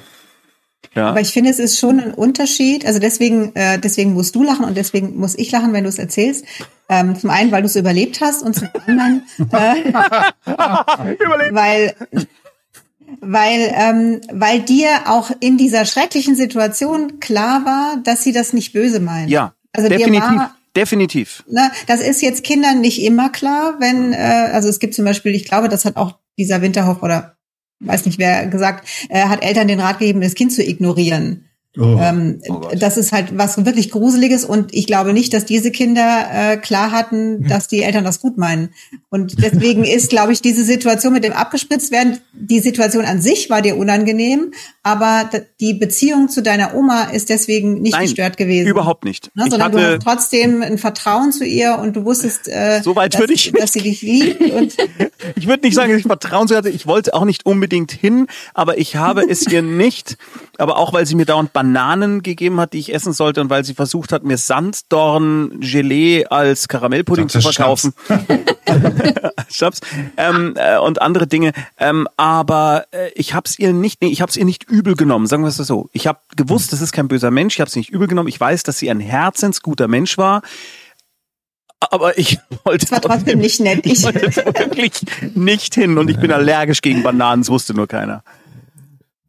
[0.95, 1.09] Ja.
[1.09, 2.85] Aber ich finde, es ist schon ein Unterschied.
[2.85, 5.99] Also deswegen, äh, deswegen musst du lachen und deswegen muss ich lachen, wenn du es
[5.99, 6.45] erzählst.
[6.87, 9.91] Ähm, zum einen, weil du es überlebt hast und zum anderen, äh,
[11.51, 11.95] weil
[13.21, 18.73] weil ähm, weil dir auch in dieser schrecklichen Situation klar war, dass sie das nicht
[18.73, 19.29] böse meint.
[19.29, 21.43] ja, also dir definitiv, war definitiv.
[21.49, 25.33] Ne, das ist jetzt Kindern nicht immer klar, wenn, äh, also es gibt zum Beispiel,
[25.33, 27.37] ich glaube, das hat auch dieser Winterhoff oder
[27.79, 31.45] weiß nicht wer gesagt, äh, hat Eltern den Rat gegeben, das Kind zu ignorieren.
[31.77, 31.97] Oh.
[31.99, 36.27] Ähm, Oh das ist halt was wirklich Gruseliges und ich glaube nicht, dass diese Kinder
[36.31, 38.69] äh, klar hatten, dass die Eltern das gut meinen.
[39.09, 43.49] Und deswegen ist, glaube ich, diese Situation mit dem abgespritzt werden, die Situation an sich
[43.49, 44.53] war dir unangenehm,
[44.83, 48.67] aber die Beziehung zu deiner Oma ist deswegen nicht Nein, gestört gewesen.
[48.67, 49.31] Überhaupt nicht.
[49.35, 52.81] Ne, ich sondern du hatte, hast trotzdem ein Vertrauen zu ihr und du wusstest, äh,
[52.83, 54.41] So weit dass, ich dass sie dich liebt.
[54.51, 54.75] Und
[55.35, 56.69] ich würde nicht sagen, dass ich Vertrauen zu ihr hatte.
[56.69, 60.17] Ich wollte auch nicht unbedingt hin, aber ich habe es ihr nicht.
[60.57, 63.65] Aber auch, weil sie mir dauernd Bananen gegeben hat, die ich essen sollte und weil
[63.65, 67.93] sie versucht hat, mir Sanddorn-Gelee als Karamellpudding zu Das verkaufen.
[69.49, 69.81] Schnaps.
[70.17, 71.51] Ähm, äh, und andere Dinge.
[71.77, 74.95] Ähm, aber äh, ich habe es ihr nicht, nee, ich habe es ihr nicht übel
[74.95, 75.27] genommen.
[75.27, 75.89] Sagen wir es so.
[75.93, 77.55] Ich habe gewusst, das ist kein böser Mensch.
[77.55, 78.27] Ich habe es nicht übel genommen.
[78.27, 80.41] Ich weiß, dass sie ein herzensguter Mensch war.
[81.79, 83.85] Aber ich wollte es war trotzdem nicht nett.
[83.85, 84.93] ich Ich, wollte wirklich
[85.35, 88.23] nicht hin und ich bin allergisch gegen Bananen, das wusste nur keiner.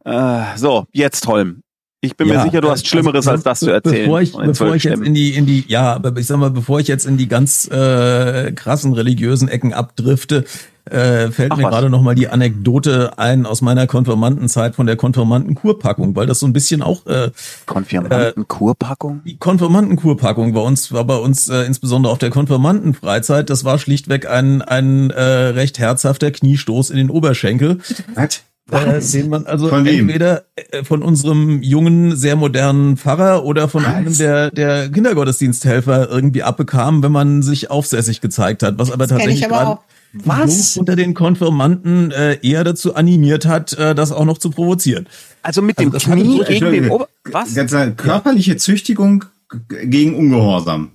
[0.04, 1.62] Äh, so, jetzt Holm.
[2.00, 4.04] Ich bin mir Ja, sicher, du hast also, Schlimmeres als das zu erzählen.
[4.04, 6.78] Bevor ich, bevor ich jetzt in die, in die, ja, aber ich sag mal, bevor
[6.78, 10.44] ich jetzt in die ganz äh, krassen religiösen Ecken abdrifte,
[10.84, 14.96] äh, fällt Ach mir gerade noch mal die Anekdote ein aus meiner Konfirmandenzeit von der
[14.96, 17.30] Konfirmandenkurpackung, weil das so ein bisschen auch äh,
[17.66, 19.22] Konfirmandenkurpackung?
[19.24, 23.50] die Konfirmandenkurpackung bei uns war bei uns äh, insbesondere auf der Konfirmandenfreizeit.
[23.50, 27.78] Das war schlichtweg ein ein äh, recht herzhafter Kniestoß in den Oberschenkel.
[28.14, 28.42] Was?
[28.70, 33.84] Äh, den man also Von entweder äh, von unserem jungen, sehr modernen Pfarrer oder von
[33.84, 39.18] einem der, der Kindergottesdiensthelfer irgendwie abbekam, wenn man sich aufsässig gezeigt hat, was aber kenn
[39.18, 39.84] tatsächlich ich aber
[40.24, 45.06] Jungs unter den Konfirmanden äh, eher dazu animiert hat, äh, das auch noch zu provozieren.
[45.42, 46.90] Also mit dem Also das hatte Knie gegen den.
[46.90, 47.08] Ober...
[47.24, 47.54] Was?
[47.54, 49.24] Ganz eine körperliche Züchtigung
[49.68, 50.90] gegen Ungehorsam.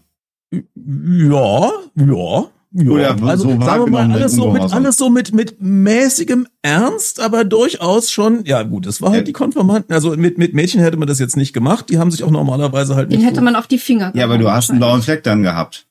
[0.52, 2.50] Ja, ja.
[2.74, 5.62] Ja, Oder so also sagen wir mal, mit alles so, mit, alles so mit, mit
[5.62, 10.54] mäßigem Ernst, aber durchaus schon, ja gut, das war halt die Konfirmanten, also mit, mit
[10.54, 13.28] Mädchen hätte man das jetzt nicht gemacht, die haben sich auch normalerweise halt Den nicht
[13.28, 15.86] hätte so, man auf die Finger Ja, aber du hast einen blauen Fleck dann gehabt.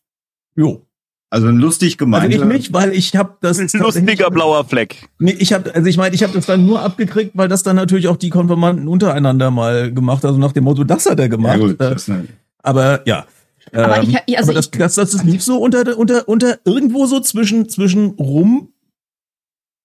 [0.56, 0.86] jo.
[1.32, 2.36] Also ein lustig Also gemeinte.
[2.36, 5.08] ich nicht, weil ich habe das Lustiger blauer Fleck.
[5.20, 7.76] Nee, ich habe also ich meine, ich habe das dann nur abgekriegt, weil das dann
[7.76, 11.28] natürlich auch die Konfirmanden untereinander mal gemacht, also nach dem Motto, das hat er ja,
[11.28, 11.60] gemacht.
[11.60, 12.26] gut, äh, das ist eine,
[12.64, 13.26] aber ja.
[13.72, 17.06] Aber Ähm, ich- also aber das, das, das ist nicht so unter, unter, unter irgendwo
[17.06, 18.16] so zwischen, zwischen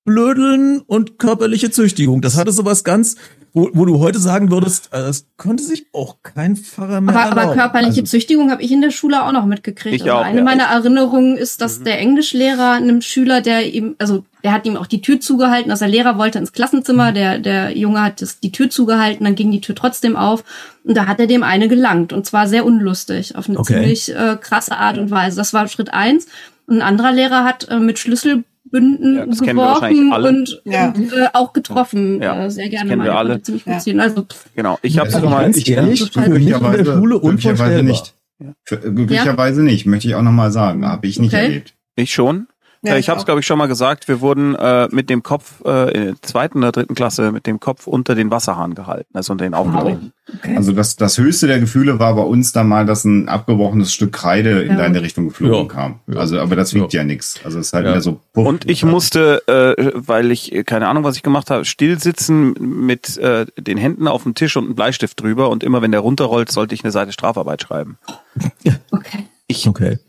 [0.07, 2.21] rumblödeln und körperliche Züchtigung.
[2.21, 3.15] Das hatte sowas ganz,
[3.55, 7.41] wo, wo du heute sagen würdest, äh, das konnte sich auch kein Pfarrer mehr Aber,
[7.41, 9.95] aber körperliche Also, Züchtigung habe ich in der Schule auch noch mitgekriegt.
[9.95, 10.43] Ich also auch, eine ja.
[10.43, 11.83] meiner Erinnerungen ist, dass Mhm.
[11.85, 15.85] der Englischlehrer einem Schüler, der ihm, also der hat ihm auch die Tür zugehalten, also
[15.85, 17.15] der Lehrer wollte ins Klassenzimmer, Mhm.
[17.15, 20.43] der, der Junge hat das, die Tür zugehalten, dann ging die Tür trotzdem auf
[20.83, 23.73] und da hat er dem eine gelangt und zwar sehr unlustig, auf eine Okay.
[23.73, 25.37] ziemlich äh, krasse Art und Weise.
[25.37, 26.27] Das war Schritt eins.
[26.67, 27.99] Ein anderer Lehrer hat äh, mit
[28.69, 30.87] Schlüsselbünden Ja, das kennen wir wahrscheinlich geworfen und, Ja.
[30.89, 33.05] und äh, auch getroffen, Ja, äh, sehr das gerne kennen mal.
[33.05, 33.41] wir alle.
[33.41, 34.01] Ziemlich gut Ja.
[34.01, 34.79] Also pff, Genau.
[34.81, 35.49] Ich habe Also schon mal.
[35.49, 37.83] Ich, ehrlich, für mich in der Glücklicherweise- Schule glücklicherweise unvorstellbar.
[37.83, 38.13] nicht.
[38.65, 40.85] Für, glücklicherweise nicht, möchte ich auch nochmal sagen.
[40.85, 41.43] Habe ich nicht Okay.
[41.43, 41.73] erlebt.
[41.95, 42.47] ich schon.
[42.85, 44.07] Ja, Äh, ich ich habe es, glaube ich, schon mal gesagt.
[44.07, 47.59] Wir wurden äh, mit dem Kopf äh, in der zweiten oder dritten Klasse mit dem
[47.59, 50.11] Kopf unter den Wasserhahn gehalten, also unter den aufgetreten.
[50.55, 54.11] Also das, das höchste der Gefühle war bei uns da mal, dass ein abgebrochenes Stück
[54.13, 54.77] Kreide in Ja.
[54.77, 55.73] deine Richtung geflogen Ja.
[55.73, 55.99] kam.
[56.15, 57.01] Also, aber das wiegt Ja.
[57.01, 57.39] ja, nichts.
[57.43, 57.91] Also es ist halt Ja.
[57.91, 58.47] mehr so puff.
[58.47, 62.53] Und ich musste, äh, weil ich äh, keine Ahnung, was ich gemacht habe, still sitzen
[62.59, 65.99] mit äh, den Händen auf dem Tisch und einen Bleistift drüber und immer wenn der
[66.01, 67.97] runterrollt, sollte ich eine Seite Strafarbeit schreiben.
[68.91, 69.27] okay.
[69.47, 69.99] Ich, Okay.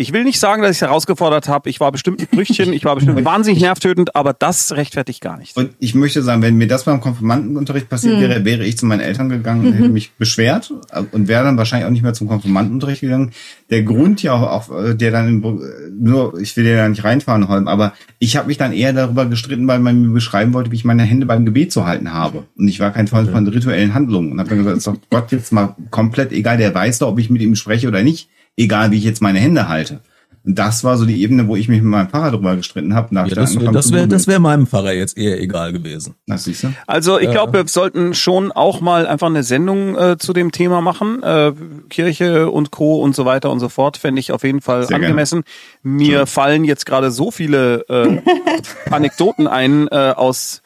[0.00, 1.68] Ich will nicht sagen, dass ich es herausgefordert habe.
[1.68, 5.56] Ich war bestimmt ein Früchtchen, ich war bestimmt wahnsinnig nervtötend, aber das rechtfertigt gar nichts.
[5.56, 8.20] Und ich möchte sagen, wenn mir das beim Konfirmandenunterricht passiert Hm.
[8.20, 9.74] wäre, wäre ich zu meinen Eltern gegangen und Mhm.
[9.74, 10.72] hätte mich beschwert
[11.12, 13.32] und wäre dann wahrscheinlich auch nicht mehr zum Konfirmandenunterricht gegangen.
[13.70, 15.60] Der Grund ja auch, auch äh, der dann im,
[16.00, 19.26] nur, ich will dir da nicht reinfahren, Holm, aber ich habe mich dann eher darüber
[19.26, 22.44] gestritten, weil man mir beschreiben wollte, wie ich meine Hände beim Gebet zu halten habe.
[22.56, 25.32] Und ich war kein Freund von rituellen Handlungen und habe dann gesagt, ist doch Gott
[25.32, 28.28] jetzt mal komplett egal, der weiß doch, ob ich mit ihm spreche oder nicht,
[28.58, 30.00] egal wie ich jetzt meine Hände halte.
[30.44, 33.14] Und das war so die Ebene, wo ich mich mit meinem Pfarrer drüber gestritten habe.
[33.14, 36.14] Ja, das wäre das wär, das wär meinem Pfarrer jetzt eher egal gewesen.
[36.26, 36.72] Das siehst du?
[36.86, 37.32] Also ich Ja.
[37.32, 41.22] glaube, wir sollten schon auch mal einfach eine Sendung äh, zu dem Thema machen.
[41.22, 41.52] Äh,
[41.90, 43.02] Kirche und Co.
[43.02, 45.06] und so weiter und so fort fände ich auf jeden Fall Sehr gerne.
[45.06, 45.42] angemessen.
[45.82, 48.18] Mir fallen jetzt gerade so viele äh,
[48.90, 50.62] Anekdoten ein äh, aus,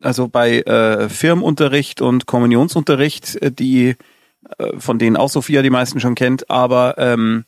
[0.00, 3.94] also bei äh, Firmenunterricht und Kommunionsunterricht, äh, die äh,
[4.78, 7.44] von denen auch Sophia die meisten schon kennt, aber ähm,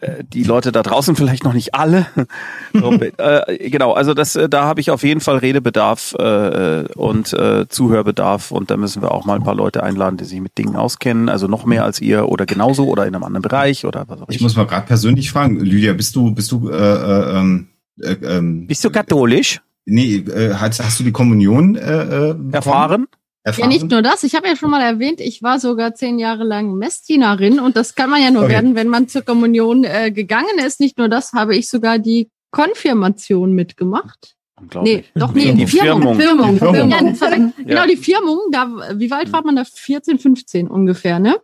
[0.00, 2.06] äh, die Leute da draußen vielleicht noch nicht alle.
[2.72, 7.32] so, äh, genau, also das, äh, da habe ich auf jeden Fall Redebedarf äh, und
[7.32, 10.58] äh, Zuhörbedarf und da müssen wir auch mal ein paar Leute einladen, die sich mit
[10.58, 14.04] Dingen auskennen, also noch mehr als ihr oder genauso oder in einem anderen Bereich oder
[14.08, 17.38] was auch Ich muss mal gerade persönlich fragen, Lydia, bist du, bist du, äh, äh,
[17.38, 17.68] ähm,
[18.00, 19.60] äh, ähm, Bist du katholisch?
[19.86, 23.06] nee, äh, hast, hast du die Kommunion äh, äh, bekommen?
[23.46, 23.70] Erfahren?
[23.70, 24.24] Ja, nicht nur das.
[24.24, 27.94] Ich habe ja schon mal erwähnt, ich war sogar zehn Jahre lang Messdienerin und das
[27.94, 28.54] kann man ja nur Okay.
[28.54, 30.80] werden, wenn man zur Kommunion äh, gegangen ist.
[30.80, 34.34] Nicht nur das, habe ich sogar die Konfirmation mitgemacht.
[34.82, 36.16] Nee, doch nee, Die Firmung.
[36.16, 36.54] Firmung.
[36.54, 36.90] Die Firmung.
[36.90, 37.00] Ja.
[37.00, 37.52] Ja.
[37.64, 39.64] Genau, die Firmung, da, wie weit war man da?
[39.64, 41.36] 14, 15 ungefähr, ne?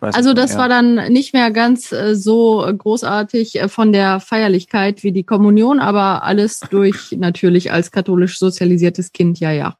[0.00, 5.02] Weiß Also das war dann nicht mehr ganz äh, so großartig äh, von der Feierlichkeit
[5.02, 9.76] wie die Kommunion, aber alles durch natürlich als katholisch sozialisiertes Kind, ja, ja.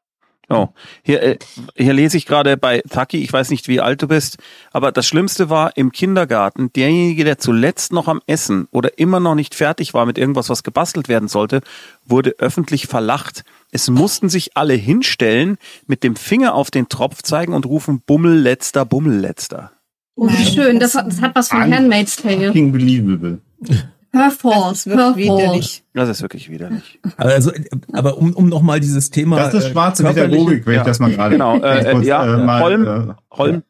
[0.50, 0.68] Oh,
[1.02, 1.38] hier, äh,
[1.76, 4.38] hier lese ich gerade bei Taki, ich weiß nicht, wie alt du bist,
[4.72, 9.34] aber das Schlimmste war im Kindergarten, derjenige, der zuletzt noch am Essen oder immer noch
[9.34, 11.60] nicht fertig war mit irgendwas, was gebastelt werden sollte,
[12.06, 13.44] wurde öffentlich verlacht.
[13.72, 18.86] Es mussten sich alle hinstellen, mit dem Finger auf den Tropf zeigen und rufen Bummelletzter,
[18.86, 19.72] Bummelletzter.
[20.14, 20.80] Oh, wie schön.
[20.80, 22.46] Das, das- hat- was von Handmaid's Tale.
[22.46, 23.40] Fucking
[24.12, 25.40] Her Das ist wirklich fault.
[25.40, 25.84] widerlich.
[25.92, 26.98] Das ist wirklich widerlich.
[27.16, 27.52] Also,
[27.92, 29.36] aber um, um nochmal dieses Thema.
[29.36, 30.80] Das ist äh, schwarze Pädagogik, wenn ja.
[30.80, 32.86] ich das mal gerade Genau, äh, kurz, ja, mal, Holm.
[32.86, 33.62] äh, Holm,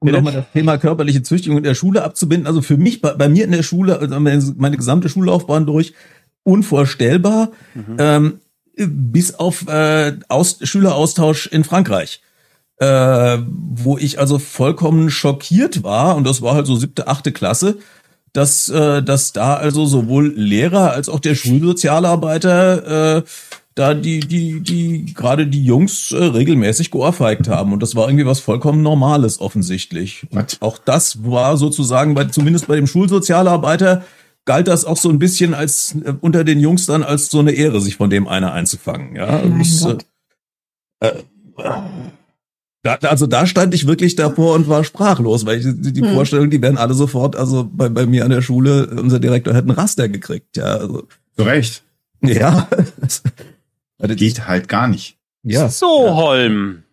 [0.00, 2.46] um nochmal das Thema körperliche Züchtigung in der Schule abzubinden.
[2.46, 5.94] Also für mich, bei, bei mir in der Schule, also meine, meine gesamte Schullaufbahn durch,
[6.42, 7.52] unvorstellbar,
[7.98, 8.40] ähm,
[8.76, 12.20] bis auf äh, Aus, Schüleraustausch in Frankreich.
[12.78, 17.78] Äh, wo ich also vollkommen schockiert war, und das war halt so siebte, achte Klasse,
[18.34, 23.22] dass, äh, dass da also sowohl Lehrer als auch der Schulsozialarbeiter äh,
[23.74, 27.72] da die, die, die, gerade die Jungs äh, regelmäßig geohrfeigt haben.
[27.72, 30.26] Und das war irgendwie was vollkommen Normales offensichtlich.
[30.30, 34.04] Und auch das war sozusagen, bei, zumindest bei dem Schulsozialarbeiter,
[34.44, 37.52] galt das auch so ein bisschen als äh, unter den Jungs dann als so eine
[37.52, 39.16] Ehre, sich von dem einer einzufangen.
[39.16, 39.84] Ja, Mein das,
[41.00, 41.82] äh, äh,
[42.84, 46.14] da, also da stand ich wirklich davor und war sprachlos, weil ich, die die Hm.
[46.14, 49.68] Vorstellung, die wären alle sofort, also bei, bei mir an der Schule, unser Direktor hätte
[49.68, 50.76] einen Raster gekriegt, ja.
[50.76, 51.82] Also, zu Recht.
[52.22, 52.68] ja.
[53.98, 55.16] Das geht halt gar nicht.
[55.42, 55.68] ja.
[55.68, 56.83] So, Holm.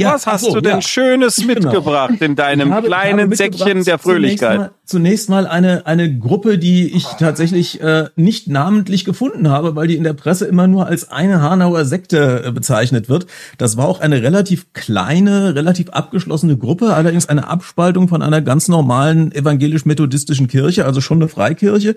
[0.00, 0.82] Ja, was hast so, du denn ja.
[0.82, 1.48] Schönes Genau.
[1.54, 4.56] mitgebracht in deinem habe- kleinen Säckchen der Fröhlichkeit?
[4.56, 9.76] Zunächst mal, zunächst mal eine, eine Gruppe, die ich tatsächlich äh, nicht namentlich gefunden habe,
[9.76, 13.26] weil die in der Presse immer nur als eine Hanauer Sekte äh, bezeichnet wird.
[13.58, 18.68] Das war auch eine relativ kleine, relativ abgeschlossene Gruppe, allerdings eine Abspaltung von einer ganz
[18.68, 21.96] normalen evangelisch-methodistischen Kirche, also schon eine Freikirche.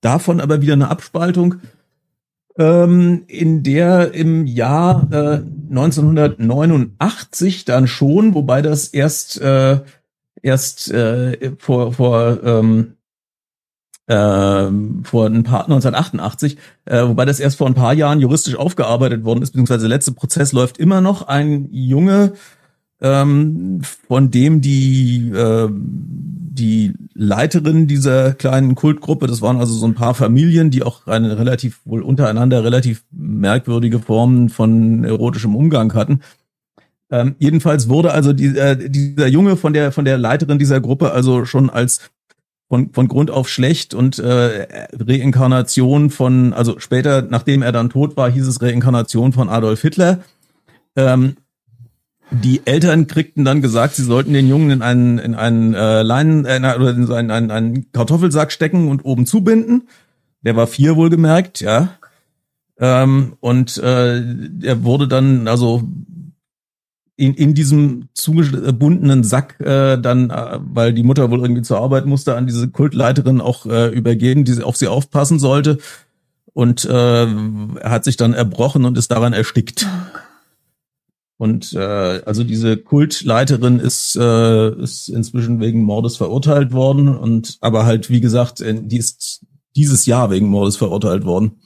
[0.00, 1.56] Davon aber wieder eine Abspaltung
[2.58, 5.40] ähm, in der im Jahr äh,
[5.70, 9.80] 1989 dann schon, wobei das erst äh,
[10.42, 12.94] erst äh, vor vor ähm,
[14.08, 14.70] äh,
[15.04, 19.42] vor ein paar 1988, äh, wobei das erst vor ein paar Jahren juristisch aufgearbeitet worden
[19.42, 21.28] ist, beziehungsweise der letzte Prozess läuft immer noch.
[21.28, 22.32] Ein Junge,
[23.00, 25.68] ähm, von dem die äh,
[26.58, 31.38] die Leiterin dieser kleinen Kultgruppe, das waren also so ein paar Familien, die auch eine
[31.38, 36.20] relativ wohl untereinander relativ merkwürdige Formen von erotischem Umgang hatten.
[37.10, 41.12] Ähm, jedenfalls wurde also die, äh, dieser Junge von der von der Leiterin dieser Gruppe
[41.12, 42.10] also schon als
[42.68, 48.16] von, von Grund auf schlecht und äh, Reinkarnation von, also später, nachdem er dann tot
[48.16, 50.20] war, hieß es Reinkarnation von Adolf Hitler.
[50.94, 51.36] Ähm,
[52.30, 56.44] die Eltern kriegten dann gesagt, sie sollten den Jungen in einen, in einen äh, Leinen
[56.44, 59.88] äh, oder in einen, einen, einen Kartoffelsack stecken und oben zubinden.
[60.42, 61.90] Der war vier wohlgemerkt, ja.
[62.78, 64.22] Ähm, und äh,
[64.62, 65.82] er wurde dann also
[67.16, 72.06] in, in diesem zugebundenen Sack äh, dann, äh, weil die Mutter wohl irgendwie zur Arbeit
[72.06, 75.78] musste, an diese Kultleiterin auch äh, übergeben, die auf sie aufpassen sollte.
[76.52, 79.86] Und äh, er hat sich dann erbrochen und ist daran erstickt.
[81.38, 87.86] Und äh, also diese Kultleiterin ist, äh, ist inzwischen wegen Mordes verurteilt worden und aber
[87.86, 89.46] halt, wie gesagt, die ist
[89.76, 91.60] dieses Jahr wegen Mordes verurteilt worden.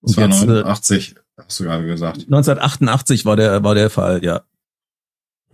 [0.00, 2.20] Und das war jetzt, 89, äh, hast du gerade gesagt.
[2.20, 4.42] 1988 war der, war der Fall, ja.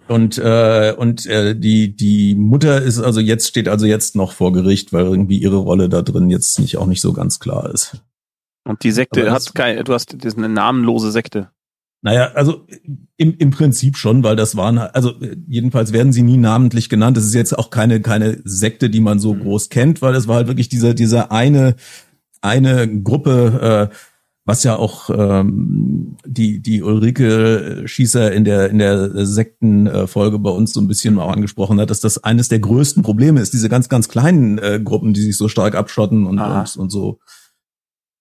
[0.07, 4.53] Und äh, und äh, die die Mutter ist also jetzt steht also jetzt noch vor
[4.53, 8.01] Gericht, weil irgendwie ihre Rolle da drin jetzt nicht auch nicht so ganz klar ist.
[8.63, 11.51] Und die Sekte hat kein, du hast das ist eine namenlose Sekte.
[12.03, 12.67] Naja, also
[13.17, 15.15] im, im Prinzip schon, weil das waren, also
[15.49, 17.17] jedenfalls werden sie nie namentlich genannt.
[17.17, 19.41] Das ist jetzt auch keine, keine Sekte, die man so mhm.
[19.41, 21.75] groß kennt, weil es war halt wirklich dieser, dieser eine,
[22.43, 23.97] eine Gruppe, äh,
[24.47, 30.73] was ja auch ähm, die die Ulrike Schießer in der in der Sektenfolge bei uns
[30.73, 33.89] so ein bisschen auch angesprochen hat, dass das eines der größten Probleme ist, diese ganz
[33.89, 37.19] ganz kleinen äh, Gruppen, die sich so stark abschotten und und, und so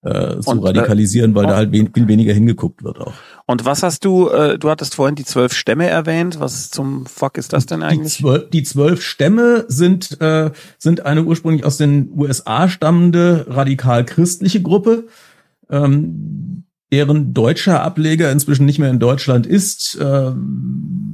[0.06, 3.14] äh, so und, äh, radikalisieren, weil da halt wen, viel weniger hingeguckt wird auch.
[3.48, 7.38] Und was hast du, äh, du hattest vorhin die zwölf Stämme erwähnt, was zum Fuck
[7.38, 8.18] ist das denn eigentlich?
[8.18, 14.61] Die zwölf, die zwölf Stämme sind, äh, sind eine ursprünglich aus den USA stammende radikal-christliche
[14.61, 15.07] Gruppe,
[15.69, 19.95] ähm, deren deutscher Ableger inzwischen nicht mehr in Deutschland ist.
[19.99, 20.32] Äh,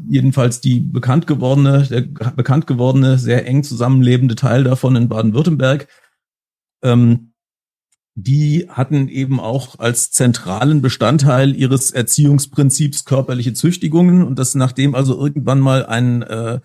[0.09, 2.01] jedenfalls die bekannt gewordene, der
[2.35, 5.87] bekannt gewordene, sehr eng zusammenlebende Teil davon in Baden-Württemberg.
[6.83, 7.30] Ähm,
[8.15, 14.23] die hatten eben auch als zentralen Bestandteil ihres Erziehungsprinzips körperliche Züchtigungen.
[14.23, 16.59] Und das nachdem also irgendwann mal ein äh,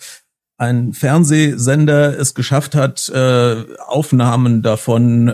[0.59, 5.32] ein Fernsehsender es geschafft hat, äh, Aufnahmen davon äh,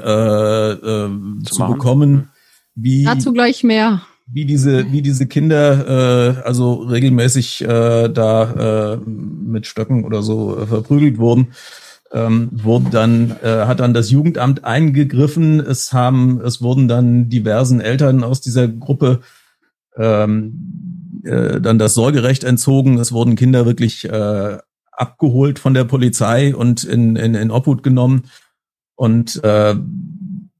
[0.73, 1.09] äh,
[1.45, 2.31] zu, zu bekommen,
[2.75, 4.03] wie dazu gleich mehr.
[4.27, 10.59] wie diese wie diese Kinder äh, also regelmäßig äh, da äh, mit Stöcken oder so
[10.59, 11.53] äh, verprügelt wurden
[12.13, 15.61] ähm, wurde dann äh, hat dann das Jugendamt eingegriffen.
[15.61, 19.21] Es haben es wurden dann diversen Eltern aus dieser Gruppe
[19.97, 22.99] ähm, äh, dann das Sorgerecht entzogen.
[22.99, 24.59] Es wurden Kinder wirklich äh,
[24.93, 28.25] abgeholt von der Polizei und in, in, in Obhut genommen.
[28.95, 29.75] Und äh,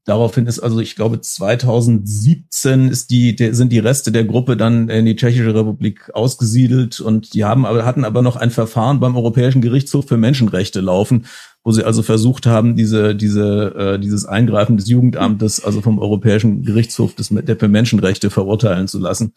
[0.05, 5.05] Daraufhin ist also, ich glaube, 2017 ist die, sind die Reste der Gruppe dann in
[5.05, 9.61] die Tschechische Republik ausgesiedelt und die haben aber, hatten aber noch ein Verfahren beim Europäischen
[9.61, 11.25] Gerichtshof für Menschenrechte laufen,
[11.63, 16.63] wo sie also versucht haben, diese, diese, äh, dieses Eingreifen des Jugendamtes, also vom Europäischen
[16.63, 19.33] Gerichtshof des, der für Menschenrechte verurteilen zu lassen,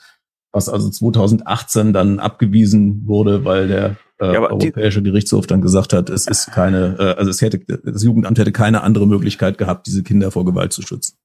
[0.50, 6.10] was also 2018 dann abgewiesen wurde, weil der äh, ja, Europäische Gerichtshof dann gesagt hat,
[6.10, 10.02] es ist keine, äh, also es hätte, das Jugendamt hätte keine andere Möglichkeit gehabt, diese
[10.02, 11.16] Kinder vor Gewalt zu schützen.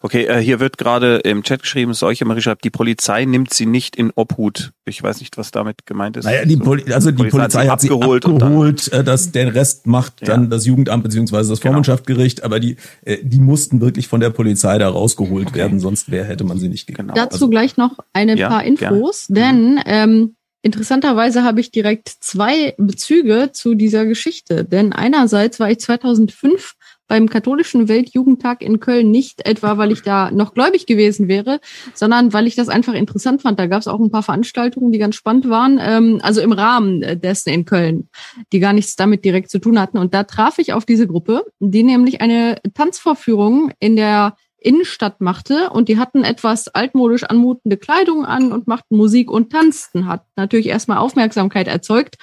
[0.00, 3.64] Okay, äh, hier wird gerade im Chat geschrieben, solche Marie schreibt, die Polizei nimmt sie
[3.64, 4.72] nicht in Obhut.
[4.84, 6.26] Ich weiß nicht, was damit gemeint ist.
[6.26, 9.54] Naja, die Poli also die Polizei, Polizei hat sie abgeholt, abgeholt dann, äh, dass der
[9.54, 10.28] Rest macht ja.
[10.28, 11.72] dann das Jugendamt beziehungsweise das genau.
[11.72, 15.58] Vormundschaftsgericht, aber die, äh, die mussten wirklich von der Polizei da rausgeholt okay.
[15.58, 17.08] werden, sonst wäre hätte man sie nicht gekriegt.
[17.08, 17.14] Genau.
[17.14, 19.76] Dazu also, gleich noch eine ja, paar Infos, gerne.
[19.76, 20.34] denn ähm,
[20.64, 24.64] Interessanterweise habe ich direkt zwei Bezüge zu dieser Geschichte.
[24.64, 26.72] Denn einerseits war ich 2005
[27.06, 31.60] beim katholischen Weltjugendtag in Köln nicht etwa, weil ich da noch gläubig gewesen wäre,
[31.92, 33.58] sondern weil ich das einfach interessant fand.
[33.58, 37.20] Da gab es auch ein paar Veranstaltungen, die ganz spannend waren, ähm, also im Rahmen
[37.20, 38.08] dessen in Köln,
[38.50, 39.98] die gar nichts damit direkt zu tun hatten.
[39.98, 44.34] Und da traf ich auf diese Gruppe, die nämlich eine Tanzvorführung in der
[44.64, 50.06] Innenstadt machte und die hatten etwas altmodisch anmutende Kleidung an und machten Musik und tanzten,
[50.06, 52.16] hat natürlich erstmal Aufmerksamkeit erzeugt.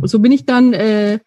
[0.00, 1.18] Und so bin ich dann äh,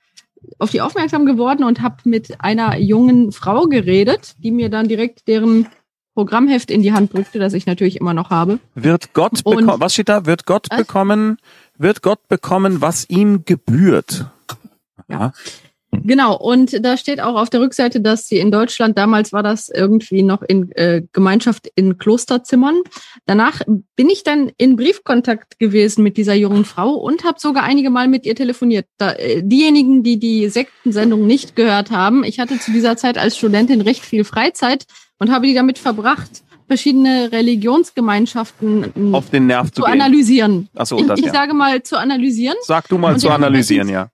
[0.60, 5.28] auf die aufmerksam geworden und habe mit einer jungen Frau geredet, die mir dann direkt
[5.28, 5.68] deren
[6.14, 8.60] Programmheft in die Hand drückte, das ich natürlich immer noch habe.
[8.76, 10.26] Wird Gott bekommen, was steht da?
[10.26, 10.78] Wird Gott Was?
[10.78, 11.38] bekommen,
[11.78, 14.26] wird Gott bekommen, was ihm gebührt.
[15.08, 15.34] Ja.
[16.04, 19.70] Genau, und da steht auch auf der Rückseite, dass sie in Deutschland, damals war das
[19.70, 22.82] irgendwie noch in äh, Gemeinschaft in Klosterzimmern.
[23.26, 23.62] Danach
[23.96, 28.08] bin ich dann in Briefkontakt gewesen mit dieser jungen Frau und habe sogar einige Mal
[28.08, 28.86] mit ihr telefoniert.
[28.98, 33.38] Da, äh, diejenigen, die die Sektensendung nicht gehört haben, ich hatte zu dieser Zeit als
[33.38, 34.86] Studentin recht viel Freizeit
[35.20, 40.70] und habe die damit verbracht, verschiedene Religionsgemeinschaften m, Auf den Nerv zu zu analysieren.
[40.74, 41.34] Ach so, ich ich ja.
[41.34, 44.10] sage mal zu analysieren Sag du mal Und zu analysieren, ja.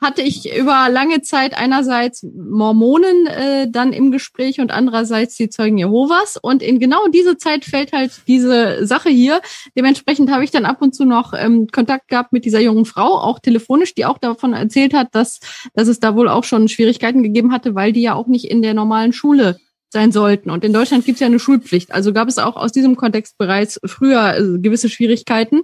[0.00, 5.76] Hatte ich über lange Zeit einerseits Mormonen äh, dann im Gespräch und andererseits die Zeugen
[5.78, 6.38] Jehovas.
[6.40, 9.42] Und in genau diese Zeit fällt halt diese Sache hier.
[9.76, 13.18] Dementsprechend habe ich dann ab und zu noch ähm, Kontakt gehabt mit dieser jungen Frau,
[13.18, 15.40] auch telefonisch, die auch davon erzählt hat, dass,
[15.74, 18.62] dass es da wohl auch schon Schwierigkeiten gegeben hatte, weil die ja auch nicht in
[18.62, 19.58] der normalen Schule
[19.92, 20.50] sein sollten.
[20.50, 21.92] Und in Deutschland gibt es ja eine Schulpflicht.
[21.92, 25.62] Also gab es auch aus diesem Kontext bereits früher äh, gewisse Schwierigkeiten.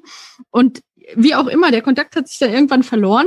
[0.51, 0.83] Und
[1.15, 3.27] wie auch immer, der Kontakt hat sich dann irgendwann verloren.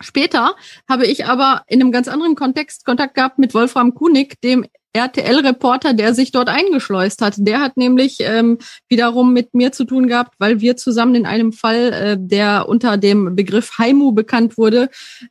[0.00, 0.54] Später
[0.88, 5.92] habe ich aber in einem ganz anderen Kontext Kontakt gehabt mit Wolfram Kunig, dem RTL-Reporter,
[5.92, 7.34] der sich dort eingeschleust hat.
[7.38, 8.58] Der hat nämlich ähm,
[8.88, 12.96] wiederum mit mir zu tun gehabt, weil wir zusammen in einem Fall, äh, der unter
[12.96, 14.88] dem Begriff Haimu bekannt wurde,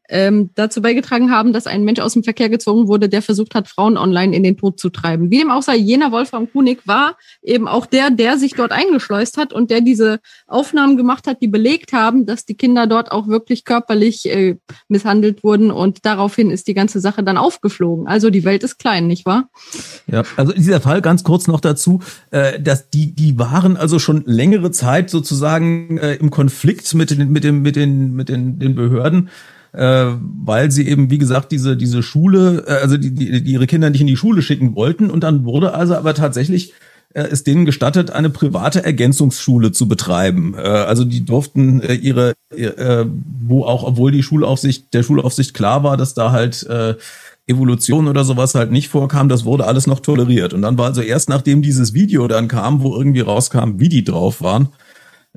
[0.09, 3.67] ähm, dazu beigetragen haben, dass ein Mensch aus dem Verkehr gezwungen wurde, der versucht hat,
[3.67, 5.31] Frauen online in den Tod zu treiben.
[5.31, 9.37] Wie dem auch sei, jener Wolfram Kunig war eben auch der, der sich dort eingeschleust
[9.37, 13.27] hat und der diese Aufnahmen gemacht hat, die belegt haben, dass die Kinder dort auch
[13.27, 14.55] wirklich körperlich äh,
[14.87, 18.07] misshandelt wurden und daraufhin ist die ganze Sache dann aufgeflogen.
[18.07, 19.49] Also die Welt ist klein, nicht wahr?
[20.09, 22.01] Ja, also dieser Fall ganz kurz noch dazu,
[22.31, 27.29] äh, dass die die waren also schon längere Zeit sozusagen äh, im Konflikt mit den
[27.31, 29.29] mit dem mit den mit den, den Behörden,
[29.73, 30.05] äh,
[30.45, 33.89] weil sie eben wie gesagt diese diese Schule, äh, also die, die, die ihre Kinder
[33.89, 36.73] nicht in die Schule schicken wollten und dann wurde also aber tatsächlich
[37.13, 40.55] äh, es denen gestattet, eine private Ergänzungsschule zu betreiben.
[40.55, 43.05] Äh, also die durften äh, ihre, äh,
[43.47, 46.95] wo auch, obwohl die Schulaufsicht, der Schulaufsicht klar war, dass da halt äh,
[47.47, 50.53] Evolution oder sowas halt nicht vorkam, das wurde alles noch toleriert.
[50.53, 54.03] Und dann war also erst nachdem dieses Video dann kam, wo irgendwie rauskam, wie die
[54.03, 54.69] drauf waren,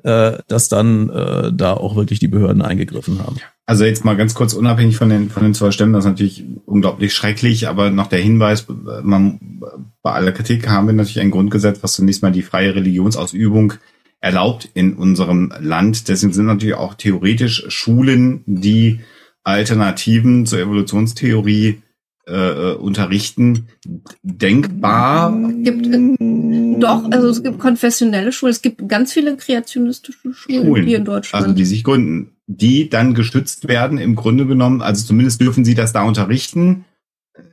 [0.02, 3.36] äh, dass dann äh, da auch wirklich die Behörden eingegriffen haben.
[3.66, 6.44] Also jetzt mal ganz kurz unabhängig von den, von den zwei Stämmen, das ist natürlich
[6.66, 8.66] unglaublich schrecklich, aber noch der Hinweis,
[9.02, 9.60] man,
[10.02, 13.74] bei aller Kritik haben wir natürlich ein Grundgesetz, was zunächst mal die freie Religionsausübung
[14.20, 16.08] erlaubt in unserem Land.
[16.08, 19.00] Deswegen sind natürlich auch theoretisch Schulen, die
[19.44, 21.82] Alternativen zur Evolutionstheorie
[22.26, 23.68] äh, unterrichten,
[24.22, 25.38] denkbar.
[25.62, 26.16] gibt äh,
[26.78, 31.04] doch, also es gibt konfessionelle Schulen, es gibt ganz viele kreationistische Schulen, Schulen, hier in
[31.04, 31.44] Deutschland.
[31.44, 35.74] also die sich gründen, die dann gestützt werden im Grunde genommen, also zumindest dürfen sie
[35.74, 36.84] das da unterrichten.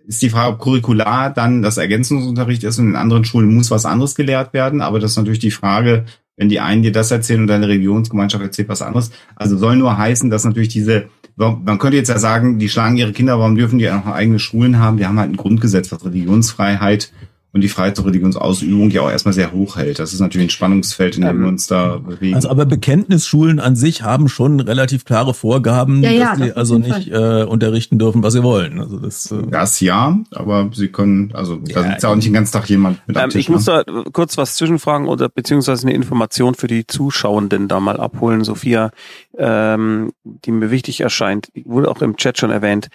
[0.06, 3.85] Ist die Frage, ob curricular dann das Ergänzungsunterricht ist und in anderen Schulen muss was
[3.85, 6.06] anderes gelehrt werden, aber das ist natürlich die Frage,
[6.38, 9.11] wenn die einen dir das erzählen und deine Religionsgemeinschaft erzählt was anderes.
[9.35, 13.11] Also soll nur heißen, dass natürlich diese, man könnte jetzt ja sagen, die schlagen ihre
[13.11, 14.97] Kinder, warum dürfen die auch noch eigene Schulen haben?
[14.97, 17.11] Wir haben halt ein Grundgesetz, was Religionsfreiheit
[17.58, 20.00] und die Freiheit zur Religionsausübung ja auch erstmal sehr hoch hält.
[20.00, 22.36] Das ist natürlich ein Spannungsfeld, in dem Ähm, wir uns da bewegen.
[22.36, 26.56] Also aber Bekenntnisschulen an sich haben schon relativ klare Vorgaben, Ja, ja, dass sie das
[26.58, 28.80] also nicht äh, unterrichten dürfen, was sie wollen.
[28.80, 32.26] Also das äh, Das ja, aber sie können, also da Ja, sitzt ja auch nicht
[32.28, 33.42] den ganzen Tag jemand mit am Ähm, Tisch.
[33.42, 33.84] ich muss ne?
[33.86, 38.92] da kurz was zwischenfragen oder beziehungsweise eine Information für die Zuschauenden da mal abholen, Sophia,
[39.38, 41.50] ähm, die mir wichtig erscheint.
[41.66, 42.90] Wurde auch im Chat schon erwähnt.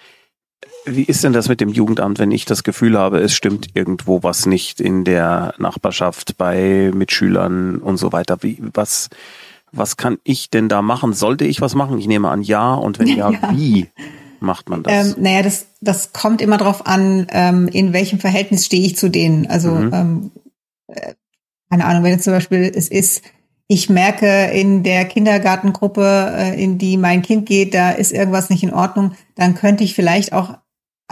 [0.85, 4.21] Wie ist denn das mit dem Jugendamt, wenn ich das Gefühl habe, es stimmt irgendwo
[4.23, 8.37] was nicht in der Nachbarschaft bei Mitschülern und so weiter?
[8.41, 9.09] Wie, was,
[9.71, 11.13] was kann ich denn da machen?
[11.13, 11.97] Sollte ich was machen?
[11.99, 12.73] Ich nehme an, ja.
[12.73, 13.39] Und wenn ja, Ja.
[13.51, 13.87] wie
[14.41, 15.15] macht man das?
[15.15, 19.09] Ähm, naja, das, das kommt immer drauf an, ähm, in welchem Verhältnis stehe ich zu
[19.09, 19.47] denen.
[19.47, 19.93] Also, Mhm.
[19.93, 20.31] ähm,
[20.87, 21.13] äh,
[21.69, 23.23] keine Ahnung, wenn jetzt zum Beispiel es ist,
[23.67, 28.63] ich merke in der Kindergartengruppe, äh, in die mein Kind geht, da ist irgendwas nicht
[28.63, 30.57] in Ordnung, dann könnte ich vielleicht auch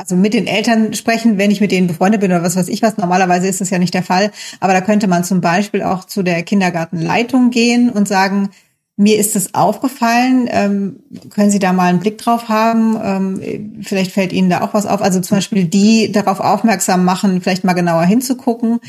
[0.02, 2.82] also mit den Eltern sprechen, wenn ich mit denen befreundet bin oder was weiß ich
[2.82, 2.98] was.
[2.98, 4.32] Normalerweise ist das ja nicht der Fall.
[4.60, 8.50] Aber da könnte man zum Beispiel auch zu der Kindergartenleitung gehen und sagen,
[8.98, 11.00] mir ist es aufgefallen, ähm,
[11.30, 13.00] können Sie da mal einen Blick drauf haben?
[13.04, 15.02] Ähm, vielleicht fällt Ihnen da auch was auf.
[15.02, 18.80] Also zum Beispiel die darauf aufmerksam machen, vielleicht mal genauer hinzugucken.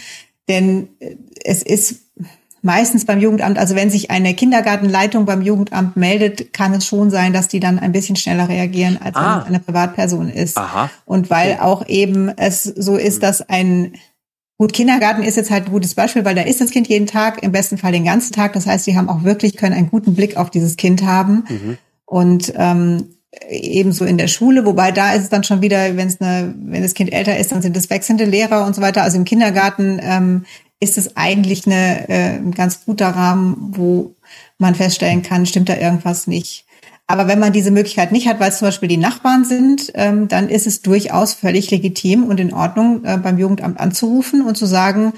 [0.49, 2.02] Denn äh, es ist
[2.63, 7.33] meistens beim Jugendamt, also wenn sich eine Kindergartenleitung beim Jugendamt meldet, kann es schon sein,
[7.33, 9.35] dass die dann ein bisschen schneller reagieren, als Ah.
[9.35, 10.57] wenn es eine Privatperson ist.
[10.57, 10.91] Aha.
[11.05, 13.93] Und weil auch eben es so ist, dass ein
[14.59, 17.43] Gut, Kindergarten ist jetzt halt ein gutes Beispiel, weil da ist das Kind jeden Tag,
[17.43, 18.53] im besten Fall den ganzen Tag.
[18.53, 21.45] Das heißt, sie haben auch wirklich, können einen guten Blick auf dieses Kind haben.
[21.49, 21.79] Mhm.
[22.05, 23.09] Und ähm,
[23.51, 26.83] ebenso in der Schule, wobei da ist es dann schon wieder, wenn es eine, wenn
[26.83, 29.03] das Kind älter ist, dann sind es wechselnde Lehrer und so weiter.
[29.03, 30.45] Also im Kindergarten ähm,
[30.83, 34.17] ist es eigentlich eine, äh, ein ganz guter Rahmen, wo
[34.59, 36.67] man feststellen kann, stimmt da irgendwas nicht.
[37.07, 40.27] Aber wenn man diese Möglichkeit nicht hat, weil es zum Beispiel die Nachbarn sind, ähm,
[40.27, 44.67] dann ist es durchaus völlig legitim und in Ordnung, äh, beim Jugendamt anzurufen und zu
[44.67, 45.13] sagen,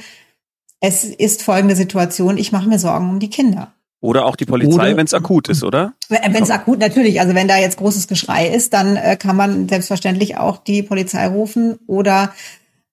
[0.81, 3.73] es ist folgende Situation, ich mache mir Sorgen um die Kinder.
[4.01, 5.95] Oder auch die Polizei, wenn es akut ist, oder?
[6.11, 7.23] Wenn es akut, natürlich.
[7.23, 11.27] Also wenn da jetzt großes Geschrei ist, dann äh, kann man selbstverständlich auch die Polizei
[11.27, 11.79] rufen.
[11.87, 12.35] Oder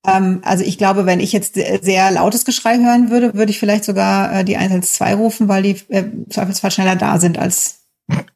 [0.04, 4.40] also ich glaube, wenn ich jetzt sehr lautes Geschrei hören würde, würde ich vielleicht sogar
[4.40, 7.82] äh, die 112 rufen, weil die äh, Zweifelsfall schneller da sind als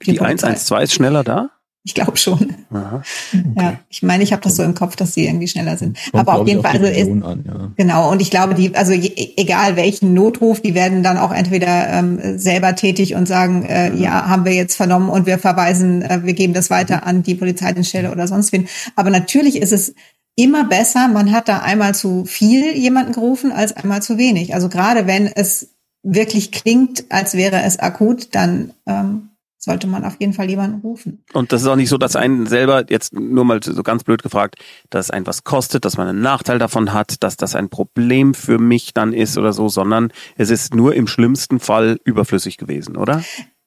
[0.04, 1.50] die, die 112 ist schneller da?
[1.88, 2.56] Ich glaube schon.
[2.72, 3.04] Aha.
[3.32, 3.44] Okay.
[3.58, 6.00] Ja, ich meine, ich habe das so im Kopf, dass sie irgendwie schneller sind.
[6.12, 7.72] Kommt, Aber auf jeden Fall, also ist, an, ja.
[7.78, 8.12] genau.
[8.12, 12.40] Und ich glaube, die, also je, egal welchen Notruf, die werden dann auch entweder ähm,
[12.40, 14.02] selber tätig und sagen, äh, ja.
[14.02, 17.36] ja, haben wir jetzt vernommen und wir verweisen, äh, wir geben das weiter an die
[17.36, 18.68] Polizeidienststelle oder sonst wen.
[18.96, 19.94] Aber natürlich ist es
[20.36, 24.54] immer besser, man hat da einmal zu viel jemanden gerufen als einmal zu wenig.
[24.54, 30.18] Also gerade wenn es wirklich klingt, als wäre es akut, dann ähm, sollte man auf
[30.20, 31.24] jeden Fall jemanden rufen.
[31.34, 34.22] Und das ist auch nicht so, dass einen selber, jetzt nur mal so ganz blöd
[34.22, 34.56] gefragt,
[34.92, 38.60] dass einen was kostet, dass man einen Nachteil davon hat, dass das ein Problem für
[38.60, 43.24] mich dann ist oder so, sondern es ist nur im schlimmsten Fall überflüssig gewesen, oder?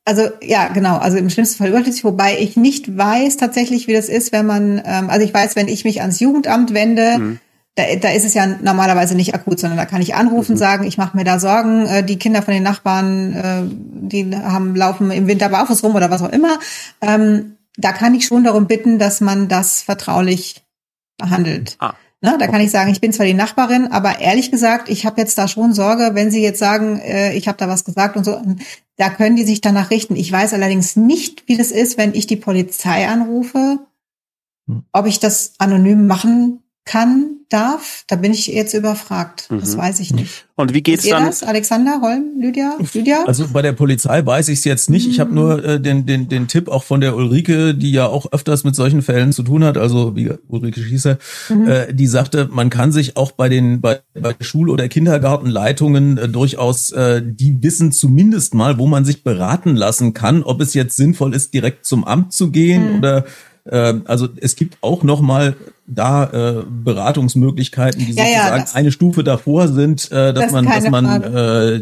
[0.09, 0.97] Also ja, genau.
[0.97, 4.81] Also im schlimmsten Fall überflüssig, wobei ich nicht weiß tatsächlich, wie das ist, wenn man,
[4.85, 7.41] ähm, also ich weiß, wenn ich mich ans Jugendamt wende, mhm
[7.79, 10.59] da, da ist es ja normalerweise nicht akut, sondern da kann ich anrufen, mhm.
[10.59, 13.63] sagen, ich mache mir da Sorgen, äh, die Kinder von den Nachbarn, äh,
[14.11, 16.59] die haben laufen im Winter barfuß rum oder was auch immer.
[17.01, 20.65] Ähm, da kann ich schon darum bitten, dass man das vertraulich
[21.19, 21.77] behandelt.
[21.79, 21.95] Ah.
[22.21, 25.21] Ne, da kann ich sagen, ich bin zwar die Nachbarin, aber ehrlich gesagt, ich habe
[25.21, 28.25] jetzt da schon Sorge, wenn Sie jetzt sagen, äh, ich habe da was gesagt und
[28.25, 28.43] so,
[28.97, 30.17] da können die sich danach richten.
[30.17, 33.79] Ich weiß allerdings nicht, wie das ist, wenn ich die Polizei anrufe,
[34.67, 34.83] hm.
[34.93, 39.51] ob ich das anonym machen kann, darf, da bin ich jetzt überfragt.
[39.51, 39.61] Mhm.
[39.61, 40.47] Das weiß ich nicht.
[40.57, 41.27] Und wie geht's dann?
[41.27, 41.43] Das?
[41.43, 43.25] Alexander, Holm, Lydia, Lydia?
[43.27, 45.07] Also bei der Polizei weiß ich es jetzt nicht.
[45.07, 48.33] Ich habe nur äh, den, den, den Tipp auch von der Ulrike, die ja auch
[48.33, 51.19] öfters mit solchen Fällen zu tun hat, also wie Ulrike Schießer,
[51.51, 51.69] mhm.
[51.69, 56.29] äh, die sagte, man kann sich auch bei den bei, bei Schul- oder Kindergartenleitungen äh,
[56.29, 60.97] durchaus, äh, die wissen zumindest mal, wo man sich beraten lassen kann, ob es jetzt
[60.97, 62.99] sinnvoll ist, direkt zum Amt zu gehen mhm.
[62.99, 63.25] oder
[63.71, 65.57] also es gibt auch noch mal
[65.89, 70.67] da äh, Beratungsmöglichkeiten, die ja, sozusagen ja, eine Stufe davor sind, äh, dass das man,
[70.67, 71.81] dass man äh,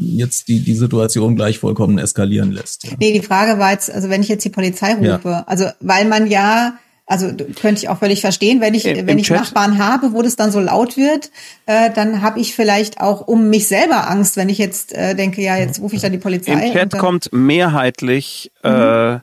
[0.00, 2.84] jetzt die, die Situation gleich vollkommen eskalieren lässt.
[2.84, 2.92] Ja.
[3.00, 5.44] Nee, die Frage war jetzt, also wenn ich jetzt die Polizei rufe, ja.
[5.46, 6.74] also weil man ja
[7.06, 7.28] also
[7.60, 9.38] könnte ich auch völlig verstehen, wenn ich, Im wenn ich Chat?
[9.38, 11.30] Nachbarn habe, wo das dann so laut wird,
[11.66, 15.42] äh, dann habe ich vielleicht auch um mich selber Angst, wenn ich jetzt äh, denke,
[15.42, 16.52] ja, jetzt rufe ich da die Polizei.
[16.52, 18.70] Im Chat kommt mehrheitlich mhm.
[18.70, 19.18] äh,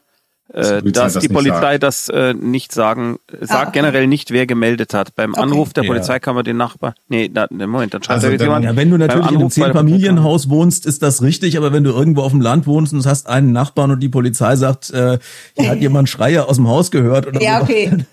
[0.53, 1.83] äh, dass die Polizei sagt.
[1.83, 3.71] das äh, nicht sagen, sagt ah, okay.
[3.73, 5.15] generell nicht, wer gemeldet hat.
[5.15, 5.41] Beim okay.
[5.41, 6.19] Anruf der Polizei ja.
[6.19, 8.65] kann man den Nachbar, nee, da, Moment, dann schreibt also dann, jemand.
[8.65, 12.21] Ja, wenn du natürlich in einem Zehn-Familienhaus wohnst, ist das richtig, aber wenn du irgendwo
[12.21, 15.19] auf dem Land wohnst und hast einen Nachbarn und die Polizei sagt, äh,
[15.55, 18.05] hier hat jemand Schreie aus dem Haus gehört oder Ja, okay.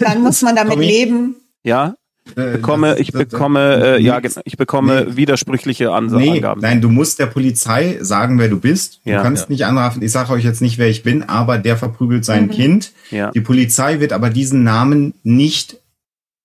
[0.00, 1.36] dann muss man damit leben.
[1.62, 2.03] Ja, äh,
[2.34, 5.16] bekomme, ich bekomme, äh, ja, ich bekomme nee.
[5.16, 6.24] widersprüchliche Ansagen.
[6.24, 9.00] Nee, nein, du musst der Polizei sagen, wer du bist.
[9.04, 9.50] Du ja, kannst ja.
[9.50, 12.50] nicht anrufen, ich sage euch jetzt nicht, wer ich bin, aber der verprügelt sein mhm.
[12.50, 12.92] Kind.
[13.10, 13.30] Ja.
[13.30, 15.76] Die Polizei wird aber diesen Namen nicht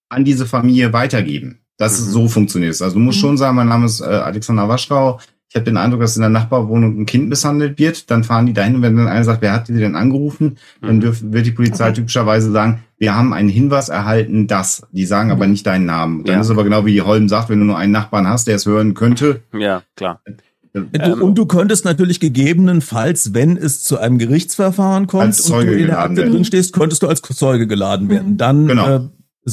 [0.09, 1.59] an diese Familie weitergeben.
[1.77, 2.11] Das mhm.
[2.11, 2.81] so funktioniert es.
[2.81, 3.21] Also du musst mhm.
[3.21, 5.19] schon sagen, mein Name ist äh, Alexander Waschkau,
[5.49, 8.53] ich habe den Eindruck, dass in der Nachbarwohnung ein Kind misshandelt wird, dann fahren die
[8.53, 11.01] dahin und wenn dann einer sagt, wer hat die denn angerufen, dann mhm.
[11.01, 11.95] dürf, wird die Polizei okay.
[11.95, 14.83] typischerweise sagen, wir haben einen Hinweis erhalten, dass.
[14.91, 15.51] Die sagen aber mhm.
[15.51, 16.25] nicht deinen Namen.
[16.25, 16.41] Dann ja.
[16.41, 18.93] ist aber genau wie Holm sagt, wenn du nur einen Nachbarn hast, der es hören
[18.93, 19.41] könnte.
[19.57, 20.21] Ja, klar.
[20.73, 25.73] Du, ähm, und du könntest natürlich gegebenenfalls, wenn es zu einem Gerichtsverfahren kommt und du
[25.73, 28.33] in der Akte drin stehst, könntest du als Zeuge geladen werden.
[28.33, 28.37] Mhm.
[28.37, 28.95] Dann genau.
[28.95, 28.99] äh,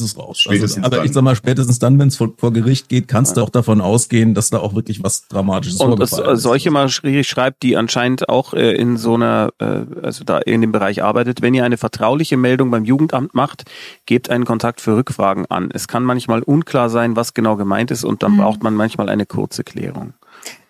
[0.00, 0.46] ist es raus.
[0.48, 3.42] Also, aber ich sag mal, spätestens dann, wenn es vor, vor, Gericht geht, kannst ja.
[3.42, 6.42] du auch davon ausgehen, dass da auch wirklich was Dramatisches Und das, ist.
[6.42, 10.72] solche mal schreibt, die anscheinend auch äh, in so einer, äh, also da in dem
[10.72, 13.64] Bereich arbeitet, wenn ihr eine vertrauliche Meldung beim Jugendamt macht,
[14.06, 15.70] gebt einen Kontakt für Rückfragen an.
[15.72, 18.38] Es kann manchmal unklar sein, was genau gemeint ist und dann mhm.
[18.38, 20.12] braucht man manchmal eine kurze Klärung.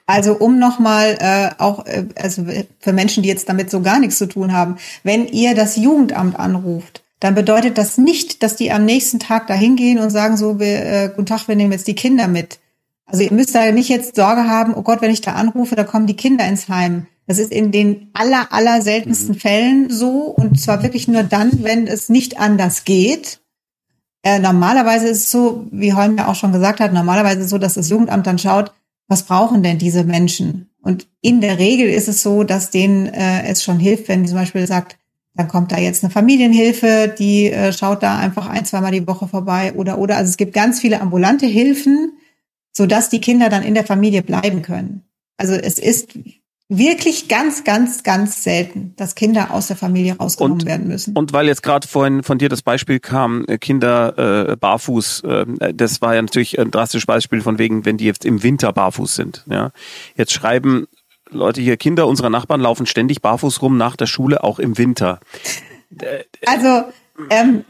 [0.07, 2.47] Also um nochmal äh, auch, äh, also
[2.79, 6.39] für Menschen, die jetzt damit so gar nichts zu tun haben, wenn ihr das Jugendamt
[6.39, 10.61] anruft, dann bedeutet das nicht, dass die am nächsten Tag da hingehen und sagen so,
[10.61, 12.59] wir, äh, guten Tag, wir nehmen jetzt die Kinder mit.
[13.07, 15.85] Also ihr müsst da nicht jetzt Sorge haben, oh Gott, wenn ich da anrufe, da
[15.85, 17.07] kommen die Kinder ins Heim.
[17.27, 19.41] Das ist in den aller, aller seltensten mhm.
[19.41, 23.41] Fällen so und zwar wirklich nur dann, wenn es nicht anders geht.
[24.23, 27.51] Äh, normalerweise ist es so, wie Holm ja auch schon gesagt hat, normalerweise ist es
[27.51, 28.73] so, dass das Jugendamt dann schaut,
[29.09, 30.71] was brauchen denn diese Menschen?
[30.83, 34.37] Und in der Regel ist es so, dass denen äh, es schon hilft, wenn zum
[34.37, 34.99] Beispiel sagt,
[35.37, 39.29] Dann kommt da jetzt eine Familienhilfe, die äh, schaut da einfach ein, zweimal die Woche
[39.29, 40.17] vorbei oder oder.
[40.17, 42.13] Also es gibt ganz viele ambulante Hilfen,
[42.73, 45.03] sodass die Kinder dann in der Familie bleiben können.
[45.37, 46.19] Also es ist
[46.69, 51.17] wirklich ganz, ganz, ganz selten, dass Kinder aus der Familie rausgenommen Und- werden müssen.
[51.17, 55.75] Und weil jetzt gerade vorhin von dir das Beispiel kam, äh, Kinder äh, barfuß, äh,
[55.75, 59.15] das war ja natürlich ein drastisches Beispiel von wegen, wenn die jetzt im Winter barfuß
[59.15, 59.45] sind.
[59.49, 59.71] Ja,
[60.17, 60.87] jetzt schreiben
[61.31, 65.21] Leute hier, Kinder unserer Nachbarn laufen ständig barfuß rum nach der Schule, auch im Winter.
[66.47, 66.85] Also,
[67.31, 67.65] ähm,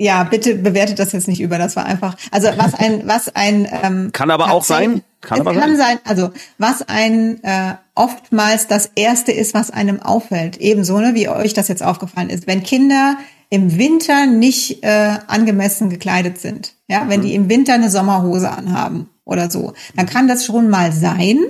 [0.00, 1.58] ja, bitte bewertet das jetzt nicht über.
[1.58, 5.02] Das war einfach, also was ein, was ein ähm, Kann aber auch sein.
[5.20, 5.98] Kann aber kann sein.
[5.98, 5.98] sein.
[6.04, 10.58] Also was ein äh, oftmals das erste ist, was einem auffällt.
[10.58, 13.16] Ebenso, ne, wie euch das jetzt aufgefallen ist, wenn Kinder
[13.50, 16.74] im Winter nicht äh, angemessen gekleidet sind.
[16.86, 17.24] Ja, wenn Mhm.
[17.24, 21.40] die im Winter eine Sommerhose anhaben oder so, dann kann das schon mal sein,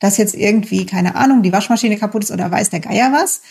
[0.00, 3.42] dass jetzt irgendwie keine Ahnung die Waschmaschine kaputt ist oder weiß der Geier was.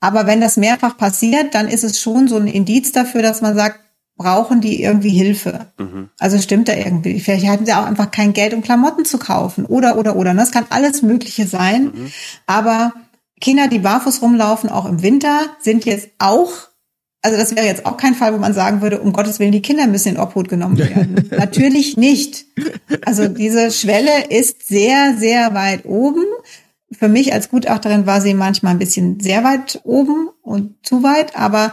[0.00, 3.54] Aber wenn das mehrfach passiert, dann ist es schon so ein Indiz dafür, dass man
[3.54, 3.80] sagt,
[4.16, 5.72] brauchen die irgendwie Hilfe?
[5.78, 6.10] Mhm.
[6.18, 7.20] Also stimmt da irgendwie.
[7.20, 9.66] Vielleicht hatten sie auch einfach kein Geld, um Klamotten zu kaufen.
[9.66, 10.34] Oder, oder, oder.
[10.34, 11.84] Das kann alles Mögliche sein.
[11.84, 12.12] Mhm.
[12.46, 12.92] Aber
[13.40, 16.50] Kinder, die barfuß rumlaufen, auch im Winter, sind jetzt auch,
[17.26, 19.60] also das wäre jetzt auch kein Fall, wo man sagen würde, um Gottes Willen, die
[19.60, 21.28] Kinder müssen in Obhut genommen werden.
[21.36, 22.44] Natürlich nicht.
[23.04, 26.22] Also diese Schwelle ist sehr, sehr weit oben.
[26.92, 31.34] Für mich als Gutachterin war sie manchmal ein bisschen sehr weit oben und zu weit,
[31.36, 31.72] aber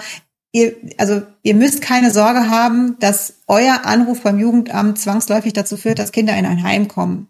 [0.54, 6.00] ihr, also ihr müsst keine Sorge haben, dass euer Anruf beim Jugendamt zwangsläufig dazu führt,
[6.00, 7.28] dass Kinder in ein Heim kommen.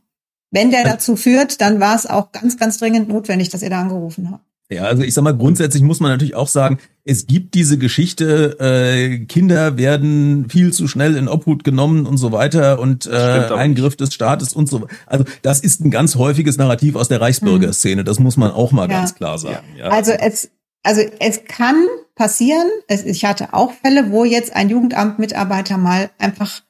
[0.50, 3.82] Wenn der dazu führt, dann war es auch ganz, ganz dringend notwendig, dass ihr da
[3.82, 4.45] angerufen habt.
[4.74, 8.58] Ja, also ich sag mal, grundsätzlich muss man natürlich auch sagen, es gibt diese Geschichte,
[8.60, 13.95] äh, Kinder werden viel zu schnell in Obhut genommen und so weiter und äh, Eingriff
[13.95, 14.88] des Staates und so.
[15.06, 18.90] Also das ist ein ganz häufiges Narrativ aus der Reichsbürgerszene, das muss man auch mal
[18.90, 19.00] Ja.
[19.00, 19.66] ganz klar sagen.
[19.78, 19.90] Ja.
[19.90, 20.50] Also es,
[20.84, 21.76] also es kann
[22.16, 22.68] passieren.
[22.88, 26.62] Es, ich hatte auch Fälle, wo jetzt ein Jugendamtmitarbeiter mal einfach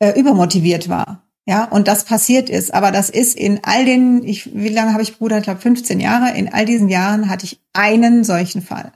[0.00, 1.27] äh, übermotiviert war.
[1.48, 2.74] Ja, und das passiert ist.
[2.74, 5.38] Aber das ist in all den, ich, wie lange habe ich Bruder?
[5.38, 6.36] Ich glaube 15 Jahre.
[6.36, 8.92] In all diesen Jahren hatte ich einen solchen Fall.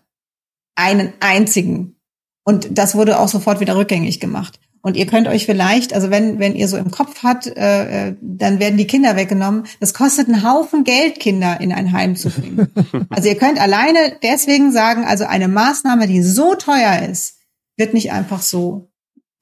[0.77, 1.97] Einen einzigen.
[2.45, 4.61] Und das wurde auch sofort wieder rückgängig gemacht.
[4.83, 8.17] Und ihr könnt euch vielleicht, also wenn, wenn ihr so im Kopf habt, äh, äh,
[8.21, 9.65] dann werden die Kinder weggenommen.
[9.81, 12.69] Das kostet einen Haufen Geld, Kinder in ein Heim zu bringen.
[13.09, 17.39] Also ihr könnt alleine deswegen sagen, also eine Maßnahme, die so teuer ist,
[17.79, 18.92] wird nicht einfach so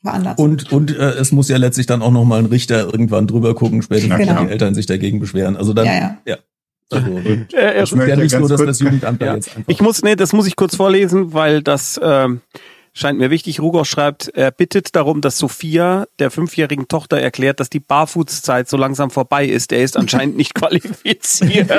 [0.02, 0.38] veranlasst.
[0.38, 3.54] Und, und äh, es muss ja letztlich dann auch noch mal ein Richter irgendwann drüber
[3.54, 4.44] gucken, spätestens wenn Genau.
[4.44, 5.56] die Eltern sich dagegen beschweren.
[5.56, 6.36] Also dann, Ja, ja.
[6.92, 9.34] Also, Äh, es ist ja nicht so, dass das Jugendamt Ja.
[9.36, 9.68] jetzt einfach.
[9.70, 12.40] Ich muss, nee, das muss ich kurz vorlesen, weil das ähm,
[12.92, 13.60] scheint mir wichtig.
[13.60, 18.76] Rugo schreibt, er bittet darum, dass Sophia der fünfjährigen Tochter erklärt, dass die Barfußzeit so
[18.76, 19.70] langsam vorbei ist.
[19.70, 21.70] Er ist anscheinend nicht qualifiziert.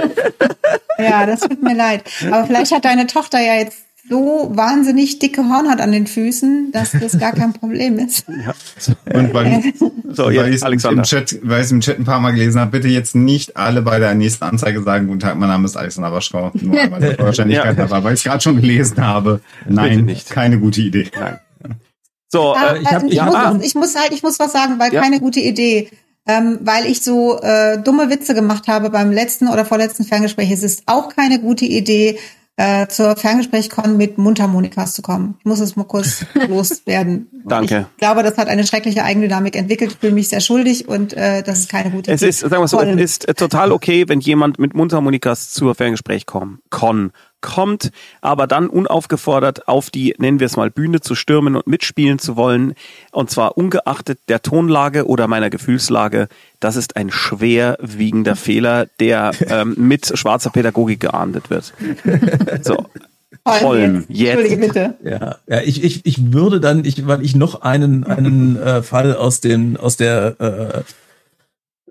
[0.98, 2.03] Ja, das tut mir leid.
[2.31, 6.91] Aber vielleicht hat deine Tochter ja jetzt so wahnsinnig dicke Hornhaut an den Füßen, dass
[6.91, 8.26] das gar kein Problem ist.
[9.14, 9.61] Und weil,
[10.14, 11.03] So, weil ich im Alexander.
[11.03, 13.82] Chat, weil ich es im Chat ein paar Mal gelesen habe, bitte jetzt nicht alle
[13.82, 16.52] bei der nächsten Anzeige sagen, guten Tag, mein Name ist Alexander Waschkau.
[16.56, 17.84] Nur einmal der Vollständigkeit Ja.
[17.84, 19.40] halber, weil ich es gerade schon gelesen habe.
[19.69, 20.30] Nein, nicht.
[20.30, 21.10] keine gute Idee.
[21.18, 21.38] Nein.
[22.28, 24.80] So, äh, ich hab- äh, ich, ich muss, ich muss halt, ich muss was sagen,
[24.80, 25.02] weil Ja.
[25.02, 25.90] keine gute Idee.
[26.28, 30.52] Ähm, weil ich so äh, dumme Witze gemacht habe beim letzten oder vorletzten Ferngespräch.
[30.52, 32.19] Es ist auch keine gute Idee,
[32.57, 35.36] äh, zur Ferngesprächkon mit Mundharmonikas zu kommen.
[35.40, 37.28] Ich muss es mal kurz loswerden.
[37.45, 37.88] Danke.
[37.95, 39.91] Ich glaube, das hat eine schreckliche Eigendynamik entwickelt.
[39.94, 42.30] Ich fühle mich sehr schuldig und äh, das ist keine gute es Idee.
[42.30, 46.60] ist, sagen wir so, es ist total okay, wenn jemand mit Mundharmonikas zur Ferngespräch kommen,
[46.69, 47.11] kon,
[47.42, 47.92] kommt,
[48.22, 52.36] aber dann unaufgefordert auf die, nennen wir es mal, Bühne zu stürmen und mitspielen zu
[52.36, 52.74] wollen,
[53.12, 56.28] und zwar ungeachtet der Tonlage oder meiner Gefühlslage,
[56.60, 61.74] das ist ein schwerwiegender Fehler, der ähm, mit schwarzer Pädagogik geahndet wird.
[62.64, 62.86] So,
[63.48, 64.40] Holm, jetzt.
[64.40, 64.96] Entschuldige bitte.
[65.04, 69.16] Ja, ja ich, ich, ich würde dann, ich, weil ich noch einen, einen äh, Fall
[69.16, 70.82] aus, den, aus der äh,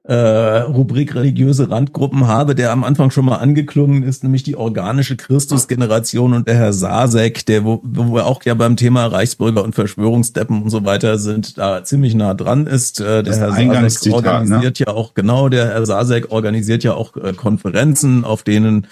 [0.04, 5.16] äh, Rubrik religiöse Randgruppen habe, der am Anfang schon mal angeklungen ist, nämlich die organische
[5.16, 9.74] Christusgeneration und der Herr Sasek, der, wo, wo wir auch ja beim Thema Reichsbürger und
[9.74, 13.00] Verschwörungsdeppen und so weiter sind, da ziemlich nah dran ist.
[13.00, 14.14] Äh, der Das Herr Sasek ne?
[14.14, 18.86] organisiert ja auch, genau, der Herr Sasek organisiert ja auch äh, Konferenzen, auf denen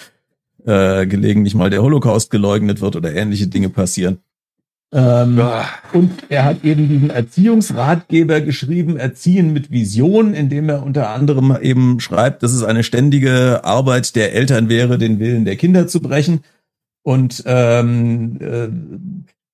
[0.67, 4.19] äh, gelegentlich mal der Holocaust geleugnet wird oder ähnliche Dinge passieren.
[4.91, 5.39] Ähm,
[5.93, 11.57] und er hat eben diesen Erziehungsratgeber geschrieben, Erziehen mit Vision, in dem er unter anderem
[11.61, 16.01] eben schreibt, dass es eine ständige Arbeit der Eltern wäre, den Willen der Kinder zu
[16.01, 16.41] brechen.
[17.03, 18.69] Und ähm, äh,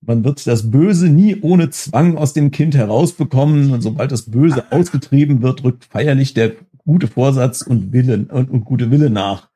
[0.06, 3.72] man wird das Böse nie ohne Zwang aus dem Kind herausbekommen.
[3.72, 6.52] Und sobald das Böse ausgetrieben wird, rückt feierlich der
[6.84, 9.48] gute Vorsatz und Willen und, und gute Wille nach.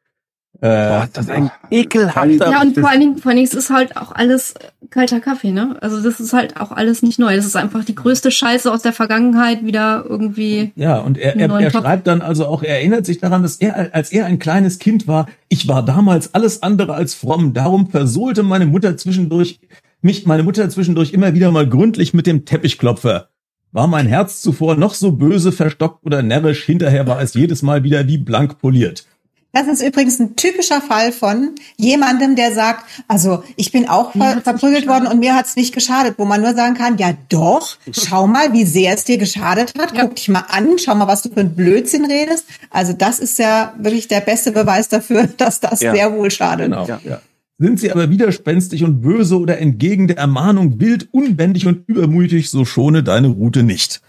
[0.60, 2.50] Äh, das ist ein ekelhafter.
[2.50, 4.54] Ja, und vor allen Dingen, vor allen Dingen ist es halt auch alles
[4.90, 5.76] kalter Kaffee, ne?
[5.80, 7.36] Also das ist halt auch alles nicht neu.
[7.36, 10.72] Das ist einfach die größte Scheiße aus der Vergangenheit wieder irgendwie.
[10.74, 13.94] Ja, und er, er, er schreibt dann also auch, er erinnert sich daran, dass er,
[13.94, 17.54] als er ein kleines Kind war, ich war damals alles andere als fromm.
[17.54, 19.60] Darum versohlte meine Mutter zwischendurch,
[20.02, 23.28] mich meine Mutter zwischendurch immer wieder mal gründlich mit dem Teppichklopfer.
[23.70, 27.84] War mein Herz zuvor noch so böse, verstockt oder närrisch, hinterher war es jedes Mal
[27.84, 29.04] wieder wie blank poliert.
[29.52, 34.42] Das ist übrigens ein typischer Fall von jemandem, der sagt, also ich bin auch ver
[34.42, 38.26] verprügelt worden und mir hat's nicht geschadet, wo man nur sagen kann, ja doch, schau
[38.26, 40.02] mal, wie sehr es dir geschadet hat, Ja.
[40.02, 42.44] guck dich mal an, schau mal, was du für ein Blödsinn redest.
[42.68, 45.94] Also das ist ja wirklich der beste Beweis dafür, dass das Ja.
[45.94, 46.66] sehr wohl schadet.
[46.66, 46.86] Genau.
[46.86, 47.22] Ja.
[47.58, 52.64] Sind sie aber widerspenstig und böse oder entgegen der Ermahnung wild, unbändig und übermütig, so
[52.66, 54.02] schone deine Route nicht.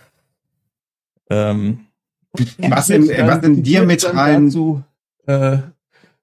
[1.29, 1.79] Ähm,
[2.59, 4.83] Was in, was in diametralen, dazu,
[5.29, 5.57] äh,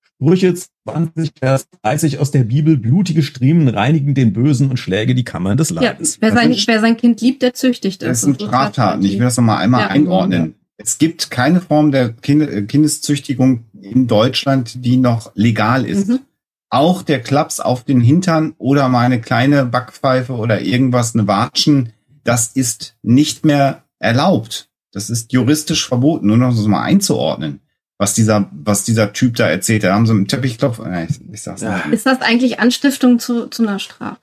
[0.02, 0.54] Sprüche
[0.86, 5.56] 20, Vers 30 aus der Bibel, blutige Striemen reinigen den Bösen und Schläge die Kammern
[5.56, 6.18] des Ja, Leidens.
[6.20, 8.08] wer Das sein, sind- wer sein Kind liebt, der züchtigt es.
[8.08, 9.04] das sind ist Straftaten.
[9.04, 9.88] Ich will das nochmal einmal Ja.
[9.88, 10.54] einordnen.
[10.78, 16.08] Es gibt keine Form der kind äh, Kindeszüchtigung in Deutschland, die noch legal ist.
[16.08, 16.20] Mhm.
[16.68, 21.92] Auch der Klaps auf den Hintern oder mal eine kleine Backpfeife oder irgendwas, eine Watschen,
[22.24, 24.68] das ist nicht mehr erlaubt.
[24.92, 27.60] Das ist juristisch verboten, nur noch so mal einzuordnen,
[27.98, 29.84] was dieser, was dieser Typ da erzählt.
[29.84, 31.76] Da haben sie im Teppichklopf, ich, ich sag's Ja.
[31.76, 31.86] nicht.
[31.94, 34.18] Ist das eigentlich Anstiftung zu, zu einer Straftat?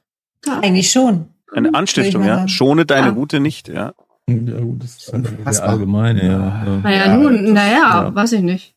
[0.62, 1.28] Eigentlich schon.
[1.54, 2.36] Eine Anstiftung, ja.
[2.38, 2.48] sagen.
[2.50, 3.14] Schone deine Ja.
[3.14, 3.94] Route nicht, ja.
[4.28, 6.24] Ja, gut, das ist halt allgemein, ja.
[6.24, 6.80] ja.
[6.82, 8.16] Naja, Ja, nun, naja, ja.
[8.16, 8.76] weiß ich nicht.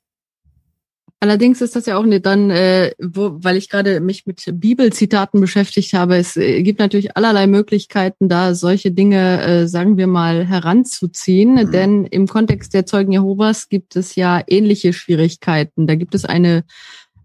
[1.20, 5.40] Allerdings ist das ja auch nicht dann, äh, wo, weil ich gerade mich mit Bibelzitaten
[5.40, 6.16] beschäftigt habe.
[6.16, 11.54] Es äh, gibt natürlich allerlei Möglichkeiten, da solche Dinge, äh, sagen wir mal, heranzuziehen.
[11.54, 11.72] Mhm.
[11.72, 15.86] Denn im Kontext der Zeugen Jehovas gibt es ja ähnliche Schwierigkeiten.
[15.86, 16.64] Da gibt es eine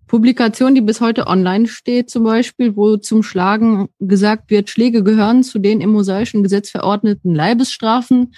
[0.08, 5.44] Publikation, die bis heute online steht, zum Beispiel, wo zum Schlagen gesagt wird, Schläge gehören
[5.44, 8.34] zu den im mosaischen Gesetz verordneten Leibesstrafen.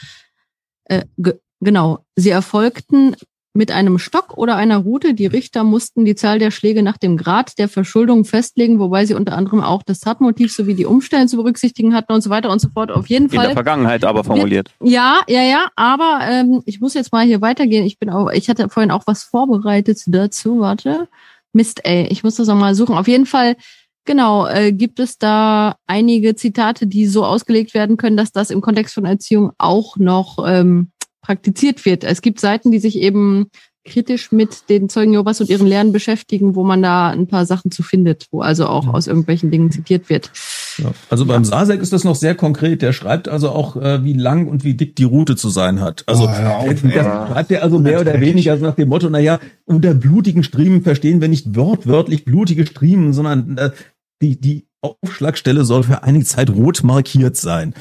[0.86, 3.16] Äh, ge genau, sie erfolgten
[3.54, 5.14] mit einem Stock oder einer Rute.
[5.14, 9.14] Die Richter mussten die Zahl der Schläge nach dem Grad der Verschuldung festlegen, wobei sie
[9.14, 12.60] unter anderem auch das Tatmotiv sowie die Umstände zu berücksichtigen hatten und so weiter und
[12.60, 12.92] so fort.
[12.92, 13.54] Auf jeden In der Fall.
[13.54, 14.72] Vergangenheit aber formuliert.
[14.82, 17.86] Ja, ja, ja, aber ähm, ich muss jetzt mal hier weitergehen.
[17.86, 20.60] Ich bin auch, ich hatte vorhin auch was vorbereitet dazu.
[20.60, 21.08] Warte.
[21.54, 22.98] Mist, ey, ich muss das noch mal suchen.
[22.98, 23.56] Auf jeden Fall,
[24.06, 28.62] genau, äh, gibt es da einige Zitate, die so ausgelegt werden können, dass das im
[28.62, 30.90] Kontext von Erziehung auch noch ähm,
[31.24, 32.04] praktiziert wird.
[32.04, 33.48] Es gibt Seiten, die sich eben
[33.86, 37.70] kritisch mit den Zeugen Jehovas und ihren Lehren beschäftigen, wo man da ein paar Sachen
[37.70, 40.32] zu findet, wo also auch aus irgendwelchen Dingen zitiert wird.
[40.78, 40.92] Ja.
[41.10, 42.82] Also beim Sasek ist das noch sehr konkret.
[42.82, 46.04] Der schreibt also auch, äh, wie lang und wie dick die Route zu sein hat.
[46.08, 49.94] Also Oh, auf, schreibt er also mehr oder weniger so nach dem Motto, naja, unter
[49.94, 53.72] blutigen Striemen verstehen wir nicht wortwörtlich blutige Striemen, sondern äh,
[54.22, 57.74] die, die Aufschlagstelle soll für einige Zeit rot markiert sein.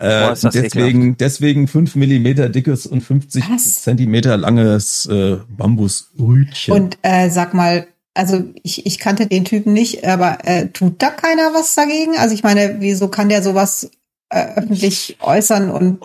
[0.00, 3.82] Äh, Boah, deswegen, deswegen fünf Millimeter dickes und 50 Was?
[3.82, 6.72] Zentimeter langes äh, Bambusrütchen.
[6.72, 11.10] Und äh, sag mal, also ich, ich kannte den Typen nicht, aber äh, tut da
[11.10, 12.16] keiner was dagegen?
[12.16, 13.90] Also ich meine, wieso kann der sowas
[14.30, 16.00] äh, öffentlich äußern und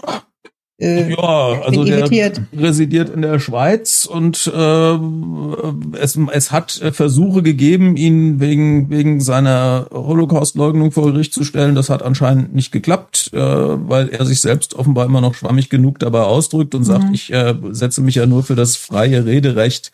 [0.77, 2.41] äh, ja, also der irritiert.
[2.56, 4.97] residiert in der Schweiz und äh,
[5.97, 11.76] es, es hat äh, Versuche gegeben, ihn wegen, wegen seiner Holocaust-Leugnung vor Gericht zu stellen.
[11.76, 15.99] Das hat anscheinend nicht geklappt, äh, weil er sich selbst offenbar immer noch schwammig genug
[15.99, 17.14] dabei ausdrückt und sagt, Mhm.
[17.14, 19.91] ich äh, setze mich ja nur für das freie Rederecht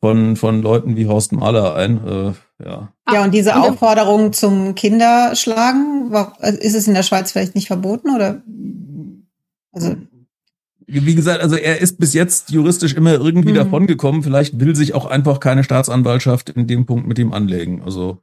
[0.00, 2.00] von, von Leuten wie Horst Mahler ein.
[2.06, 2.32] Äh,
[2.64, 2.92] ja.
[3.12, 7.66] Ja, und diese Und- Aufforderung zum Kinderschlagen, also ist es in der Schweiz vielleicht nicht
[7.66, 8.42] verboten oder?
[9.76, 9.96] Also
[10.88, 13.56] Wie gesagt, also er ist bis jetzt juristisch immer irgendwie Mhm.
[13.56, 14.22] davongekommen.
[14.22, 17.82] Vielleicht will sich auch einfach keine Staatsanwaltschaft in dem Punkt mit ihm anlegen.
[17.82, 18.18] Also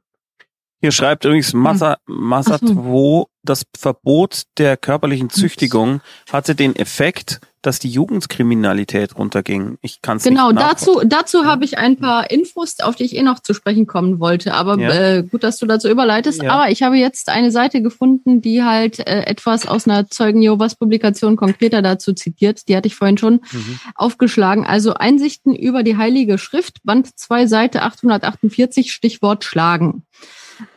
[0.80, 2.84] Hier schreibt übrigens Massa, Massat, Ach so.
[2.84, 6.00] wo das Verbot der körperlichen Züchtigung
[6.32, 9.78] hatte den Effekt, dass die Jugendkriminalität runterging.
[9.80, 13.16] Ich kann es Genau, nicht dazu, dazu habe ich ein paar Infos, auf die ich
[13.16, 14.52] eh noch zu sprechen kommen wollte.
[14.52, 14.90] Aber Ja.
[14.90, 16.42] äh, gut, dass du dazu überleitest.
[16.42, 16.52] Ja.
[16.52, 20.74] Aber ich habe jetzt eine Seite gefunden, die halt äh, etwas aus einer Zeugen Jehovas
[20.74, 22.68] Publikation konkreter dazu zitiert.
[22.68, 23.78] Die hatte ich vorhin schon Mhm.
[23.94, 24.66] aufgeschlagen.
[24.66, 30.04] Also Einsichten über die Heilige Schrift, Band 2, Seite 848, Stichwort Schlagen.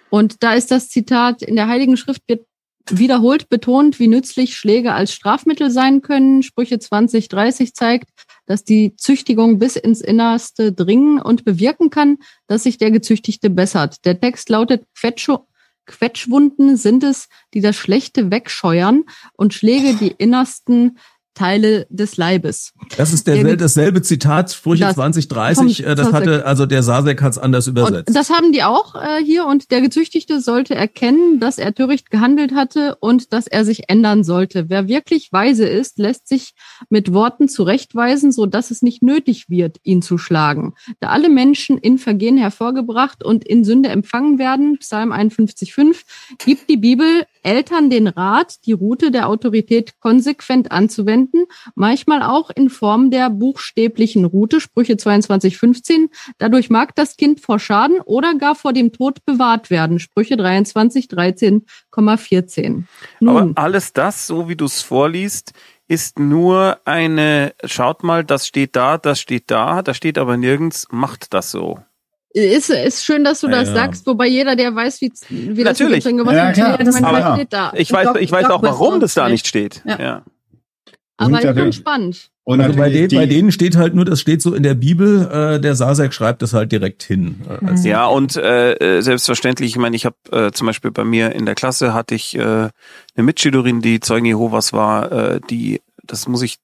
[0.09, 2.45] Und da ist das Zitat, in der Heiligen Schrift wird
[2.91, 6.43] wiederholt betont, wie nützlich Schläge als Strafmittel sein können.
[6.43, 8.09] Sprüche 20, 30 zeigt,
[8.45, 14.05] dass die Züchtigung bis ins Innerste dringen und bewirken kann, dass sich der Gezüchtigte bessert.
[14.05, 15.47] Der Text lautet, Quetscho
[15.87, 20.99] Quetschwunden sind es, die das Schlechte wegscheuern und Schläge die Innersten
[21.37, 22.73] Teile des Leibes.
[22.97, 25.77] Das ist der, Der- dasselbe Zitat, Sprüche Das 2030.
[25.83, 28.07] vom äh, Das hatte, also der Sasek hat es anders übersetzt.
[28.07, 32.09] Und das haben die auch äh, hier und der Gezüchtigte sollte erkennen, dass er töricht
[32.09, 34.65] gehandelt hatte und dass er sich ändern sollte.
[34.69, 36.53] Wer wirklich weise ist, lässt sich
[36.89, 40.73] mit Worten zurechtweisen, so dass es nicht nötig wird, ihn zu schlagen.
[40.99, 45.97] Da alle Menschen in Vergehen hervorgebracht und in Sünde empfangen werden, Psalm 51,5,
[46.43, 51.26] gibt die Bibel Eltern den Rat, die Route der Autorität konsequent anzuwenden,
[51.75, 56.09] manchmal auch in Form der buchstäblichen Route, Sprüche 22,15.
[56.37, 61.05] Dadurch mag das Kind vor Schaden oder gar vor dem Tod bewahrt werden, Sprüche 23,
[61.05, 62.83] 13,14.
[63.21, 65.53] Aber Nun, alles das, so wie du es vorliest,
[65.87, 70.87] ist nur eine, schaut mal, das steht da, das steht da, da steht aber nirgends,
[70.91, 71.79] macht das so.
[72.33, 73.75] ist, ist schön, dass du Ja, das ja.
[73.75, 76.03] sagst, wobei jeder, der weiß, wie, wie das Natürlich.
[76.05, 76.71] mit dem was Ja, klar.
[76.71, 77.35] meine, Das- ja.
[77.35, 77.71] steht da.
[77.75, 79.81] Ich weiß, ich weiß auch, warum das da nicht steht.
[79.85, 80.23] Ja.
[81.17, 82.29] Aber ich bin natürlich- spannend.
[82.43, 85.29] Und Also bei, den, bei denen steht halt nur, das steht so in der Bibel,
[85.29, 87.41] äh, der Sasek schreibt das halt direkt hin.
[87.49, 91.03] Äh, als- Ja, und äh, äh, selbstverständlich, ich meine, ich habe äh, zum Beispiel bei
[91.03, 92.71] mir in der Klasse hatte ich äh, eine
[93.15, 96.59] Mitschülerin, die Zeugen Jehovas war, äh, die, das muss ich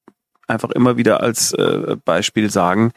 [0.48, 2.92] einfach immer wieder als äh, Beispiel sagen,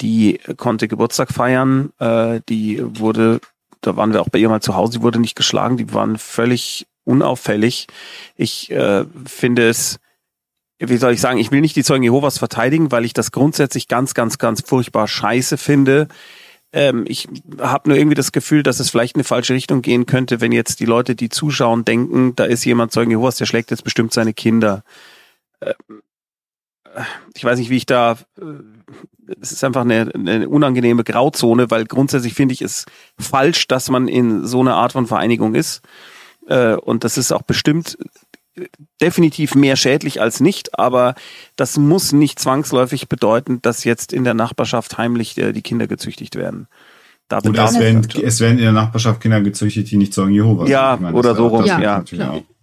[0.00, 3.40] die konnte Geburtstag feiern, äh, die wurde,
[3.82, 6.16] da waren wir auch bei ihr mal zu Hause, die wurde nicht geschlagen, die waren
[6.16, 7.88] völlig unauffällig.
[8.36, 9.98] Ich äh, finde es,
[10.88, 13.88] wie soll ich sagen, ich will nicht die Zeugen Jehovas verteidigen, weil ich das grundsätzlich
[13.88, 16.08] ganz, ganz, ganz furchtbar scheiße finde.
[16.72, 17.28] Ähm, ich
[17.58, 20.52] habe nur irgendwie das Gefühl, dass es vielleicht in eine falsche Richtung gehen könnte, wenn
[20.52, 24.12] jetzt die Leute, die zuschauen, denken, da ist jemand Zeugen Jehovas, der schlägt jetzt bestimmt
[24.12, 24.82] seine Kinder.
[25.60, 26.02] Ähm,
[26.94, 27.02] äh,
[27.34, 28.18] ich weiß nicht, wie ich da.
[28.40, 28.44] äh,
[29.40, 32.86] Es ist einfach eine, eine unangenehme Grauzone, weil grundsätzlich finde ich es
[33.18, 35.82] falsch, dass man in so einer Art von Vereinigung ist.
[36.48, 37.96] Äh, Und das ist auch bestimmt
[39.00, 41.14] definitiv mehr schädlich als nicht, aber
[41.56, 46.36] das muss nicht zwangsläufig bedeuten, dass jetzt in der Nachbarschaft heimlich äh, die Kinder gezüchtigt
[46.36, 46.68] werden.
[47.28, 50.68] Da Oder es werden, es werden in der Nachbarschaft Kinder gezüchtet, die nicht Zeugen Jehovas
[50.68, 51.14] Ja, sind.
[51.14, 52.04] oder so rum, ja.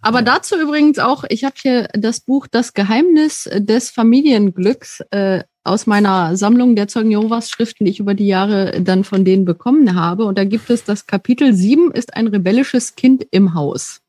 [0.00, 5.86] Aber dazu übrigens auch, ich habe hier das Buch Das Geheimnis des Familienglücks äh, aus
[5.86, 9.94] meiner Sammlung der Zeugen Jehovas Schriften, die ich über die Jahre dann von denen bekommen
[9.94, 10.24] habe.
[10.24, 13.99] Und da gibt es das Kapitel 7 ist ein rebellisches Kind im Haus.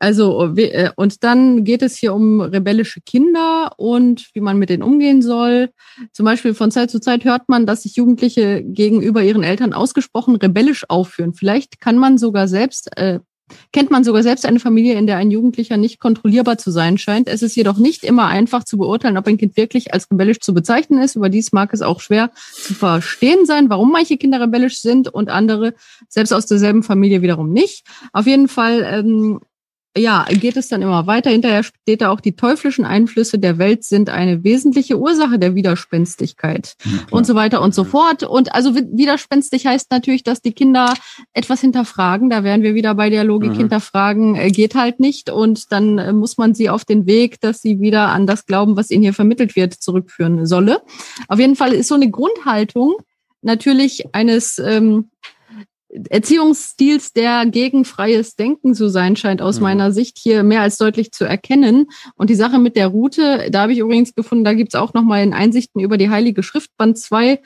[0.00, 4.70] Also, we- äh, und dann geht es hier um rebellische Kinder und wie man mit
[4.70, 5.70] denen umgehen soll.
[6.12, 10.36] Zum Beispiel von Zeit zu Zeit hört man, dass sich Jugendliche gegenüber ihren Eltern ausgesprochen
[10.36, 11.34] rebellisch aufführen.
[11.34, 13.20] Vielleicht kann man sogar selbst, äh,
[13.72, 17.28] kennt man sogar selbst eine Familie, in der ein Jugendlicher nicht kontrollierbar zu sein scheint.
[17.28, 20.54] Es ist jedoch nicht immer einfach zu beurteilen, ob ein Kind wirklich als rebellisch zu
[20.54, 21.16] bezeichnen ist.
[21.16, 25.74] Überdies mag es auch schwer zu verstehen sein, warum manche Kinder rebellisch sind und andere
[26.08, 27.84] selbst aus derselben Familie wiederum nicht.
[28.12, 29.40] Auf jeden Fall ähm,
[29.96, 31.30] ja, geht es dann immer weiter.
[31.30, 36.76] Hinterher steht da auch, die teuflischen Einflüsse der Welt sind eine wesentliche Ursache der Widerspenstigkeit
[37.10, 38.22] und so weiter und so fort.
[38.22, 40.94] Und also wi- widerspenstig heißt natürlich, dass die Kinder
[41.32, 42.30] etwas hinterfragen.
[42.30, 43.56] Da wären wir wieder bei der Logik Mhm.
[43.56, 45.28] hinterfragen, äh, geht halt nicht.
[45.28, 48.76] Und dann äh, muss man sie auf den Weg, dass sie wieder an das glauben,
[48.76, 50.82] was ihnen hier vermittelt wird, zurückführen solle.
[51.26, 52.94] Auf jeden Fall ist so eine Grundhaltung
[53.42, 55.10] natürlich eines ähm,
[56.08, 59.62] Erziehungsstils, der gegen freies Denken zu sein scheint, aus Mhm.
[59.62, 61.86] meiner Sicht hier mehr als deutlich zu erkennen.
[62.14, 65.22] Und die Sache mit der Route, da habe ich übrigens gefunden, da gibt's auch nochmal
[65.22, 67.40] in Einsichten über die Heilige Schrift, Band 2,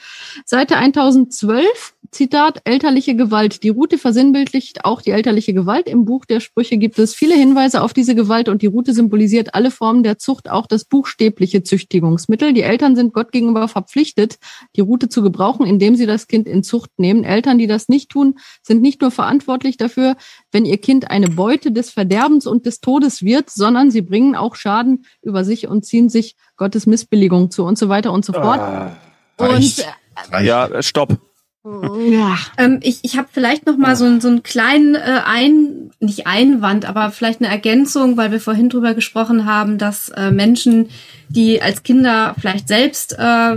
[0.44, 3.62] Seite 1012, Zitat, elterliche Gewalt.
[3.62, 5.88] Die Route versinnbildlicht auch die elterliche Gewalt.
[5.88, 9.54] Im Buch der Sprüche gibt es viele Hinweise auf diese Gewalt und die Route symbolisiert
[9.54, 12.52] alle Formen der Zucht, auch das buchstäbliche Züchtigungsmittel.
[12.52, 14.38] Die Eltern sind Gott gegenüber verpflichtet,
[14.76, 17.24] die Route zu gebrauchen, indem sie das Kind in Zucht nehmen.
[17.24, 20.16] Eltern, die das nicht tun, sind nicht nur verantwortlich dafür,
[20.52, 24.56] wenn ihr Kind eine Beute des Verderbens und des Todes wird, sondern sie bringen auch
[24.56, 28.60] Schaden über sich und ziehen sich Gottes Missbilligung zu und so weiter und so fort.
[28.60, 28.96] Ah,
[29.38, 29.80] Reicht.
[30.20, 30.46] Und Reicht.
[30.46, 31.18] ja, äh, stopp.
[31.64, 35.20] äh, ja, Ähm, ich ich habe vielleicht noch mal so, einen- so einen kleinen äh,
[35.24, 40.30] ein nicht Einwand, aber vielleicht eine Ergänzung, weil wir vorhin drüber gesprochen haben, dass äh,
[40.30, 40.90] Menschen,
[41.28, 43.56] die als Kinder vielleicht selbst äh,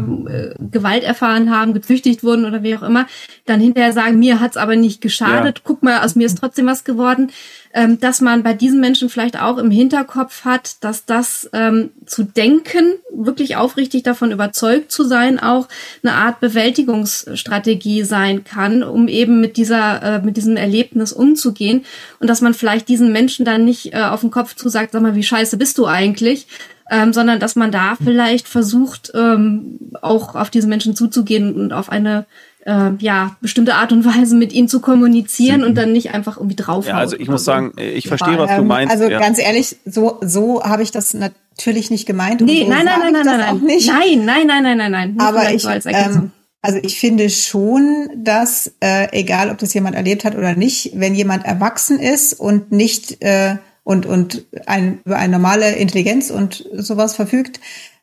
[0.71, 3.07] Gewalt erfahren haben, gezüchtigt wurden oder wie auch immer,
[3.45, 5.61] dann hinterher sagen, mir hat's aber nicht geschadet.
[5.63, 7.31] Guck mal, aus mir ist trotzdem was geworden.
[7.73, 12.23] Ähm, dass man bei diesen Menschen vielleicht auch im Hinterkopf hat, dass das ähm, zu
[12.23, 15.67] denken, wirklich aufrichtig davon überzeugt zu sein, auch
[16.01, 21.85] eine Art Bewältigungsstrategie sein kann, um eben mit dieser, äh, mit diesem Erlebnis umzugehen
[22.19, 25.15] und dass man vielleicht diesen Menschen dann nicht äh, auf den Kopf zusagt, sag mal,
[25.15, 26.47] wie scheiße bist du eigentlich,
[26.89, 31.89] ähm, sondern dass man da vielleicht versucht, ähm, auch auf diese Menschen zuzugehen und auf
[31.89, 32.25] eine
[32.65, 36.55] äh, ja, bestimmte Art und Weise mit ihnen zu kommunizieren und dann nicht einfach irgendwie
[36.55, 36.85] drauf.
[36.87, 38.93] Ja, also ich muss sagen, äh, ich verstehe, was du Ähm, meinst.
[38.93, 39.19] Also ja.
[39.19, 42.41] ganz ehrlich, so, so habe ich das, nat- natürlich nicht gemeint.
[42.41, 43.63] Nee, so nein, nein, nein, nein, nein, nein.
[43.63, 43.87] nicht.
[43.87, 45.15] Nein, nein, nein, nein, nein, nein.
[45.19, 46.31] Aber ich, so als ähm,
[46.61, 51.15] also ich finde schon, dass äh, egal, ob das jemand erlebt hat oder nicht, wenn
[51.15, 53.55] jemand erwachsen ist und nicht äh,
[53.87, 57.61] und und ein, über eine normale Intelligenz und sowas verfügt,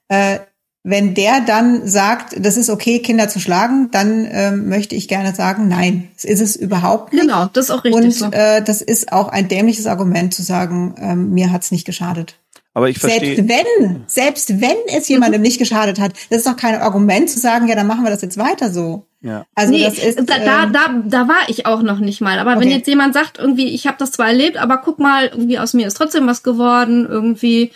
[0.09, 0.39] äh,
[0.83, 5.35] wenn der dann sagt, das ist okay, Kinder zu schlagen, dann ähm, möchte ich gerne
[5.35, 7.23] sagen, nein, das ist es überhaupt nicht.
[7.23, 8.31] Genau, das ist auch richtig und so.
[8.31, 12.39] äh, das ist auch ein dämliches Argument zu sagen, ähm, mir hat's nicht geschadet.
[12.77, 13.37] Aber ich verstehe.
[13.37, 17.39] Selbst wenn, selbst wenn es jemandem nicht geschadet hat, das ist doch kein Argument zu
[17.39, 19.07] sagen, ja, dann machen wir das jetzt weiter so.
[19.21, 19.47] Ja.
[19.55, 22.39] Also nee, das ist da, da, ähm, da, da war ich auch noch nicht mal.
[22.41, 22.77] Aber wenn Okay.
[22.77, 25.87] jetzt jemand sagt, irgendwie, ich habe das zwar erlebt, aber guck mal, irgendwie aus mir
[25.87, 27.71] ist trotzdem was geworden, irgendwie.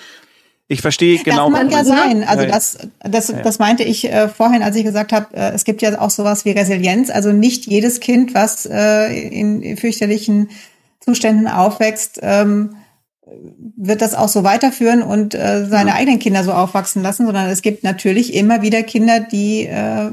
[0.67, 1.49] Ich verstehe genau.
[1.49, 2.25] das mag ja sein.
[2.25, 5.81] Also das, das, das meinte ich äh, vorhin, als ich gesagt habe, äh, es gibt
[5.81, 7.09] ja auch sowas wie Resilienz.
[7.09, 10.51] Also nicht jedes Kind, was äh, in fürchterlichen
[11.01, 12.75] Zuständen aufwächst, ähm,
[13.77, 17.63] wird das auch so weiterführen und äh, seine eigenen Kinder so aufwachsen lassen, sondern es
[17.63, 20.11] gibt natürlich immer wieder Kinder, die äh,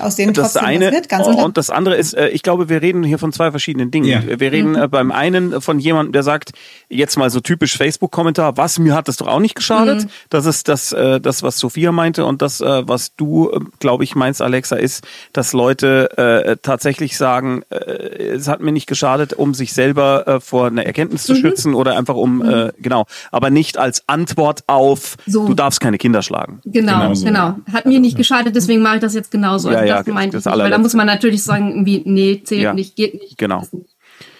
[0.00, 1.08] aus denen das trotzdem eine was wird.
[1.08, 4.06] Ganz und das andere ist, äh, ich glaube, wir reden hier von zwei verschiedenen Dingen.
[4.06, 4.22] Ja.
[4.26, 6.52] Wir reden äh, beim einen von jemandem, der sagt,
[6.88, 10.06] jetzt mal so typisch Facebook-Kommentar, was mir hat das doch auch nicht geschadet.
[10.30, 14.14] Das ist das, äh, das, was Sophia meinte und das, was du, äh, glaube ich,
[14.14, 20.40] meinst, Alexa, ist, dass Leute tatsächlich sagen, es hat mir nicht geschadet, um sich selber
[20.40, 25.16] vor einer Erkenntnis zu schützen oder einfach um, äh, genau, aber nicht als Antwort auf,
[25.26, 25.46] So.
[25.46, 26.60] du darfst keine Kinder schlagen.
[26.64, 27.56] Genau, Genau genau.
[27.72, 29.70] Hat mir nicht geschadet, deswegen mache ich das jetzt genauso.
[29.74, 32.02] Ja, Also ja, das meinte das ich nicht, weil da muss man natürlich sagen, irgendwie,
[32.04, 32.74] nee, zählt Ja.
[32.74, 33.38] nicht, geht nicht.
[33.38, 33.66] Genau.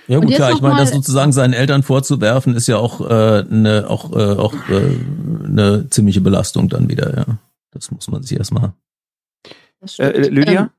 [0.06, 3.86] Ja gut, klar, ich meine, das sozusagen seinen Eltern vorzuwerfen, ist ja auch äh, eine
[3.88, 4.96] auch, äh, auch äh,
[5.46, 7.24] eine ziemliche Belastung dann wieder, ja.
[7.70, 8.72] Das muss man sich erstmal.
[9.80, 10.30] Das Äh, stimmt.
[10.30, 10.60] Lydia?
[10.62, 10.70] Ähm,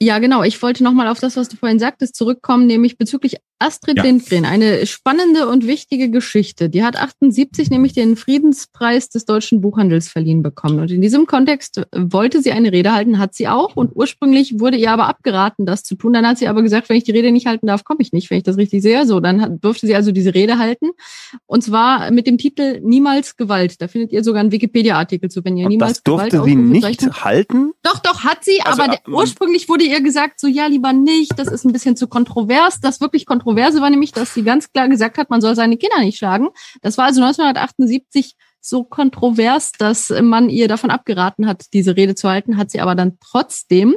[0.00, 0.42] ja, genau.
[0.42, 4.02] Ich wollte nochmal auf das, was du vorhin sagtest, zurückkommen, nämlich bezüglich Astrid Ja.
[4.02, 4.44] Lindgren.
[4.44, 6.68] Eine spannende und wichtige Geschichte.
[6.68, 10.78] Die hat 78 nämlich den Friedenspreis des deutschen Buchhandels verliehen bekommen.
[10.80, 13.76] Und in diesem Kontext wollte sie eine Rede halten, hat sie auch.
[13.76, 16.12] Und ursprünglich wurde ihr aber abgeraten, das zu tun.
[16.12, 18.30] Dann hat sie aber gesagt, wenn ich die Rede nicht halten darf, komme ich nicht,
[18.30, 19.06] wenn ich das richtig sehe.
[19.06, 20.90] So, dann durfte sie also diese Rede halten.
[21.46, 23.80] Und zwar mit dem Titel Niemals Gewalt.
[23.80, 26.56] Da findet ihr sogar einen Wikipedia-Artikel zu, wenn ihr Und niemals das durfte Gewalt sie
[26.56, 27.72] nicht halten?
[27.82, 31.38] doch, doch, hat sie, Also, aber der, ursprünglich wurde ihr gesagt, so ja, lieber nicht,
[31.38, 32.80] das ist ein bisschen zu kontrovers.
[32.80, 36.00] Das wirklich Kontroverse war nämlich, dass sie ganz klar gesagt hat, man soll seine Kinder
[36.00, 36.48] nicht schlagen.
[36.82, 42.28] Das war also 1978 so kontrovers, dass man ihr davon abgeraten hat, diese Rede zu
[42.28, 43.94] halten, hat sie aber dann trotzdem.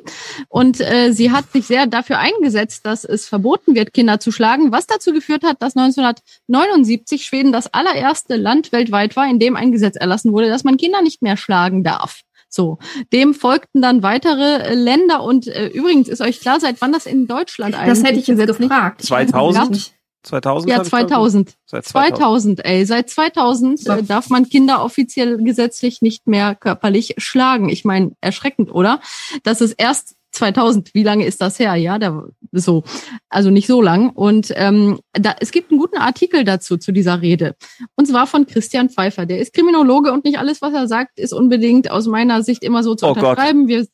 [0.50, 4.72] Und äh, sie hat sich sehr dafür eingesetzt, dass es verboten wird, Kinder zu schlagen,
[4.72, 9.72] was dazu geführt hat, dass 1979 Schweden das allererste Land weltweit war, in dem ein
[9.72, 12.22] Gesetz erlassen wurde, dass man Kinder nicht mehr schlagen darf.
[12.50, 12.80] So,
[13.14, 17.06] dem folgten dann weitere äh, Länder und äh, übrigens ist euch klar, seit wann das
[17.06, 19.04] in Deutschland eigentlich Das hätte ich jetzt gefragt.
[19.04, 19.72] Ich weiß es 2000?
[19.72, 19.94] nicht.
[20.24, 20.70] 2000?
[20.70, 21.08] Ja, hab ich glaube ich.
[21.08, 21.58] 2000.
[21.66, 22.18] Seit 2000.
[22.18, 22.86] 2000, ey.
[22.86, 27.70] Seit 2000 äh, darf man Kinder offiziell gesetzlich nicht mehr körperlich schlagen.
[27.70, 29.00] Ich meine, erschreckend, oder?
[29.44, 30.94] Das ist erst 2000.
[30.94, 31.76] Wie lange ist das her?
[31.76, 32.84] Ja, da, so.
[33.30, 34.10] Also nicht so lang.
[34.10, 37.56] Und ähm, da, es gibt einen guten Artikel dazu, zu dieser Rede.
[37.96, 39.26] Und zwar von Christian Pfeiffer.
[39.26, 42.84] Der ist Kriminologe und nicht alles, was er sagt, ist unbedingt aus meiner Sicht immer
[42.84, 43.24] so zu Oh Gott.
[43.24, 43.68] unterschreiben.
[43.68, 43.86] Wir,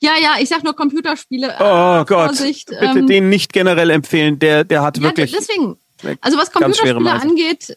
[0.00, 1.54] ja, ja, ich sag nur Computerspiele.
[1.58, 4.38] Oh äh, Gott, Vorsicht, bitte ähm, den nicht generell empfehlen.
[4.38, 5.32] Der, der hat ja, wirklich.
[5.32, 5.76] deswegen.
[6.20, 7.76] Also was Computerspiele angeht,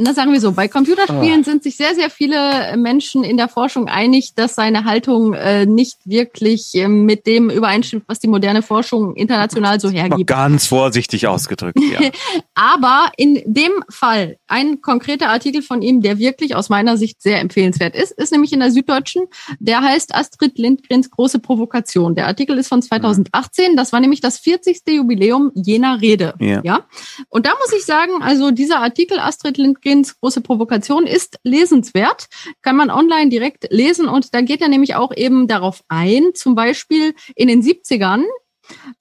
[0.00, 0.68] na sagen wir so, bei Ah.
[0.68, 5.66] Computerspielen sind sich sehr, sehr viele Menschen in der Forschung einig, dass seine Haltung äh,
[5.66, 10.26] nicht wirklich äh, mit dem übereinstimmt, was die moderne Forschung international so hergibt.
[10.26, 11.78] ganz vorsichtig ausgedrückt.
[11.80, 12.00] Ja.
[12.54, 17.40] Aber in dem Fall, ein konkreter Artikel von ihm, der wirklich aus meiner Sicht sehr
[17.40, 19.24] empfehlenswert ist, ist nämlich in der Süddeutschen,
[19.58, 22.14] der heißt Astrid Lindgrens große Provokation.
[22.14, 24.82] Der Artikel ist von 2018, das war nämlich das 40.
[24.88, 26.34] Jubiläum jener Rede.
[26.40, 26.60] Ja.
[26.64, 26.80] ja?
[27.28, 29.58] Und da muss ich sagen, also dieser Artikel Astrid
[29.90, 32.26] Lindgrens große Provokation ist lesenswert,
[32.62, 36.54] kann man online direkt lesen und da geht er nämlich auch eben darauf ein, zum
[36.54, 38.22] Beispiel in den 70ern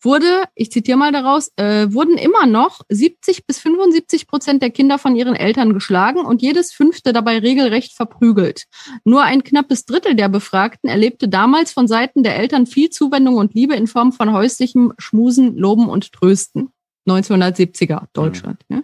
[0.02, 4.98] wurde, ich zitiere mal daraus, äh, wurden immer noch 70 bis 75 Prozent der Kinder
[4.98, 8.66] von ihren Eltern geschlagen und jedes fünfte dabei regelrecht verprügelt.
[9.04, 13.54] Nur ein knappes Drittel der Befragten erlebte damals von Seiten der Eltern viel Zuwendung und
[13.54, 16.72] Liebe in Form von häuslichem Schmusen, Loben und Trösten.
[17.08, 18.64] 1970er Deutschland.
[18.70, 18.84] Ne?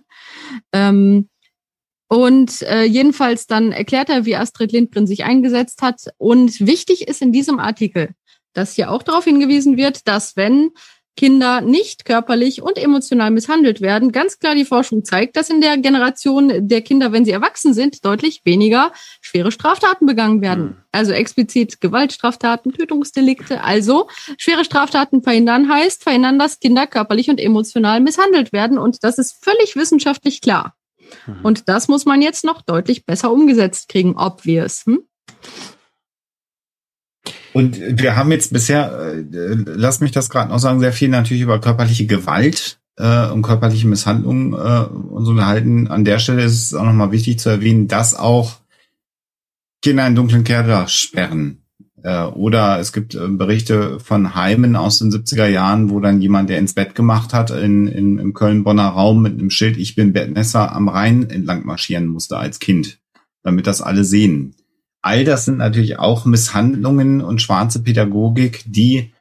[0.71, 1.29] Ähm,
[2.07, 6.09] und äh, jedenfalls dann erklärt er, wie Astrid Lindgren sich eingesetzt hat.
[6.17, 8.09] Und wichtig ist in diesem Artikel,
[8.53, 10.71] dass hier auch darauf hingewiesen wird, dass wenn
[11.17, 15.77] Kinder nicht körperlich und emotional misshandelt werden, ganz klar die Forschung zeigt, dass in der
[15.77, 18.91] Generation der Kinder, wenn sie erwachsen sind, deutlich weniger
[19.21, 20.83] schwere Straftaten begangen werden.
[20.91, 23.63] Also explizit Gewaltstraftaten, Tötungsdelikte.
[23.63, 28.77] Also schwere Straftaten verhindern heißt verhindern, dass Kinder körperlich und emotional misshandelt werden.
[28.77, 30.75] Und das ist völlig wissenschaftlich klar.
[31.27, 31.39] Mhm.
[31.43, 34.85] Und das muss man jetzt noch deutlich besser umgesetzt kriegen, obvious.
[34.85, 34.99] Hm?
[37.53, 41.41] Und wir haben jetzt bisher, äh, lass mich das gerade noch sagen, sehr viel natürlich
[41.41, 45.87] über körperliche Gewalt äh, und körperliche Misshandlungen äh, und so gehalten.
[45.87, 48.57] An der Stelle ist es auch nochmal wichtig zu erwähnen, dass auch
[49.81, 51.64] Kinder einen dunklen Keller sperren.
[52.05, 56.51] Äh, oder es gibt äh, Berichte von Heimen aus den 70er Jahren, wo dann jemand,
[56.51, 60.13] der ins Bett gemacht hat, in, in, im Köln-Bonner Raum mit einem Schild, ich bin
[60.13, 62.99] Bettmesser am Rhein entlang marschieren musste als Kind,
[63.41, 64.53] damit das alle sehen.
[65.01, 69.11] All das sind natürlich auch Misshandlungen und schwarze Pädagogik, die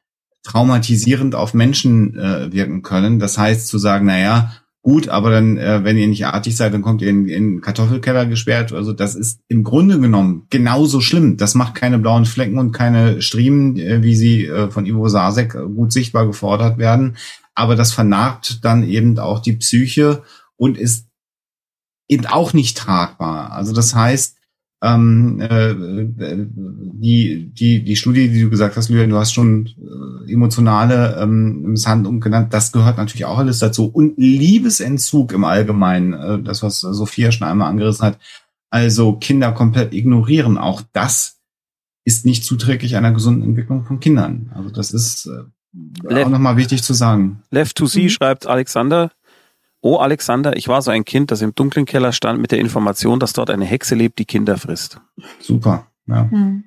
[0.43, 3.19] traumatisierend auf Menschen äh, wirken können.
[3.19, 4.53] Das heißt zu sagen, na ja,
[4.85, 8.27] gut, aber dann, äh, wenn ihr nicht artig seid, dann kommt ihr in, in Kartoffelkeller
[8.27, 8.73] gesperrt.
[8.73, 11.39] Also das ist im Grunde genommen genauso schlimm.
[11.39, 15.57] Das macht keine blauen Flecken und keine Striemen, äh, wie sie äh, von Ivo Sasek
[15.75, 17.17] gut sichtbar gefordert werden.
[17.55, 20.23] Aber das vernarbt dann eben auch die Psyche
[20.57, 21.09] und ist
[22.07, 23.53] eben auch nicht tragbar.
[23.53, 24.34] Also das heißt,
[24.85, 30.33] ähm, äh, die, die, die Studie, die du gesagt hast, Lydia, du hast schon äh,
[30.33, 33.87] emotionale ähm, Misshandlung genannt, das gehört natürlich auch alles dazu.
[33.87, 38.19] Und Liebesentzug im Allgemeinen, äh, das, was Sophia schon einmal angerissen hat,
[38.69, 41.39] also Kinder komplett ignorieren, auch das
[42.05, 44.53] ist nicht zuträglich einer gesunden Entwicklung von Kindern.
[44.55, 47.43] Also das ist äh, auch nochmal wichtig zu sagen.
[47.51, 48.09] Left to See mhm.
[48.11, 49.13] schreibt Alexander,
[49.87, 53.21] Oh Alexander, ich war so ein Kind, das im dunklen Keller stand mit der Information,
[53.21, 54.99] dass dort eine Hexe lebt, die Kinder frisst.
[55.41, 56.27] Super, ja.
[56.31, 56.65] Hm.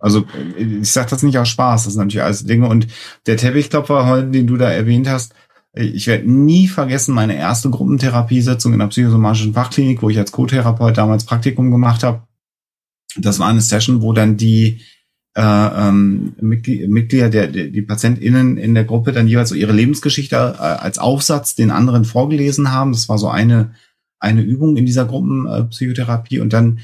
[0.00, 0.24] Also
[0.56, 2.68] ich sage das nicht aus Spaß, das sind natürlich alles Dinge.
[2.68, 2.88] Und
[3.26, 5.32] der Teppichklopfer, den du da erwähnt hast,
[5.74, 10.98] ich werde nie vergessen, meine erste Gruppentherapiesitzung in der psychosomatischen Fachklinik, wo ich als Co-Therapeut
[10.98, 12.26] damals Praktikum gemacht habe.
[13.16, 14.80] Das war eine Session, wo dann die
[15.34, 20.36] äh, ähm, Mitglieder, der, der, die PatientInnen in der Gruppe dann jeweils so ihre Lebensgeschichte
[20.36, 22.92] äh, als Aufsatz den anderen vorgelesen haben.
[22.92, 23.72] Das war so eine,
[24.18, 26.78] eine Übung in dieser Gruppenpsychotherapie und dann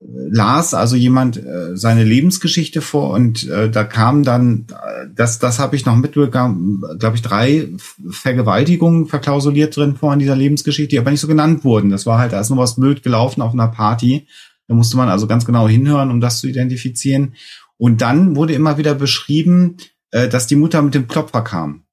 [0.00, 5.38] äh, las also jemand äh, seine Lebensgeschichte vor und äh, da kam dann, äh, das,
[5.38, 7.68] das habe ich noch mitbekommen, glaube ich, drei
[8.10, 11.90] Vergewaltigungen verklausuliert drin vor in dieser Lebensgeschichte, die aber nicht so genannt wurden.
[11.90, 14.26] Das war halt, da ist nur was blöd gelaufen auf einer Party.
[14.66, 17.34] Da musste man also ganz genau hinhören, um das zu identifizieren.
[17.78, 19.76] Und dann wurde immer wieder beschrieben,
[20.10, 21.84] äh, dass die Mutter mit dem Klopfer kam.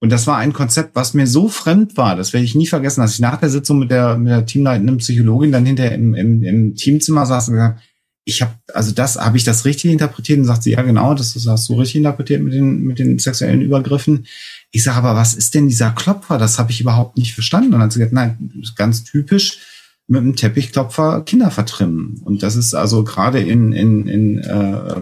[0.00, 3.00] Und das war ein Konzept, was mir so fremd war, das werde ich nie vergessen,
[3.00, 6.42] dass ich nach der Sitzung mit der, mit der teamleitenden Psychologin dann hinterher im, im,
[6.42, 7.80] im Teamzimmer saß und gesagt,
[8.26, 10.38] ich habe, also das, habe ich das richtig interpretiert?
[10.38, 13.18] Und sagt sie, ja genau, das, das hast du richtig interpretiert mit den, mit den
[13.18, 14.26] sexuellen Übergriffen.
[14.70, 16.38] Ich sage, aber was ist denn dieser Klopfer?
[16.38, 17.68] Das habe ich überhaupt nicht verstanden.
[17.68, 19.58] Und dann hat sie gesagt, nein, ganz typisch,
[20.06, 22.20] mit einem Teppichklopfer Kinder vertrimmen.
[22.24, 25.00] Und das ist also gerade in, in, in äh,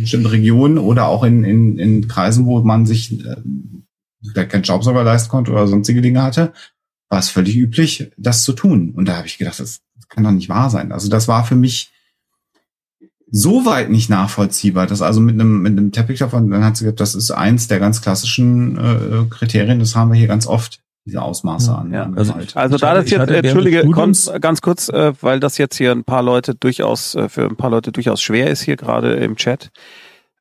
[0.00, 3.36] bestimmten Regionen oder auch in, in, in Kreisen, wo man sich äh,
[4.32, 6.52] vielleicht keinen Staubsauger leisten konnte oder sonstige Dinge hatte,
[7.08, 8.92] war es völlig üblich, das zu tun.
[8.94, 10.92] Und da habe ich gedacht, das kann doch nicht wahr sein.
[10.92, 11.92] Also das war für mich
[13.30, 17.00] so weit nicht nachvollziehbar, dass also mit einem, mit einem Teppichklopfer, dann hat sie gesagt,
[17.00, 20.80] das ist eins der ganz klassischen äh, Kriterien, das haben wir hier ganz oft
[21.10, 21.92] diese Ausmaße an.
[21.92, 25.90] Ja, also, also da das jetzt, entschuldige, Konz, ganz kurz, äh, weil das jetzt hier
[25.90, 29.34] ein paar Leute durchaus, äh, für ein paar Leute durchaus schwer ist hier gerade im
[29.36, 29.70] Chat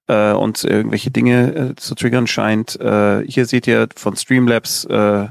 [0.08, 2.80] äh, und irgendwelche Dinge äh, zu triggern scheint.
[2.80, 5.28] Äh, hier seht ihr von Streamlabs äh,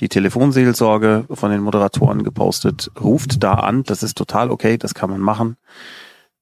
[0.00, 2.90] die Telefonseelsorge von den Moderatoren gepostet.
[2.98, 5.56] Ruft da an, das ist total okay, das kann man machen.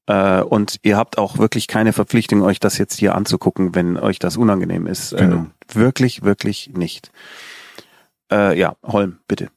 [0.07, 4.21] Äh, und ihr habt auch wirklich keine Verpflichtung, euch das jetzt hier anzugucken, wenn euch
[4.21, 5.13] das unangenehm ist.
[5.13, 5.37] Äh, genau.
[5.37, 7.11] Äh, wirklich, wirklich nicht.
[8.31, 9.51] Äh, ja, Holm, bitte.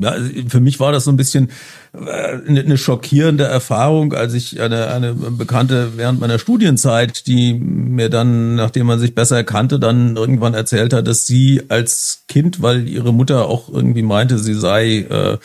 [0.00, 0.14] Ja,
[0.48, 1.50] für mich war das so ein bisschen
[1.92, 8.54] äh, eine schockierende Erfahrung, als ich eine, eine Bekannte während meiner Studienzeit, die mir dann,
[8.54, 13.12] nachdem man sich besser kannte, dann irgendwann erzählt hat, dass sie als Kind, weil ihre
[13.12, 15.38] Mutter auch irgendwie meinte, sie sei äh,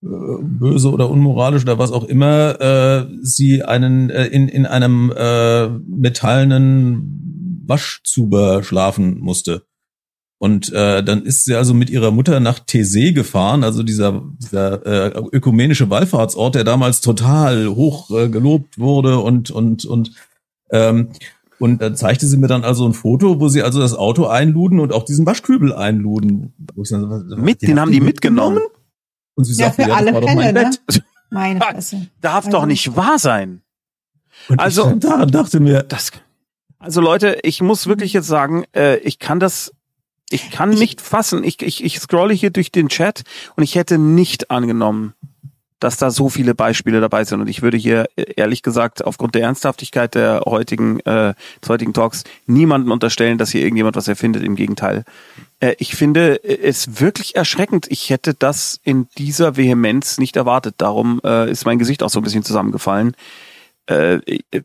[0.00, 5.68] böse oder unmoralisch oder was auch immer, äh, sie einen äh, in, in einem äh,
[5.68, 9.65] metallenen Waschzuber schlafen musste.
[10.38, 14.84] Und äh, dann ist sie also mit ihrer Mutter nach Thésée gefahren, also dieser, dieser
[14.84, 20.12] äh, ökumenische Wallfahrtsort, der damals total hoch äh, gelobt wurde und und und
[20.70, 21.08] ähm,
[21.58, 24.78] und dann zeigte sie mir dann also ein Foto, wo sie also das Auto einluden
[24.78, 26.52] und auch diesen Waschkübel einluden.
[26.90, 28.60] Dann, Mit, den, haben die mitgenommen?
[29.34, 30.70] Und sie ja, sagte, für ja, alle das war Fälle, doch mein ne?
[30.86, 31.02] Bett.
[31.30, 32.06] Meine Fresse.
[32.20, 32.58] Darf also.
[32.58, 33.62] doch nicht wahr sein.
[34.48, 36.12] Und also ich da dachte mir, das,
[36.78, 39.72] also Leute, ich muss wirklich jetzt sagen, äh, ich kann das
[40.30, 41.44] ich kann ich, nicht fassen.
[41.44, 43.22] Ich, ich, ich scrolle hier durch den Chat
[43.56, 45.14] und ich hätte nicht angenommen,
[45.78, 47.40] dass da so viele Beispiele dabei sind.
[47.40, 51.92] Und ich würde hier äh, ehrlich gesagt aufgrund der Ernsthaftigkeit der heutigen, äh, des heutigen
[51.92, 54.42] Talks niemanden unterstellen, dass hier irgendjemand was erfindet.
[54.42, 55.04] Im Gegenteil.
[55.60, 57.86] Äh, ich finde es wirklich erschreckend.
[57.90, 60.76] Ich hätte das in dieser Vehemenz nicht erwartet.
[60.78, 63.14] Darum äh, ist mein Gesicht auch so ein bisschen zusammengefallen.
[63.88, 64.14] Äh,
[64.50, 64.62] äh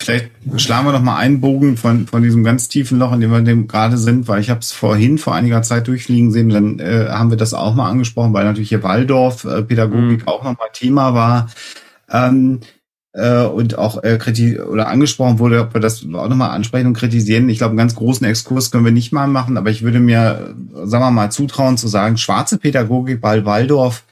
[0.00, 3.30] Vielleicht schlagen wir noch mal einen Bogen von, von diesem ganz tiefen Loch, in dem
[3.30, 7.06] wir gerade sind, weil ich habe es vorhin vor einiger Zeit durchfliegen sehen, dann äh,
[7.08, 11.14] haben wir das auch mal angesprochen, weil natürlich hier Waldorf-Pädagogik äh, auch noch mal Thema
[11.14, 11.48] war.
[12.10, 12.60] Ähm,
[13.14, 16.94] äh, und auch äh, kriti oder angesprochen wurde, ob wir das auch nochmal ansprechen und
[16.94, 17.48] kritisieren.
[17.48, 20.54] Ich glaube, einen ganz großen Exkurs können wir nicht mal machen, aber ich würde mir,
[20.82, 24.04] sagen wir mal, zutrauen zu sagen, schwarze Pädagogik bei Waldorf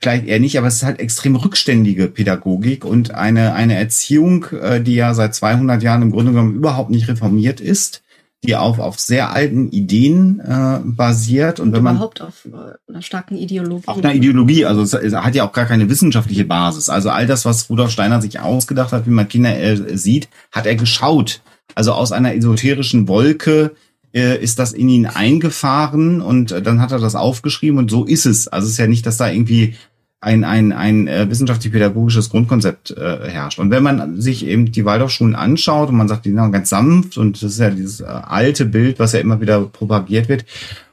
[0.00, 4.80] vielleicht eher nicht, aber es ist halt extrem rückständige Pädagogik und eine, eine Erziehung, äh,
[4.80, 8.02] die ja seit 200 Jahren im Grunde genommen überhaupt nicht reformiert ist,
[8.44, 11.58] die auf, auf sehr alten Ideen äh, basiert.
[11.58, 13.88] Und, und wenn man überhaupt auf äh, einer starken Ideologie.
[13.88, 16.88] Auf einer Ideologie, also es, es hat ja auch gar keine wissenschaftliche Basis.
[16.88, 20.66] Also all das, was Rudolf Steiner sich ausgedacht hat, wie man Kinder äh, sieht, hat
[20.66, 21.40] er geschaut.
[21.74, 23.72] Also aus einer esoterischen Wolke
[24.12, 28.26] ist das in ihn eingefahren und äh, dann hat er das aufgeschrieben und so ist
[28.26, 28.48] es.
[28.48, 29.74] Also es ist ja nicht, dass da irgendwie
[30.20, 33.60] ein, ein, ein äh, wissenschaftlich-pädagogisches Grundkonzept äh, herrscht.
[33.60, 37.18] Und wenn man sich eben die Waldorfschulen anschaut und man sagt, die sind ganz sanft
[37.18, 40.44] und das ist ja dieses äh, alte Bild, was ja immer wieder propagiert wird,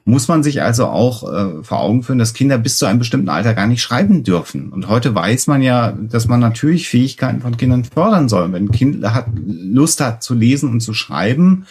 [0.07, 3.29] muss man sich also auch äh, vor Augen führen, dass Kinder bis zu einem bestimmten
[3.29, 4.69] Alter gar nicht schreiben dürfen.
[4.69, 8.53] Und heute weiß man ja, dass man natürlich Fähigkeiten von Kindern fördern soll.
[8.53, 11.65] Wenn ein Kind hat, Lust hat zu lesen und zu schreiben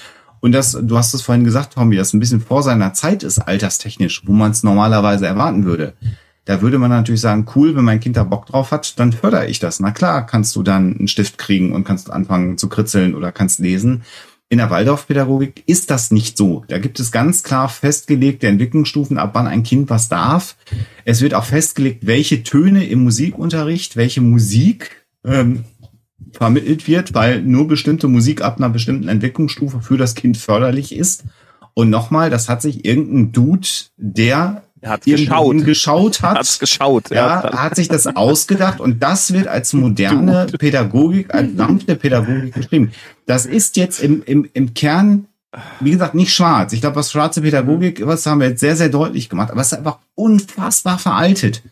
[0.45, 3.39] und das, du hast es vorhin gesagt, Tommy, das ein bisschen vor seiner Zeit ist,
[3.39, 5.95] alterstechnisch, wo man es normalerweise erwarten würde.
[6.45, 9.47] Da würde man natürlich sagen, cool, wenn mein Kind da Bock drauf hat, dann fördere
[9.47, 9.81] ich das.
[9.81, 13.59] Na klar, kannst du dann einen Stift kriegen und kannst anfangen zu kritzeln oder kannst
[13.59, 14.03] lesen.
[14.51, 16.62] In der Waldorfpädagogik ist das nicht so.
[16.69, 20.59] Da gibt es ganz klar festgelegte Entwicklungsstufen, ab wann ein Kind was darf.
[21.07, 25.65] Es wird auch festgelegt, welche Töne im Musikunterricht, welche Musik ähm,
[26.36, 31.24] vermittelt wird, weil nur bestimmte Musik ab einer bestimmten Entwicklungsstufe für das Kind förderlich ist.
[31.74, 35.65] Und nochmal, das hat sich irgendein Dude, der er hat geschaut.
[35.65, 36.36] geschaut hat.
[36.36, 37.11] Hat's geschaut.
[37.11, 42.55] Ja, ja hat sich das ausgedacht und das wird als moderne Pädagogik, als sanfte Pädagogik
[42.55, 42.93] geschrieben.
[43.24, 45.27] Das ist jetzt im, im, im Kern,
[45.81, 46.74] wie gesagt, nicht schwarz.
[46.74, 49.73] Ich glaube, was schwarze Pädagogik, was haben wir jetzt sehr, sehr deutlich gemacht, aber es
[49.73, 51.62] ist einfach unfassbar veraltet.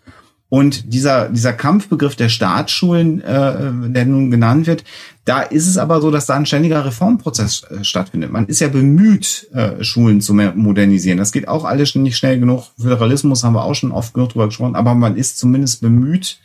[0.52, 4.84] Und dieser, dieser Kampfbegriff der Staatsschulen, äh, der nun genannt wird,
[5.24, 8.30] da ist es aber so, dass da ein ständiger Reformprozess äh, stattfindet.
[8.30, 11.16] Man ist ja bemüht, äh, Schulen zu modernisieren.
[11.16, 12.64] Das geht auch alles nicht schnell genug.
[12.78, 16.38] Föderalismus haben wir auch schon oft genug drüber gesprochen, aber man ist zumindest bemüht,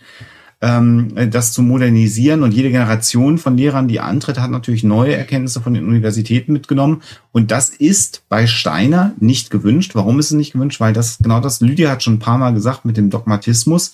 [0.62, 2.44] ähm, das zu modernisieren.
[2.44, 7.02] Und jede Generation von Lehrern, die antritt, hat natürlich neue Erkenntnisse von den Universitäten mitgenommen.
[7.32, 9.92] Und das ist bei Steiner nicht gewünscht.
[9.94, 10.80] Warum ist es nicht gewünscht?
[10.80, 13.94] Weil das genau das, Lydia hat schon ein paar Mal gesagt mit dem Dogmatismus,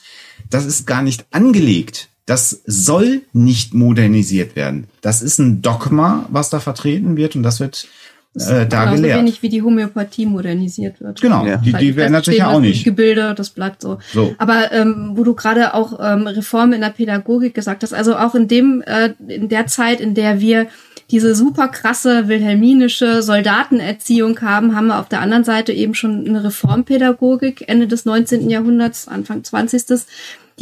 [0.50, 2.10] das ist gar nicht angelegt.
[2.26, 4.88] Das soll nicht modernisiert werden.
[5.02, 7.88] Das ist ein Dogma, was da vertreten wird und das wird
[8.36, 9.20] äh, da genauso gelehrt.
[9.20, 11.22] wenig wie die Homöopathie modernisiert wird.
[11.22, 11.58] Genau, ja.
[11.58, 12.80] die, die verändert sich ja auch nicht.
[12.80, 14.00] Die Gebilde, das bleibt so.
[14.12, 14.34] so.
[14.40, 18.34] Aber ähm, wo du gerade auch ähm, Reformen in der Pädagogik gesagt hast, also auch
[18.34, 20.68] in dem äh, in der Zeit, in der wir
[21.12, 26.44] diese super krasse wilhelminische Soldatenerziehung haben, haben wir auf der anderen Seite eben schon eine
[26.44, 28.50] Reformpädagogik Ende des 19.
[28.50, 29.84] Jahrhunderts, Anfang 20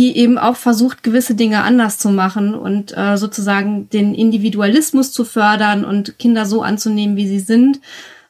[0.02, 5.24] die eben auch versucht, gewisse Dinge anders zu machen und äh, sozusagen den Individualismus zu
[5.24, 7.80] fördern und Kinder so anzunehmen, wie sie sind.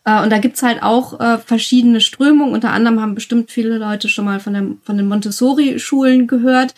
[0.03, 2.53] Äh, und da gibt's halt auch äh, verschiedene Strömungen.
[2.53, 6.75] Unter anderem haben bestimmt viele Leute schon mal von, der, von den Montessori-Schulen gehört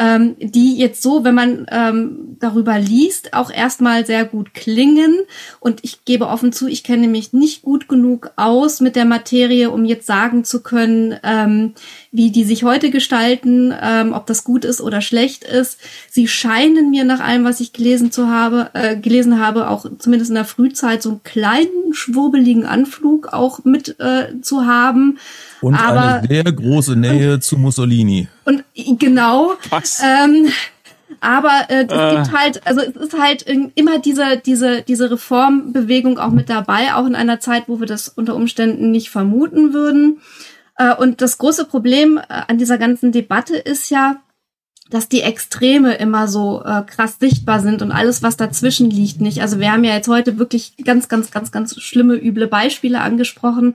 [0.00, 5.20] ähm, die jetzt so, wenn man ähm, darüber liest, auch erstmal sehr gut klingen.
[5.60, 9.70] Und ich gebe offen zu, ich kenne mich nicht gut genug aus mit der Materie,
[9.70, 11.74] um jetzt sagen zu können, ähm,
[12.12, 15.78] wie die sich heute gestalten, ähm, ob das gut ist oder schlecht ist.
[16.08, 20.30] Sie scheinen mir nach allem, was ich gelesen zu habe, äh, gelesen habe, auch zumindest
[20.30, 25.18] in der Frühzeit so einen kleinen schwurbeligen Anflug auch mit äh, zu haben.
[25.60, 28.28] Und Aber, eine sehr große Nähe zu Mussolini.
[28.44, 29.54] Und genau.
[29.68, 30.02] Was?
[30.02, 30.50] Ähm,
[31.20, 32.16] aber äh, es äh.
[32.16, 33.42] gibt halt, also es ist halt
[33.74, 38.08] immer diese, diese, diese Reformbewegung auch mit dabei, auch in einer Zeit, wo wir das
[38.08, 40.20] unter Umständen nicht vermuten würden.
[40.76, 44.16] Äh, und das große Problem äh, an dieser ganzen Debatte ist ja,
[44.88, 49.40] dass die Extreme immer so äh, krass sichtbar sind und alles, was dazwischen liegt, nicht.
[49.40, 53.74] Also wir haben ja jetzt heute wirklich ganz, ganz, ganz, ganz schlimme, üble Beispiele angesprochen.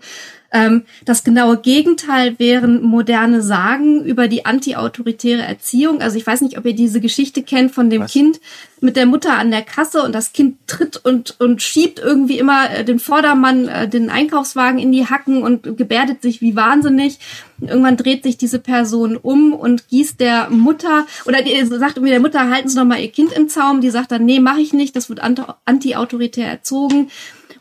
[0.52, 6.02] Ähm, das genaue Gegenteil wären moderne Sagen über die antiautoritäre Erziehung.
[6.02, 8.12] Also ich weiß nicht, ob ihr diese Geschichte kennt von dem Was?
[8.12, 8.40] Kind
[8.82, 12.70] mit der Mutter an der Kasse und das Kind tritt und, und schiebt irgendwie immer
[12.70, 17.18] äh, den Vordermann, äh, den Einkaufswagen in die Hacken und gebärdet sich wie wahnsinnig.
[17.60, 22.12] Und irgendwann dreht sich diese Person um und gießt der Mutter oder die sagt irgendwie
[22.12, 23.82] der Mutter, halten Sie noch mal Ihr Kind im Zaum.
[23.82, 27.10] Die sagt dann, nee, mache ich nicht, das wird anti- anti-autoritär erzogen.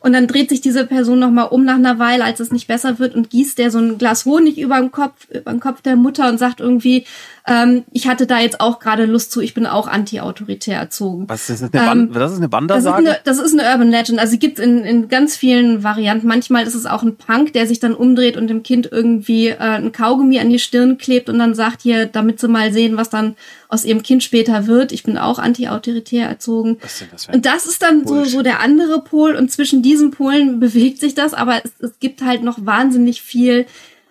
[0.05, 2.99] Und dann dreht sich diese Person nochmal um nach einer Weile, als es nicht besser
[2.99, 5.97] wird und gießt der so ein Glas Honig über den Kopf, über den Kopf der
[5.97, 7.07] Mutter und sagt irgendwie,
[7.47, 11.29] ähm, ich hatte da jetzt auch gerade Lust zu, ich bin auch anti-autoritär erzogen.
[11.29, 11.75] Was ist das?
[11.75, 12.97] Eine, Ähm, das ist eine Das Wandersage?
[12.97, 14.19] eine, das ist eine Urban Legend.
[14.19, 16.27] Also sie gibt's in, in ganz vielen Varianten.
[16.27, 19.59] Manchmal ist es auch ein Punk, der sich dann umdreht und dem Kind irgendwie äh,
[19.59, 23.11] ein Kaugummi an die Stirn klebt und dann sagt hier, damit sie mal sehen, was
[23.11, 23.37] dann
[23.69, 24.91] aus ihrem Kind später wird.
[24.93, 26.79] Ich bin auch anti-autoritär erzogen.
[26.81, 30.13] Was denn das Und das ist dann so, so der andere Pol und zwischen diesen
[30.13, 33.67] Polen bewegt sich das, aber es, es gibt halt noch wahnsinnig viel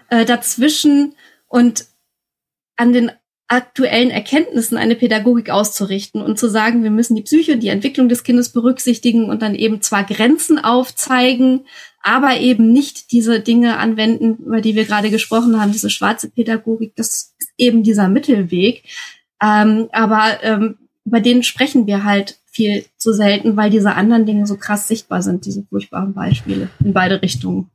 [0.09, 1.15] äh, dazwischen
[1.47, 1.85] und
[2.75, 3.11] an den
[3.47, 8.23] aktuellen Erkenntnissen eine Pädagogik auszurichten und zu sagen, wir müssen die Psyche, die Entwicklung des
[8.23, 11.65] Kindes berücksichtigen und dann eben zwar Grenzen aufzeigen,
[12.01, 16.95] aber eben nicht diese Dinge anwenden, über die wir gerade gesprochen haben, diese schwarze Pädagogik,
[16.95, 18.83] das ist eben dieser Mittelweg.
[19.41, 24.45] Ähm, aber ähm, über den sprechen wir halt viel zu selten, weil diese anderen Dinge
[24.45, 27.69] so krass sichtbar sind, diese furchtbaren Beispiele in beide Richtungen.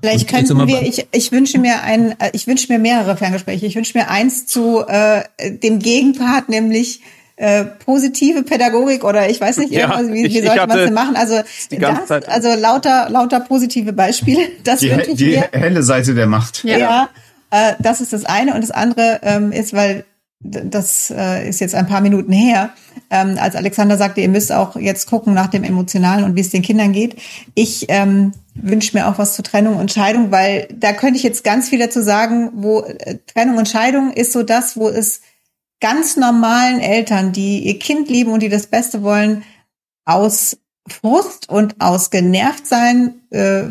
[0.00, 3.16] Vielleicht jetzt sind könnten wir ich, ich wünsche mir ein, äh, ich wünsche mir mehrere
[3.18, 3.66] Ferngespräche.
[3.66, 5.22] Ich wünsche mir eins zu äh,
[5.62, 7.02] dem Gegenpart, nämlich
[7.36, 10.84] äh, positive Pädagogik oder ich weiß nicht, Ja, irgendwas, wie, wie ich sollte man es
[10.86, 11.16] denn machen?
[11.16, 11.40] Also
[11.70, 14.40] die ganze das, Zeit- also lauter, lauter positive Beispiele.
[14.64, 15.48] Das Die, wünsche ich die mir.
[15.52, 16.64] helle Seite der Macht.
[16.64, 16.78] Ja.
[16.78, 17.08] Ja,
[17.50, 18.54] äh, das ist das eine.
[18.54, 20.04] Und das andere ähm, ist, weil
[20.44, 22.70] das äh, ist jetzt ein paar Minuten her,
[23.10, 26.50] ähm, als Alexander sagte, ihr müsst auch jetzt gucken nach dem Emotionalen und wie es
[26.50, 27.16] den Kindern geht.
[27.54, 31.44] Ich ähm, wünsche mir auch was zu Trennung und Scheidung, weil da könnte ich jetzt
[31.44, 35.22] ganz viel dazu sagen, wo äh, Trennung und Scheidung ist so das, wo es
[35.80, 39.44] ganz normalen Eltern, die ihr Kind lieben und die das Beste wollen,
[40.04, 43.64] aus Frust und aus Genervtsein äh,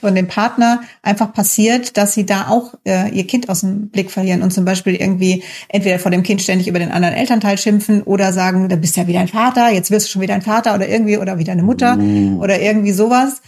[0.00, 4.10] von dem Partner einfach passiert, dass sie da auch äh, ihr Kind aus dem Blick
[4.10, 8.02] verlieren und zum Beispiel irgendwie entweder vor dem Kind ständig über den anderen Elternteil schimpfen
[8.02, 10.74] oder sagen, da bist ja wieder ein Vater, jetzt wirst du schon wieder ein Vater
[10.74, 11.98] oder irgendwie oder wieder eine Mutter
[12.38, 13.42] oder irgendwie sowas.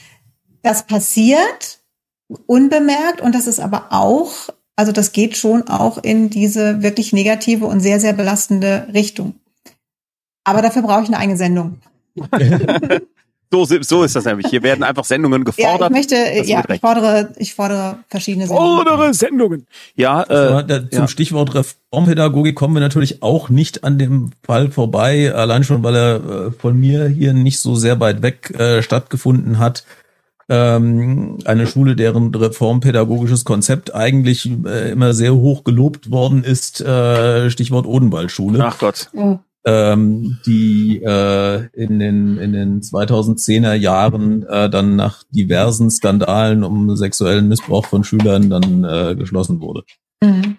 [0.62, 1.81] Das passiert
[2.47, 7.65] unbemerkt und das ist aber auch, also das geht schon auch in diese wirklich negative
[7.65, 9.36] und sehr, sehr belastende Richtung.
[10.44, 11.78] Aber dafür brauche ich eine eigene Sendung.
[13.55, 14.49] So, so ist das nämlich.
[14.49, 15.93] Hier werden einfach Sendungen Ja, ich gefordert.
[15.93, 18.85] möchte, ja, ich fordere, ich fordere verschiedene Sendungen.
[18.85, 19.66] Fordere Sendungen.
[19.95, 21.09] Ja, äh, da, zum ja.
[21.09, 26.16] Stichwort Reformpädagogik kommen wir natürlich auch nicht an dem Fall vorbei, allein schon, weil er
[26.16, 29.85] äh, von mir hier nicht so sehr weit weg äh, stattgefunden hat.
[30.49, 37.49] Ähm, eine Schule, deren reformpädagogisches Konzept eigentlich äh, immer sehr hoch gelobt worden ist, äh,
[37.51, 39.11] Stichwort Odenwaldschule ach Gott.
[39.15, 39.39] Oh.
[39.65, 46.95] Ähm, die äh, in den in den 2010er Jahren äh, dann nach diversen Skandalen um
[46.97, 49.85] sexuellen Missbrauch von Schülern dann äh, geschlossen wurde.
[50.23, 50.57] Mhm.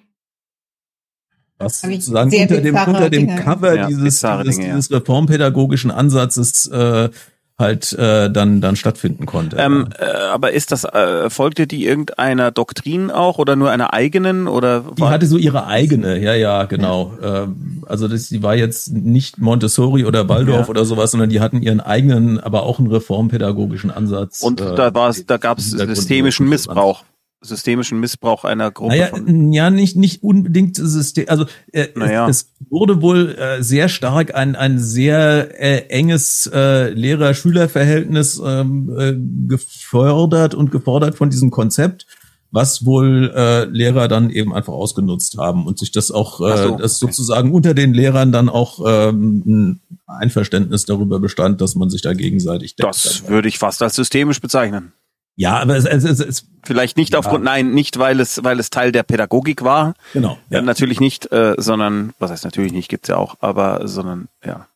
[1.58, 3.42] Was sozusagen unter dem unter dem Dinge.
[3.42, 4.76] Cover Ja, dieses dieses, Dinge, ja.
[4.76, 7.10] dieses reformpädagogischen Ansatzes äh,
[7.58, 9.56] halt äh, dann dann stattfinden konnte.
[9.58, 14.48] Ähm, äh, aber ist das, äh, folgte die irgendeiner Doktrin auch oder nur einer eigenen
[14.48, 17.14] oder Die hatte so ihre eigene, ja, ja, genau.
[17.24, 20.70] Ähm, also das, die war jetzt nicht Montessori oder Waldorf Ja.
[20.70, 24.42] oder sowas, sondern die hatten ihren eigenen, aber auch einen reformpädagogischen Ansatz.
[24.42, 27.04] und äh, da war da gab es systemischen Missbrauch,
[27.48, 29.54] systemischen Missbrauch einer Gruppe Naja, von.
[29.54, 32.28] ja, nicht, nicht unbedingt System, also äh, Naja.
[32.28, 38.96] es, es wurde wohl äh, sehr stark ein, ein sehr äh, enges äh, Lehrer-Schüler-Verhältnis ähm,
[38.98, 39.14] äh,
[39.48, 42.06] gefördert und gefordert von diesem Konzept,
[42.52, 46.76] was wohl äh, Lehrer dann eben einfach ausgenutzt haben und sich das auch, äh, so,
[46.78, 47.12] das okay.
[47.12, 52.14] sozusagen unter den Lehrern dann auch ähm, ein Einverständnis darüber bestand, dass man sich da
[52.14, 52.76] gegenseitig.
[52.76, 54.94] Das würde ich fast als systemisch bezeichnen.
[55.36, 57.20] Ja, aber es, es, es, es Vielleicht nicht Ja.
[57.20, 59.94] aufgrund, nein, nicht weil es, weil es Teil der Pädagogik war.
[60.14, 60.38] genau.
[60.50, 60.62] Ja.
[60.64, 64.68] Natürlich nicht, äh, sondern, was heißt natürlich nicht, gibt's ja auch, aber, sondern, ja.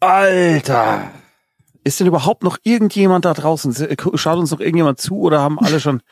[0.00, 1.10] Alter!
[1.82, 3.74] Ist denn überhaupt noch irgendjemand da draußen?
[4.14, 6.02] Schaut uns noch irgendjemand zu oder haben alle schon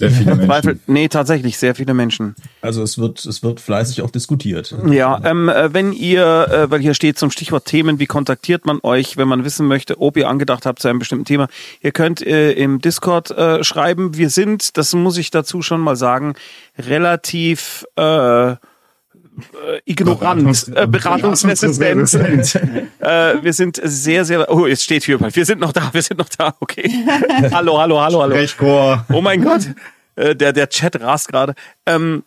[0.00, 0.74] Sehr viele Zweifel?
[0.74, 0.92] Menschen.
[0.92, 2.34] Nee, tatsächlich, sehr viele Menschen.
[2.62, 4.74] Also es wird, es wird fleißig auch diskutiert.
[4.90, 8.80] Ja, ähm, äh, wenn ihr, äh, weil hier steht zum Stichwort Themen, wie kontaktiert man
[8.82, 11.48] euch, wenn man wissen möchte, ob ihr angedacht habt zu einem bestimmten Thema.
[11.82, 14.16] Ihr könnt äh, im Discord äh, schreiben.
[14.16, 16.34] Wir sind, das muss ich dazu schon mal sagen,
[16.78, 18.54] relativ äh,
[19.66, 22.14] äh, ignorant, äh, beratungsresistent.
[23.00, 24.50] äh, wir sind sehr, sehr.
[24.50, 25.20] Oh, jetzt steht hier.
[25.20, 25.90] Wir sind noch da.
[25.92, 26.54] Wir sind noch da.
[26.60, 26.90] Okay.
[27.52, 28.34] hallo, hallo, hallo, hallo.
[28.34, 29.06] Sprechchor.
[29.12, 29.62] Oh mein Gott.
[30.16, 31.54] Äh, der, der Chat rast gerade.
[31.86, 32.24] Ähm,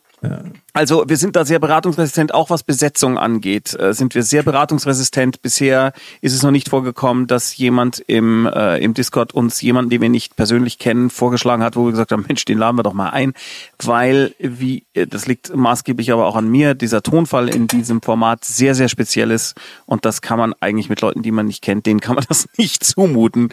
[0.72, 5.40] also wir sind da sehr beratungsresistent, auch was Besetzung angeht, äh, sind wir sehr beratungsresistent.
[5.40, 10.00] Bisher ist es noch nicht vorgekommen, dass jemand im, äh, im Discord uns jemanden, den
[10.02, 12.92] wir nicht persönlich kennen, vorgeschlagen hat, wo wir gesagt haben, Mensch, den laden wir doch
[12.92, 13.34] mal ein,
[13.82, 18.44] weil wie äh, das liegt maßgeblich aber auch an mir, dieser Tonfall in diesem Format
[18.44, 19.54] sehr sehr speziell ist
[19.86, 22.48] und das kann man eigentlich mit Leuten, die man nicht kennt, denen kann man das
[22.56, 23.50] nicht zumuten.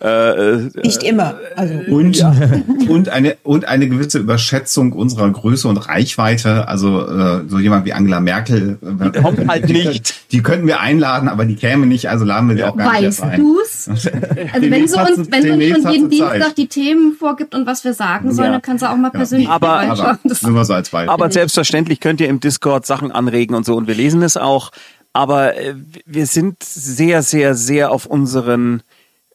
[0.00, 0.08] Äh,
[0.56, 1.34] äh, Nicht immer.
[1.56, 2.24] Also Und,
[2.88, 6.68] und, eine, und eine gewisse Überschätzung unserer Größe und Reichweite.
[6.68, 8.78] Also äh, so jemand wie Angela Merkel.
[8.82, 10.14] äh, kommt halt die, nicht.
[10.32, 13.08] Die könnten wir einladen, aber die käme nicht, also laden wir die auch gar nicht
[13.08, 13.40] Weißt erst ein.
[13.40, 13.88] du's?
[14.52, 16.32] Also wenn sie uns, wenn sie uns schon jeden Zeit.
[16.34, 18.52] Dienstag die Themen vorgibt und was wir sagen sollen, Ja.
[18.52, 20.00] dann kann sie auch mal persönlich Aber- vorbeischauen.
[20.10, 21.10] Aber Das- nur so als Beispiel.
[21.12, 24.70] Aber selbstverständlich könnt ihr im Discord Sachen anregen und so und wir lesen es auch.
[25.12, 25.74] Aber äh,
[26.06, 28.82] wir sind sehr, sehr, sehr auf unseren,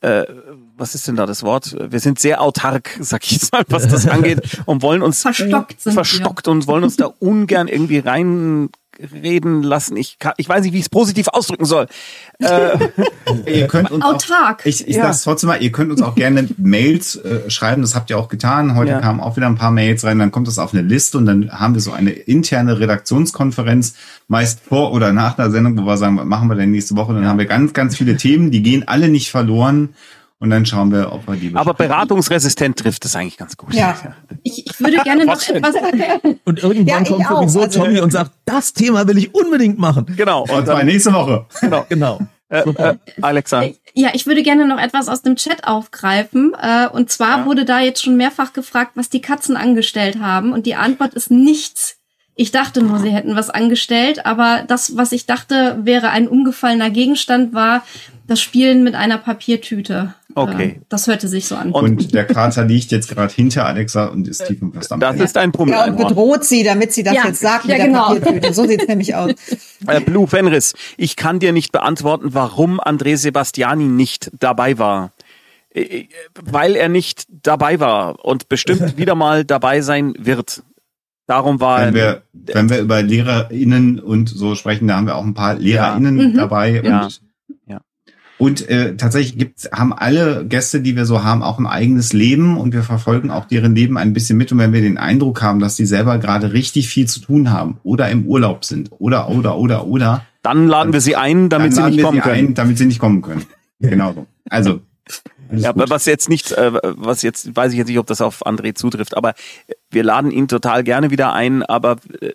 [0.04, 0.26] äh,
[0.76, 1.76] was ist denn da das Wort?
[1.80, 5.80] Wir sind sehr autark, sag ich jetzt mal, was das angeht und wollen uns Verstockt
[5.82, 6.04] sind wir.
[6.04, 8.00] verstockt und wollen uns da ungern irgendwie
[9.00, 9.98] reinreden lassen.
[9.98, 11.88] Ich, kann, ich weiß nicht, wie ich es positiv ausdrücken soll.
[12.40, 14.66] Äh, ihr könnt uns auch, Autark.
[14.66, 15.04] ich ich Ja.
[15.04, 18.28] sag's trotzdem mal, ihr könnt uns auch gerne Mails äh, schreiben, das habt ihr auch
[18.28, 18.76] getan.
[18.76, 19.00] Heute Ja.
[19.00, 21.52] kamen auch wieder ein paar Mails rein, dann kommt das auf eine Liste und dann
[21.52, 23.96] haben wir so eine interne Redaktionskonferenz,
[24.28, 27.14] meist vor oder nach der Sendung, wo wir sagen, was machen wir denn nächste Woche?
[27.14, 29.90] Dann haben wir ganz, ganz viele Themen, die gehen alle nicht verloren
[30.40, 33.74] und dann schauen wir, ob wir die aber beratungsresistent trifft es eigentlich ganz gut.
[33.74, 33.96] Ja.
[34.44, 35.76] Ich, ich würde gerne noch etwas.
[36.46, 40.06] Und irgendwann Ja, kommt sowieso Also- Tommy und sagt, das Thema will ich unbedingt machen.
[40.18, 40.42] Genau.
[40.42, 41.46] Und zwar dann, nächste Woche.
[41.62, 41.86] genau.
[41.90, 42.20] Genau.
[42.50, 43.64] Äh, äh, Alexa.
[43.96, 46.54] Ja, ich würde gerne noch etwas aus dem Chat aufgreifen.
[46.62, 47.46] Äh, und zwar Ja.
[47.46, 50.52] wurde da jetzt schon mehrfach gefragt, was die Katzen angestellt haben.
[50.54, 51.96] Und die Antwort ist nichts.
[52.36, 56.90] Ich dachte nur, sie hätten was angestellt, aber das, was ich dachte, wäre ein umgefallener
[56.90, 57.84] Gegenstand, war
[58.28, 60.16] das Spielen mit einer Papiertüte.
[60.36, 60.78] Okay.
[60.78, 61.72] Äh, das hörte sich so an.
[61.72, 64.98] Und der Kater liegt jetzt gerade hinter Alexa und ist tief im Wasser.
[64.98, 67.78] Das ist ein ja, und bedroht sie, damit sie das Ja, jetzt sagt ja, mit
[67.80, 68.16] der genau.
[68.16, 68.54] Papiertüte.
[68.54, 69.32] So sieht's nämlich aus.
[69.86, 75.12] Äh, Blue Fenris, ich kann dir nicht beantworten, warum André Sebastiani nicht dabei war.
[75.74, 76.08] Äh, äh,
[76.42, 80.64] Weil er nicht dabei war und bestimmt wieder mal dabei sein wird.
[81.26, 85.24] Darum war Wenn wir, wenn wir über LehrerInnen und so sprechen, da haben wir auch
[85.24, 86.28] ein paar LehrerInnen Ja.
[86.28, 86.34] Mhm.
[86.36, 86.82] dabei.
[86.84, 87.04] Ja.
[87.06, 87.22] Und,
[87.66, 87.82] Ja.
[88.38, 92.58] und äh, tatsächlich gibt's, haben alle Gäste, die wir so haben, auch ein eigenes Leben
[92.58, 94.52] und wir verfolgen auch deren Leben ein bisschen mit.
[94.52, 97.78] Und wenn wir den Eindruck haben, dass die selber gerade richtig viel zu tun haben
[97.84, 101.72] oder im Urlaub sind oder, oder, oder, oder, Dann laden wir sie ein, damit dann
[101.72, 102.48] sie laden nicht wir kommen sie können.
[102.50, 103.44] ein, damit sie nicht kommen können.
[103.80, 104.28] Genau so.
[104.50, 104.80] Also,
[105.60, 108.46] Ja, aber was jetzt nicht, äh, was jetzt, weiß ich jetzt nicht, ob das auf
[108.46, 109.34] André zutrifft, aber
[109.90, 112.32] wir laden ihn total gerne wieder ein, aber äh,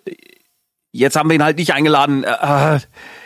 [0.91, 2.23] jetzt haben wir ihn halt nicht eingeladen.
[2.23, 2.79] Äh,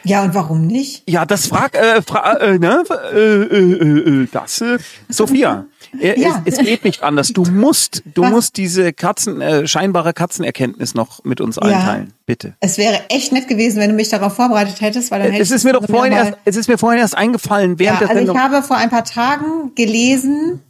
[0.04, 1.10] Ja, und warum nicht?
[1.10, 2.84] ja, das frag, äh, fra äh, ne,
[3.14, 4.80] äh, äh, äh, das, äh,
[5.10, 5.66] Sophia.
[6.00, 6.42] Äh, Ja.
[6.46, 7.30] es, es geht nicht anders.
[7.30, 8.32] Du musst, du Was?
[8.32, 12.56] musst diese Katzen, äh, scheinbare Katzenerkenntnis noch mit uns einteilen, bitte.
[12.60, 15.50] Es wäre echt nett gewesen, wenn du mich darauf vorbereitet hättest, weil dann hätte Es
[15.50, 18.16] ich ist mir doch vorhin erst, es ist mir vorhin erst eingefallen, während Ja, der
[18.18, 20.62] also ich habe vor ein paar Tagen gelesen,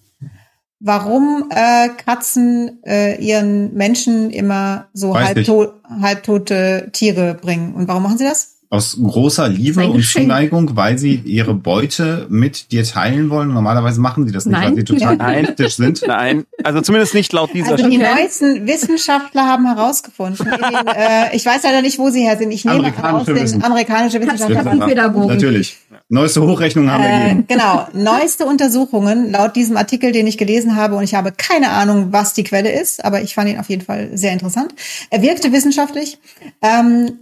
[0.79, 5.71] warum äh, Katzen äh, ihren Menschen immer so halbto
[6.01, 7.73] halbtote Tiere bringen.
[7.73, 8.52] Und warum machen sie das?
[8.73, 10.03] Aus großer Liebe und.
[10.03, 13.53] Zuneigung, weil sie ihre Beute mit dir teilen wollen.
[13.53, 14.75] Normalerweise machen sie das nicht, weil Nein.
[14.77, 15.45] sie total Nein.
[15.45, 16.01] kritisch sind.
[16.07, 18.07] Nein, also zumindest nicht laut dieser Also die Okay.
[18.15, 22.51] neuesten Wissenschaftler haben herausgefunden, den, äh, ich weiß leider nicht, wo sie her sind.
[22.51, 23.27] Ich nehme an, aus
[23.61, 24.63] Amerikanische den Wissenschaftler.
[24.63, 25.27] Katzenpädagogen.
[25.27, 25.77] Natürlich.
[26.09, 27.45] Neueste Hochrechnung haben wir Äh, gegeben.
[27.47, 32.07] genau, neueste Untersuchungen laut diesem Artikel, den ich gelesen habe, und ich habe keine Ahnung,
[32.09, 34.73] was die Quelle ist, aber ich fand ihn auf jeden Fall sehr interessant.
[35.11, 36.17] Er wirkte wissenschaftlich.
[36.63, 37.19] Ähm,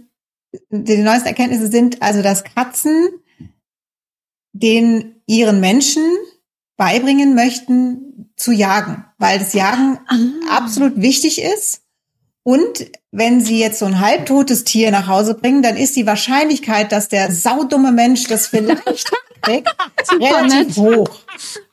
[0.70, 3.08] die neuesten Erkenntnisse sind also, dass Katzen
[4.52, 6.02] den ihren Menschen
[6.76, 10.00] beibringen möchten zu jagen, weil das Jagen
[10.50, 11.82] absolut wichtig ist.
[12.44, 16.90] Und wenn sie jetzt so ein halbtotes Tier nach Hause bringen, dann ist die Wahrscheinlichkeit,
[16.90, 18.84] dass der saudumme Mensch das vielleicht
[19.42, 19.68] kriegt,
[20.20, 21.10] relativ hoch.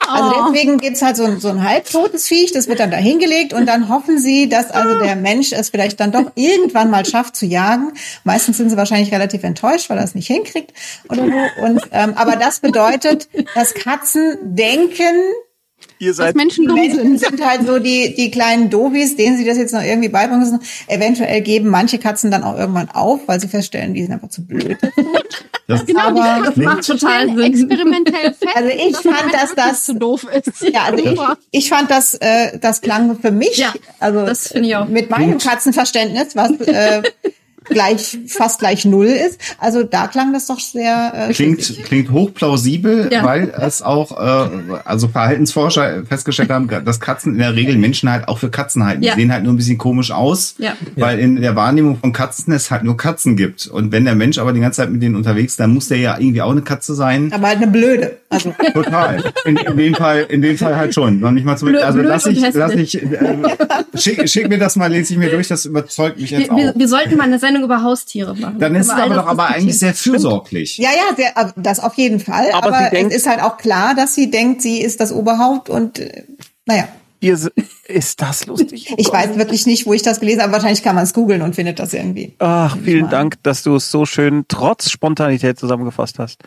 [0.07, 0.51] Also Oh.
[0.51, 3.65] deswegen gibt's halt so ein, so ein halbtotes Viech, das wird dann da hingelegt und
[3.67, 7.45] dann hoffen sie, dass also der Mensch es vielleicht dann doch irgendwann mal schafft zu
[7.45, 7.93] jagen.
[8.23, 10.73] Meistens sind sie wahrscheinlich relativ enttäuscht, weil er es nicht hinkriegt
[11.09, 11.63] oder so.
[11.63, 15.15] Und, ähm, aber das bedeutet, dass Katzen denken,
[16.01, 17.19] Ihr Dass seid Menschen dumm sind.
[17.19, 20.61] sind halt so die, die kleinen Doofies, denen sie das jetzt noch irgendwie beibringen müssen.
[20.87, 24.45] Eventuell geben manche Katzen dann auch irgendwann auf, weil sie feststellen, die sind einfach zu
[24.45, 24.77] blöd.
[25.67, 27.39] Das Genau, Aber- Das macht total Sinn.
[27.41, 28.55] experimentell fest.
[28.55, 30.61] Also ich dass fand, dass das- zu doof ist.
[30.73, 31.19] Ja, also ich,
[31.51, 34.87] ich fand das, äh, das klang für mich, Ja, also das ich auch.
[34.87, 37.01] mit meinem Katzenverständnis, was äh,
[37.69, 39.39] gleich fast gleich null ist.
[39.57, 41.83] Also da klang das doch sehr äh, Klingt, schlüssig.
[41.85, 43.23] klingt hochplausibel, Ja.
[43.23, 44.49] weil es auch, äh,
[44.85, 49.03] also Verhaltensforscher festgestellt haben, dass Katzen in der Regel Menschen halt auch für Katzen halten.
[49.03, 49.15] Ja.
[49.15, 50.73] Die sehen halt nur ein bisschen komisch aus, Ja.
[50.95, 53.67] weil in der Wahrnehmung von Katzen es halt nur Katzen gibt.
[53.67, 55.97] Und wenn der Mensch aber die ganze Zeit mit denen unterwegs ist, dann muss der
[55.99, 57.31] ja irgendwie auch eine Katze sein.
[57.33, 58.17] Aber halt eine blöde.
[58.31, 59.23] Also Total.
[59.45, 61.19] In, in dem Fall, in dem Fall halt schon.
[61.19, 63.37] Noch nicht mal zum, Blöd- also blöd lass ich, lass ich, äh,
[63.95, 66.69] schick, schick mir das mal, lese ich mir durch, das überzeugt mich jetzt Wir, wir,
[66.69, 66.75] auch.
[66.75, 68.59] wir sollten mal eine Sendung über Haustiere machen.
[68.59, 70.77] Dann ist es aber das doch aber eigentlich sehr fürsorglich.
[70.77, 72.51] ja, ja, sehr, das auf jeden Fall.
[72.53, 75.11] Aber Aber, sie denkt- es ist halt auch klar, dass sie denkt, sie ist das
[75.11, 76.23] Oberhaupt und äh,
[76.67, 76.87] naja.
[77.21, 77.37] Ihr,
[77.87, 78.93] ist das lustig?
[78.95, 80.53] Ich weiß wirklich nicht, wo ich das gelesen habe.
[80.53, 82.35] Wahrscheinlich kann man es googeln und findet das irgendwie.
[82.39, 83.09] Ach, vielen.
[83.09, 86.39] Dank, dass du es so schön trotz Spontanität zusammengefasst hast.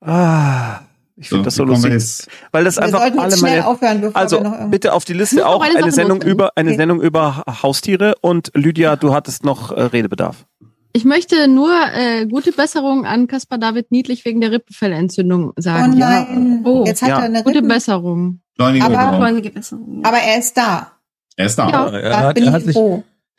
[0.00, 0.80] Ah,
[1.16, 2.26] ich finde das so kommen wir lustig.
[2.26, 3.66] jetzt- Weil das Wir einfach sollten alle jetzt schnell meine.
[3.66, 4.70] aufhören, bevor Also wir noch irgendwie.
[4.70, 6.28] bitte auf die Liste auch eine Sendung loswerden.
[6.32, 6.76] über eine Okay.
[6.76, 10.44] Sendung über Haustiere und Lydia, du hattest noch äh, Redebedarf.
[10.92, 15.98] Ich möchte nur äh, gute Besserung an Kaspar David Niedlich wegen der Rippenfellentzündung Oh sagen.
[15.98, 17.18] nein, Oh, jetzt hat ja.
[17.18, 17.68] er eine Gute Rippen.
[17.68, 18.40] Besserung.
[18.56, 19.76] Beschleunigung Aber- so.
[20.02, 20.92] Aber er ist da.
[21.36, 21.68] Er ist da.
[21.68, 21.86] Ja.
[21.90, 22.76] Er Da hat, bin er ich hat sich.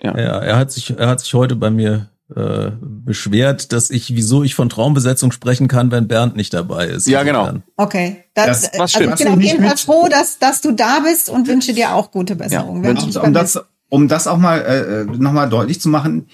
[0.04, 4.44] Ja, er hat sich, er hat sich heute bei mir äh, beschwert, dass ich, wieso
[4.44, 7.08] ich von Traumbesetzung sprechen kann, wenn Bernd nicht dabei ist.
[7.08, 7.42] Ja, genau.
[7.42, 7.64] Insofern.
[7.78, 8.24] Okay.
[8.34, 11.30] Das- Das, was also ich bin auf jeden Fall froh, dass, dass du da bist
[11.30, 12.84] und wünsche dir auch gute Besserung.
[12.84, 13.60] Ja, wenn dich um das,
[13.90, 16.28] um das auch mal äh, nochmal deutlich zu machen,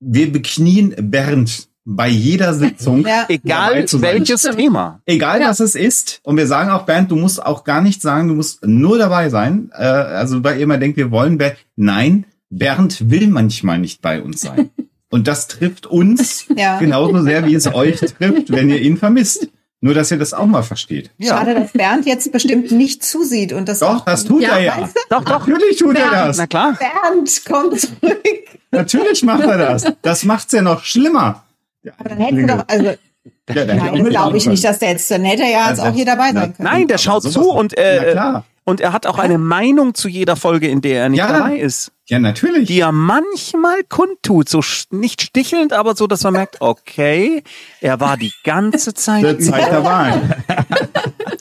[0.00, 3.02] wir beknien Bernd bei jeder Sitzung.
[3.06, 3.24] Ja.
[3.28, 5.00] Egal welches Thema.
[5.06, 6.20] Egal was es ist.
[6.22, 9.30] Und wir sagen auch, Bernd, du musst auch gar nicht sagen, du musst nur dabei
[9.30, 9.70] sein.
[9.72, 11.56] Äh, also weil ihr immer denkt, wir wollen Bernd.
[11.76, 14.70] Nein, Bernd will manchmal nicht bei uns sein.
[15.10, 16.78] Und das trifft uns Ja.
[16.78, 19.48] genauso sehr, wie es euch trifft, wenn ihr ihn vermisst.
[19.80, 21.10] Nur, dass ihr das auch mal versteht.
[21.22, 24.82] Schade, dass Bernd jetzt bestimmt nicht zusieht und das Doch, das tut Ja, er ja.
[24.82, 25.46] weißt Doch, doch.
[25.46, 26.36] Natürlich tut er das.
[26.36, 26.76] Na klar.
[26.78, 28.18] Bernd, komm zurück.
[28.72, 29.84] Natürlich macht er das.
[30.02, 31.44] Das macht's ja noch schlimmer.
[31.96, 32.84] Aber dann hättest du doch, also
[33.54, 35.94] Ja, nein, glaube ich nicht, dass der jetzt, dann hätte er ja jetzt Also, auch
[35.94, 36.68] hier dabei na, sein können.
[36.68, 38.16] Nein, der schaut zu und äh,
[38.64, 41.32] und er hat auch eine Meinung zu jeder Folge, in der er nicht Ja.
[41.32, 42.66] dabei ist, Ja, natürlich.
[42.68, 44.60] die er manchmal kundtut, so
[44.90, 47.42] nicht stichelnd, aber so, dass man merkt, okay,
[47.82, 50.36] er war die ganze Zeit Zur Zeit der Wahl.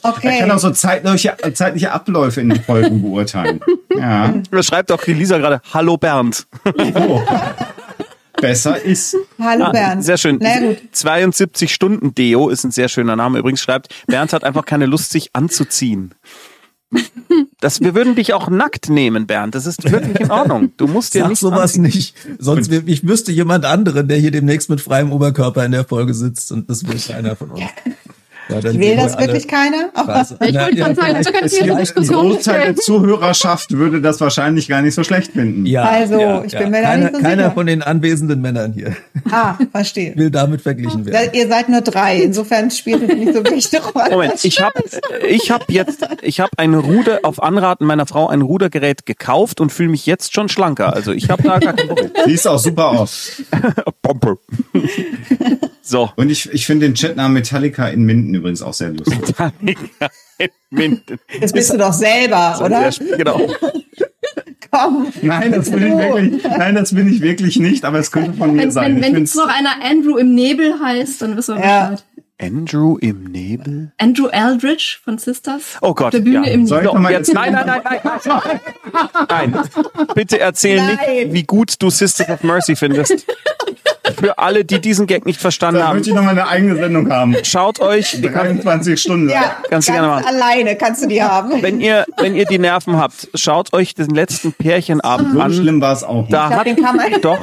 [0.03, 0.39] Er Okay.
[0.39, 3.59] kann auch so zeitliche, zeitliche Abläufe in den Folgen beurteilen.
[3.93, 6.47] Ja, Da schreibt auch die Lisa gerade, Hallo Bernd.
[6.63, 7.23] so.
[8.39, 9.17] Besser ist.
[9.39, 10.03] Hallo Ah, Bernd.
[10.05, 10.37] Sehr schön.
[10.39, 10.77] Na gut.
[10.91, 13.39] 72 Stunden Deo ist ein sehr schöner Name.
[13.39, 16.13] Übrigens schreibt, Bernd hat einfach keine Lust, sich anzuziehen.
[17.59, 19.55] Das, wir würden dich auch nackt nehmen, Bernd.
[19.55, 20.73] Das ist wirklich in Ordnung.
[20.77, 21.83] Du musst dir Sag nicht sowas anziehen.
[21.83, 22.15] nicht.
[22.37, 26.13] Sonst wär- ich wüsste jemand anderen, der hier demnächst mit freiem Oberkörper in der Folge
[26.13, 27.61] sitzt und das will keiner von uns.
[28.49, 29.89] Ja, dann Ich will das wirklich keiner.
[29.95, 32.75] Ich Na, wollte ja, sagen, das könnte es hier eine Ein Diskussion Großteil der.
[32.75, 35.65] Zuhörerschaft würde das wahrscheinlich gar nicht so schlecht finden.
[35.65, 36.59] Ja, Also, ja, ich ja.
[36.59, 37.51] bin mir da keiner, nicht so Keiner sicher.
[37.53, 38.95] von den anwesenden Männern hier
[39.31, 40.15] ah, verstehe.
[40.15, 41.29] will damit verglichen Da, werden.
[41.33, 43.81] ihr seid nur drei, insofern spielt es nicht so wichtig.
[44.11, 44.81] Moment, ich habe
[45.27, 49.71] ich hab jetzt, ich habe ein Ruder, auf Anraten meiner Frau ein Rudergerät gekauft und
[49.71, 50.93] fühle mich jetzt schon schlanker.
[50.93, 52.11] Also ich habe da gar kein Problem.
[52.25, 53.41] Siehst auch super aus.
[54.01, 54.37] Pompe.
[55.87, 56.11] So.
[56.17, 59.19] Und ich, ich finde den Chatnamen Metallica in Minden übrigens auch sehr lustig.
[60.69, 61.17] Minden.
[61.39, 62.91] Das bist du doch selber, oder?
[62.91, 63.39] Sehr, genau.
[64.69, 65.07] Komm.
[65.21, 65.97] Nein, das bin ich So.
[65.97, 68.95] wirklich, nein, das bin ich wirklich nicht, aber es könnte von mir Wenn, sein.
[68.95, 71.83] wenn, wenn jetzt noch einer Andrew im Nebel heißt, dann wissen wir Ja.
[71.89, 72.03] Bescheid.
[72.39, 73.93] Andrew im Nebel.
[73.97, 75.77] Andrew Aldrich von Sisters.
[75.81, 76.07] Oh Gott.
[76.07, 76.51] Auf der Bühne ja.
[76.53, 77.11] im Nebel.
[77.11, 78.59] Jetzt, nein, nein, nein, nein, nein.
[79.29, 79.59] Nein.
[80.13, 80.97] Bitte erzähl Nein.
[81.15, 83.25] nicht, wie gut du Sisters of Mercy findest.
[84.19, 86.75] Für alle, die diesen Gag nicht verstanden da haben, möchte ich noch mal eine eigene
[86.75, 87.35] Sendung haben.
[87.43, 89.27] schaut euch, 23 Stunden.
[89.27, 89.35] lang.
[89.35, 90.25] Ja, Kannst ganz du gerne machen.
[90.25, 91.61] alleine kannst du die haben.
[91.61, 95.53] wenn ihr, wenn ihr die Nerven habt, schaut euch den letzten Pärchenabend So an.
[95.53, 96.33] schlimm war es auch nicht.
[96.33, 97.39] Da Ich glaub, hat, den kann man- doch,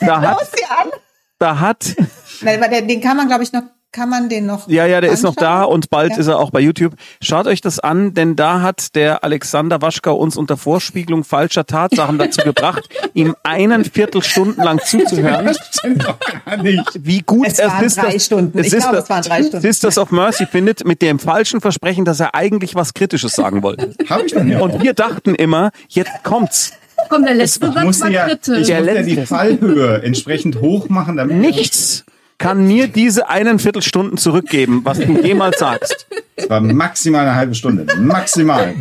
[0.00, 0.90] da hat, sie an.
[1.38, 1.94] da hat,
[2.40, 3.62] Nein, aber den, den kann man, glaube ich, noch,
[3.96, 4.68] kann man den noch.
[4.68, 5.74] ja, ja, der ist noch da anschauen?
[5.74, 6.18] und bald Ja.
[6.18, 6.94] ist er auch bei YouTube.
[7.22, 12.18] Schaut euch das an, denn da hat der Alexander Waschka uns unter Vorspiegelung falscher Tatsachen
[12.18, 15.46] dazu gebracht, ihm einen Viertelstunden lang zuzuhören.
[15.46, 16.82] Das stimmt doch gar nicht.
[17.02, 18.58] wie gut Es er waren Sisters, drei Stunden.
[18.58, 19.60] Ich glaube, es waren drei Stunden.
[19.60, 23.94] Sisters of Mercy findet, mit dem falschen Versprechen, dass er eigentlich was Kritisches sagen wollte.
[24.10, 24.82] Habe ich dann ja Und auch.
[24.82, 26.72] wir dachten immer, jetzt kommt's.
[27.08, 28.58] Komm, der letzte Satz war ja, ich kritisch.
[28.58, 32.04] Musste ja die Fallhöhe entsprechend hoch machen, damit Nichts
[32.38, 36.06] kann mir diese einen Viertelstunden zurückgeben, was du jemals sagst.
[36.36, 37.86] Es war maximal eine halbe Stunde.
[37.98, 38.74] Maximal.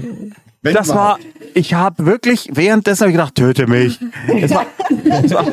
[0.62, 1.20] Wenn Das war,
[1.54, 4.00] ich habe wirklich, währenddessen habe ich gedacht, töte mich.
[4.42, 4.66] Es war,
[5.24, 5.46] es war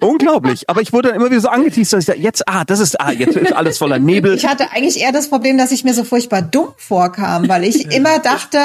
[0.00, 0.68] unglaublich.
[0.68, 3.00] Aber ich wurde dann immer wieder so angeteased, dass ich da, jetzt, ah, das ist,
[3.00, 4.34] ah, jetzt ist alles voller Nebel.
[4.34, 7.90] Ich hatte eigentlich eher das Problem, dass ich mir so furchtbar dumm vorkam, weil ich
[7.92, 8.58] immer dachte,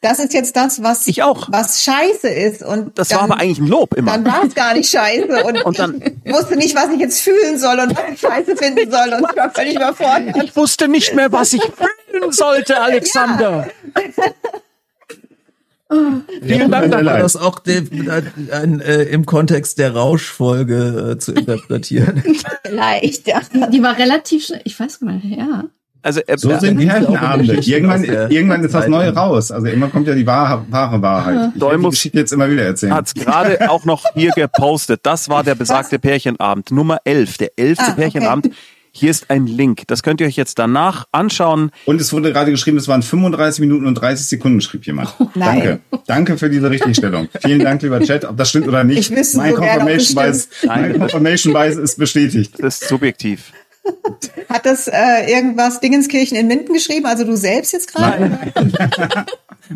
[0.00, 1.48] das ist jetzt das, was, Ich auch.
[1.50, 2.62] was scheiße ist.
[2.62, 4.12] Und Das dann, war aber eigentlich ein Lob immer.
[4.12, 5.44] Dann war es gar nicht scheiße.
[5.44, 8.56] Und, Und dann- ich wusste nicht, was ich jetzt fühlen soll und was ich scheiße
[8.56, 9.12] finden soll.
[9.14, 10.36] Und ich war völlig überfordert.
[10.44, 13.68] Ich wusste nicht mehr, was ich fühlen sollte, Alexander.
[16.40, 16.90] Vielen Dank.
[16.90, 17.22] War leid.
[17.22, 22.22] das auch äh, im Kontext der Rauschfolge äh, zu interpretieren?
[22.64, 23.42] Vielleicht, ja.
[23.70, 24.62] Die war relativ schnell.
[24.64, 25.64] Ich weiß gar nicht, ja.
[26.02, 27.56] Also, äh, So sind Kirchenabende.
[27.56, 28.88] Geschichten Irgendwann, irgendwann ist das.
[28.88, 29.50] Neue raus.
[29.52, 31.34] Also immer kommt ja die wahre, wahre Wahrheit.
[31.34, 32.94] Ich werde die Däumus- Geschichte jetzt immer wieder erzählen.
[32.94, 35.00] hat's gerade auch noch hier gepostet.
[35.04, 36.70] Das war der besagte Pärchenabend.
[36.72, 38.00] Nummer 11, der elfte Ah, okay.
[38.02, 38.50] Pärchenabend.
[38.94, 39.84] Hier ist ein Link.
[39.86, 41.70] Das könnt ihr euch jetzt danach anschauen.
[41.86, 45.14] Und es wurde gerade geschrieben, es waren 35 Minuten und 30 Sekunden, schrieb jemand.
[45.34, 45.80] Nein.
[45.90, 46.02] Danke.
[46.06, 47.28] Danke für diese Richtigstellung.
[47.40, 48.26] Vielen Dank, lieber Chat.
[48.26, 49.10] Ob das stimmt oder nicht.
[49.10, 50.98] Ich wüsste mein Confirmation Bias, mein.
[50.98, 52.52] Confirmation Bias ist bestätigt.
[52.58, 53.52] Das ist subjektiv.
[54.48, 57.06] Hat das äh, irgendwas Dingenskirchen in Minden geschrieben?
[57.06, 58.52] Also du selbst jetzt gerade?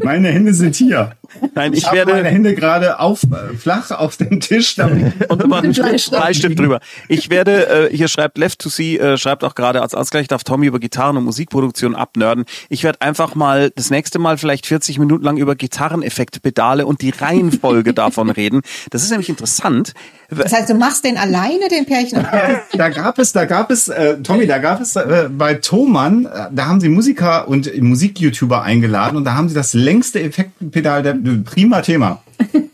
[0.03, 1.13] Meine Hände sind hier.
[1.55, 4.77] Nein, Ich, ich habe meine werde Hände gerade auf, äh, flach auf dem Tisch.
[4.77, 6.11] Damit und immer Bleistift.
[6.11, 6.81] Bleistift drüber.
[7.09, 10.45] Ich werde, äh, hier schreibt Left to See, äh, schreibt auch gerade als Ausgleich darf
[10.45, 12.45] Tommy über Gitarren und Musikproduktion abnörden.
[12.69, 17.03] Ich werde einfach mal das nächste Mal vielleicht 40 Minuten lang über Gitarreneffekte, Pedale und
[17.03, 18.63] die Reihenfolge davon reden.
[18.91, 19.95] Das ist nämlich interessant.
[20.29, 22.27] Das heißt, du machst den alleine, den Pärchen?
[22.73, 26.49] da gab es, da gab es, äh, Tommy, da gab es äh, bei Thomann, äh,
[26.53, 31.17] da haben sie Musiker und Musik-YouTuber eingeladen und da haben sie das längste Effektpedal, der,
[31.45, 32.23] prima Thema.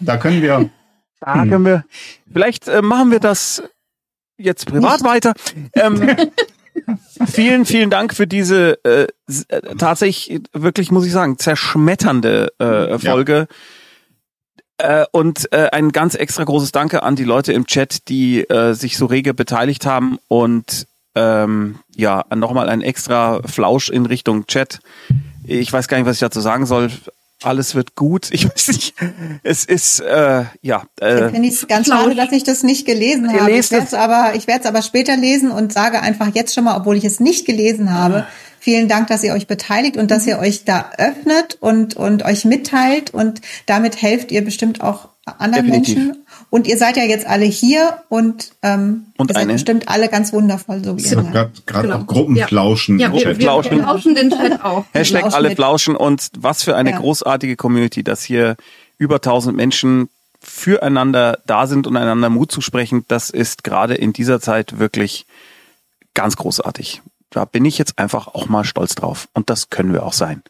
[0.01, 0.71] Da können wir,
[1.21, 1.85] Da können wir,
[2.33, 3.63] vielleicht äh, machen wir das
[4.37, 5.35] jetzt privat weiter.
[5.75, 6.17] Ähm,
[7.27, 9.07] vielen, vielen Dank für diese äh,
[9.49, 13.47] äh, tatsächlich wirklich, muss ich sagen, zerschmetternde äh, Folge.
[14.79, 18.73] Äh, und äh, ein ganz extra großes Danke an die Leute im Chat, die äh,
[18.73, 24.81] sich so rege beteiligt haben und ähm, ja, nochmal ein extra Flausch in Richtung Chat.
[25.45, 26.91] Ich weiß gar nicht, was ich dazu sagen soll.
[27.43, 28.29] Alles wird gut.
[28.31, 28.95] Ich weiß nicht.
[29.43, 30.85] Es ist äh, ja.
[31.01, 33.51] Äh, Finde ich es ganz schade, dass ich das nicht gelesen habe.
[33.51, 33.93] Ich werde es.
[33.93, 36.97] es aber, ich werde es aber später lesen und sage einfach jetzt schon mal, obwohl
[36.97, 38.27] ich es nicht gelesen habe,
[38.63, 42.45] vielen Dank, dass ihr euch beteiligt und dass ihr euch da öffnet und, und euch
[42.45, 45.97] mitteilt und damit helft ihr bestimmt auch anderen Definitiv.
[45.97, 46.27] Menschen.
[46.51, 50.09] Und ihr seid ja jetzt alle hier und, ähm, Und ihr seid eine- bestimmt alle
[50.09, 51.33] ganz wundervoll, so wie ihr seid.
[51.33, 52.01] gerade gerade Genau.
[52.01, 52.99] auch Gruppenflauschen.
[52.99, 53.71] Ja, im wir, wir, Flauschen.
[53.79, 54.85] wir lauschen den Chat auch.
[54.93, 55.57] Hashtag Flauschen alle mit.
[55.59, 56.99] Flauschen und was für eine Ja.
[56.99, 58.57] großartige Community, dass hier
[58.99, 60.09] über 1000 Menschen
[60.41, 63.05] füreinander da sind und einander Mut zu sprechen.
[63.09, 65.25] Das ist gerade in dieser Zeit wirklich
[66.15, 67.01] ganz großartig.
[67.33, 69.29] Da bin ich jetzt einfach auch mal stolz drauf.
[69.33, 70.43] Und das können wir auch sein.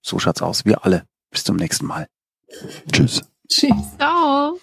[0.00, 0.64] So schaut's aus.
[0.64, 1.04] Wir alle.
[1.30, 2.08] Bis zum nächsten Mal.
[2.90, 3.22] Tschüss.
[3.48, 3.70] Tschüss.
[3.98, 4.58] Ciao.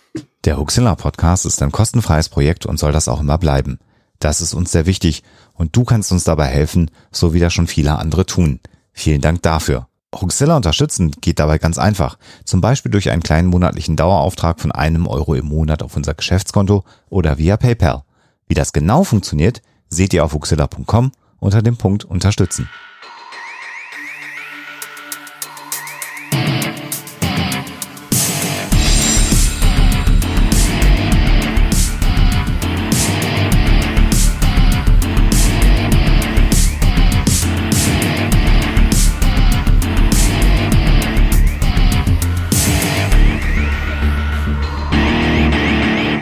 [0.46, 3.80] Der Huxilla Podcast ist ein kostenfreies Projekt und soll das auch immer bleiben.
[4.18, 5.24] Das ist uns sehr wichtig
[5.54, 8.60] und du kannst uns dabei helfen, so wie das schon viele andere tun.
[8.92, 9.88] Vielen Dank dafür.
[10.14, 12.18] Huxilla unterstützen geht dabei ganz einfach.
[12.46, 16.84] Zum Beispiel durch einen kleinen monatlichen Dauerauftrag von einem Euro im Monat auf unser Geschäftskonto
[17.10, 18.04] oder via PayPal.
[18.48, 22.70] Wie das genau funktioniert, seht ihr auf huxilla.com unter dem Punkt Unterstützen.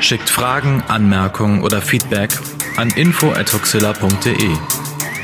[0.07, 2.29] Schickt Fragen, Anmerkungen oder Feedback
[2.77, 4.86] an info@huxilla.de.